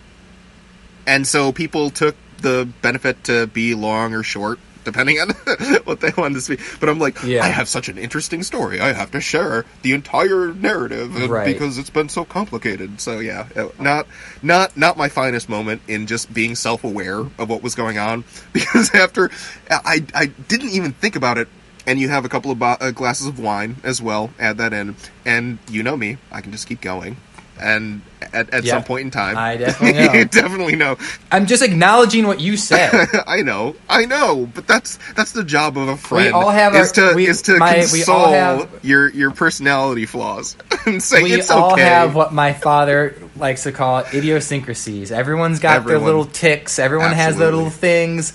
and 1.08 1.26
so 1.26 1.50
people 1.50 1.90
took 1.90 2.14
the 2.38 2.68
benefit 2.80 3.24
to 3.24 3.48
be 3.48 3.74
long 3.74 4.14
or 4.14 4.22
short, 4.22 4.60
depending 4.84 5.18
on 5.20 5.30
what 5.84 6.00
they 6.00 6.10
wanted 6.16 6.34
to 6.34 6.40
speak. 6.40 6.60
But 6.80 6.88
I'm 6.88 6.98
like, 6.98 7.22
Yeah. 7.22 7.44
I 7.44 7.48
have 7.48 7.68
such 7.68 7.88
an 7.88 7.98
interesting 7.98 8.42
story. 8.42 8.80
I 8.80 8.92
have 8.92 9.10
to 9.12 9.20
share 9.20 9.64
the 9.82 9.92
entire 9.92 10.52
narrative 10.54 11.14
Right. 11.30 11.46
because 11.46 11.78
it's 11.78 11.90
been 11.90 12.08
so 12.08 12.24
complicated. 12.24 13.00
So 13.00 13.18
yeah, 13.18 13.46
uh, 13.56 13.68
not 13.78 14.06
not 14.42 14.76
not 14.76 14.96
my 14.96 15.08
finest 15.08 15.48
moment 15.48 15.82
in 15.88 16.06
just 16.06 16.32
being 16.32 16.54
self-aware 16.54 17.20
of 17.38 17.48
what 17.48 17.62
was 17.62 17.74
going 17.74 17.98
on. 17.98 18.24
Because 18.52 18.94
after 18.94 19.30
I 19.70 20.04
I 20.14 20.26
didn't 20.26 20.70
even 20.70 20.92
think 20.92 21.16
about 21.16 21.38
it. 21.38 21.48
And 21.86 21.98
you 22.00 22.08
have 22.08 22.24
a 22.24 22.30
couple 22.30 22.50
of 22.50 22.58
bo- 22.58 22.78
uh, 22.80 22.92
glasses 22.92 23.26
of 23.26 23.38
wine 23.38 23.76
as 23.84 24.00
well. 24.00 24.30
Add 24.40 24.56
that 24.56 24.72
in, 24.72 24.96
and 25.26 25.58
you 25.68 25.82
know 25.82 25.98
me. 25.98 26.16
I 26.32 26.40
can 26.40 26.50
just 26.50 26.66
keep 26.66 26.80
going. 26.80 27.18
And 27.60 28.02
at, 28.32 28.50
at 28.50 28.64
Yeah. 28.64 28.72
some 28.74 28.82
point 28.84 29.02
in 29.04 29.10
time, 29.12 29.38
I 29.38 29.56
definitely 29.58 29.92
know. 30.06 30.12
you 30.12 30.24
definitely 30.24 30.76
know. 30.76 30.96
I'm 31.30 31.46
just 31.46 31.62
acknowledging 31.62 32.26
what 32.26 32.40
you 32.40 32.56
said. 32.56 33.06
I 33.28 33.42
know, 33.42 33.76
I 33.88 34.06
know, 34.06 34.50
but 34.52 34.66
that's 34.66 34.98
that's 35.14 35.30
the 35.32 35.44
job 35.44 35.78
of 35.78 35.86
a 35.88 35.96
friend. 35.96 36.26
We 36.26 36.32
all 36.32 36.50
have 36.50 36.74
is 36.74 36.98
our- 36.98 37.10
to 37.10 37.14
we- 37.14 37.26
is 37.28 37.42
to 37.42 37.58
my- 37.58 37.76
we 37.92 37.98
console 38.00 38.14
all 38.16 38.32
have- 38.32 38.68
your 38.84 39.08
your 39.10 39.30
personality 39.30 40.04
flaws 40.04 40.56
and 40.86 41.00
say 41.00 41.22
we 41.22 41.32
it's 41.32 41.48
all 41.50 41.74
okay. 41.74 41.82
have 41.82 42.14
what 42.16 42.32
my 42.32 42.52
father 42.52 43.16
likes 43.36 43.62
to 43.62 43.72
call 43.72 44.00
idiosyncrasies. 44.12 45.12
Everyone's 45.12 45.60
got 45.60 45.76
Everyone. 45.76 46.00
their 46.02 46.06
little 46.06 46.24
ticks. 46.26 46.78
Everyone 46.80 47.12
has 47.12 47.36
their 47.38 47.52
little 47.52 47.70
things 47.70 48.32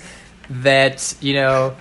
that 0.48 1.14
you 1.20 1.34
know 1.34 1.76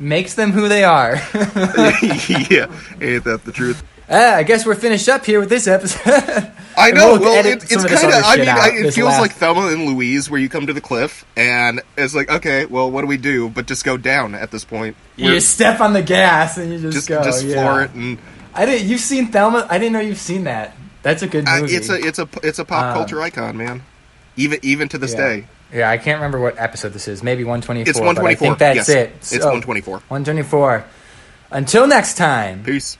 makes 0.00 0.34
them 0.34 0.52
who 0.52 0.68
they 0.70 0.84
are. 0.84 1.16
yeah, 1.34 2.66
ain't 3.00 3.24
that 3.24 3.42
the 3.44 3.52
truth? 3.52 3.84
Ah, 4.10 4.36
I 4.36 4.42
guess 4.42 4.64
we're 4.64 4.74
finished 4.74 5.08
up 5.08 5.24
here 5.26 5.38
with 5.40 5.50
this 5.50 5.66
episode. 5.66 6.50
I 6.78 6.92
know. 6.92 7.12
we'll 7.12 7.20
Well, 7.20 7.44
it, 7.44 7.64
it's 7.70 7.74
kind 7.84 8.14
of. 8.14 8.22
I 8.24 8.36
mean, 8.36 8.48
I, 8.48 8.70
it 8.72 8.94
feels 8.94 9.18
like 9.18 9.32
Thelma 9.32 9.66
and 9.68 9.84
Louise, 9.86 10.30
where 10.30 10.40
you 10.40 10.48
come 10.48 10.66
to 10.66 10.72
the 10.72 10.80
cliff, 10.80 11.26
and 11.36 11.82
it's 11.96 12.14
like, 12.14 12.30
okay, 12.30 12.64
well, 12.66 12.90
what 12.90 13.02
do 13.02 13.06
we 13.06 13.16
do? 13.18 13.50
But 13.50 13.66
just 13.66 13.84
go 13.84 13.96
down 13.96 14.34
at 14.34 14.50
this 14.50 14.64
point. 14.64 14.96
you 15.16 15.26
We're- 15.26 15.36
just 15.36 15.52
step 15.52 15.80
on 15.80 15.92
the 15.92 16.02
gas 16.02 16.56
and 16.56 16.72
you 16.72 16.78
just, 16.78 16.94
just 16.94 17.08
go. 17.08 17.22
just 17.22 17.44
yeah. 17.44 17.54
floor 17.62 17.82
it, 17.82 17.90
and 17.94 18.18
I 18.54 18.64
didn't. 18.64 18.88
You've 18.88 19.00
seen 19.00 19.26
Thelma? 19.28 19.66
I 19.68 19.78
didn't 19.78 19.92
know 19.92 20.00
you've 20.00 20.18
seen 20.18 20.44
that. 20.44 20.74
That's 21.02 21.22
a 21.22 21.26
good 21.28 21.46
uh, 21.46 21.60
movie. 21.60 21.74
it's 21.74 21.88
a 21.90 21.94
it's 21.98 22.18
a 22.18 22.28
it's 22.42 22.58
a 22.58 22.64
pop 22.64 22.84
Um, 22.86 22.94
culture 22.94 23.20
icon, 23.20 23.56
man. 23.56 23.82
Even 24.36 24.58
even 24.62 24.88
to 24.88 24.98
this 24.98 25.12
yeah. 25.12 25.18
day, 25.18 25.46
Yeah, 25.72 25.90
I 25.90 25.98
can't 25.98 26.16
remember 26.18 26.40
what 26.40 26.58
episode 26.58 26.92
this 26.92 27.08
is. 27.08 27.22
Maybe 27.22 27.44
124. 27.44 27.90
it's 27.90 27.98
but 27.98 28.06
one 28.06 28.14
twenty 28.14 28.34
I 28.34 28.38
think 28.38 28.58
that's 28.58 28.88
yes, 28.88 29.32
it. 29.32 29.36
It's 29.36 29.44
one 29.44 29.60
twenty 29.60 29.80
four. 29.80 29.94
124. 30.08 30.84
Until 31.50 31.86
next 31.86 32.16
time. 32.16 32.62
Peace. 32.62 32.96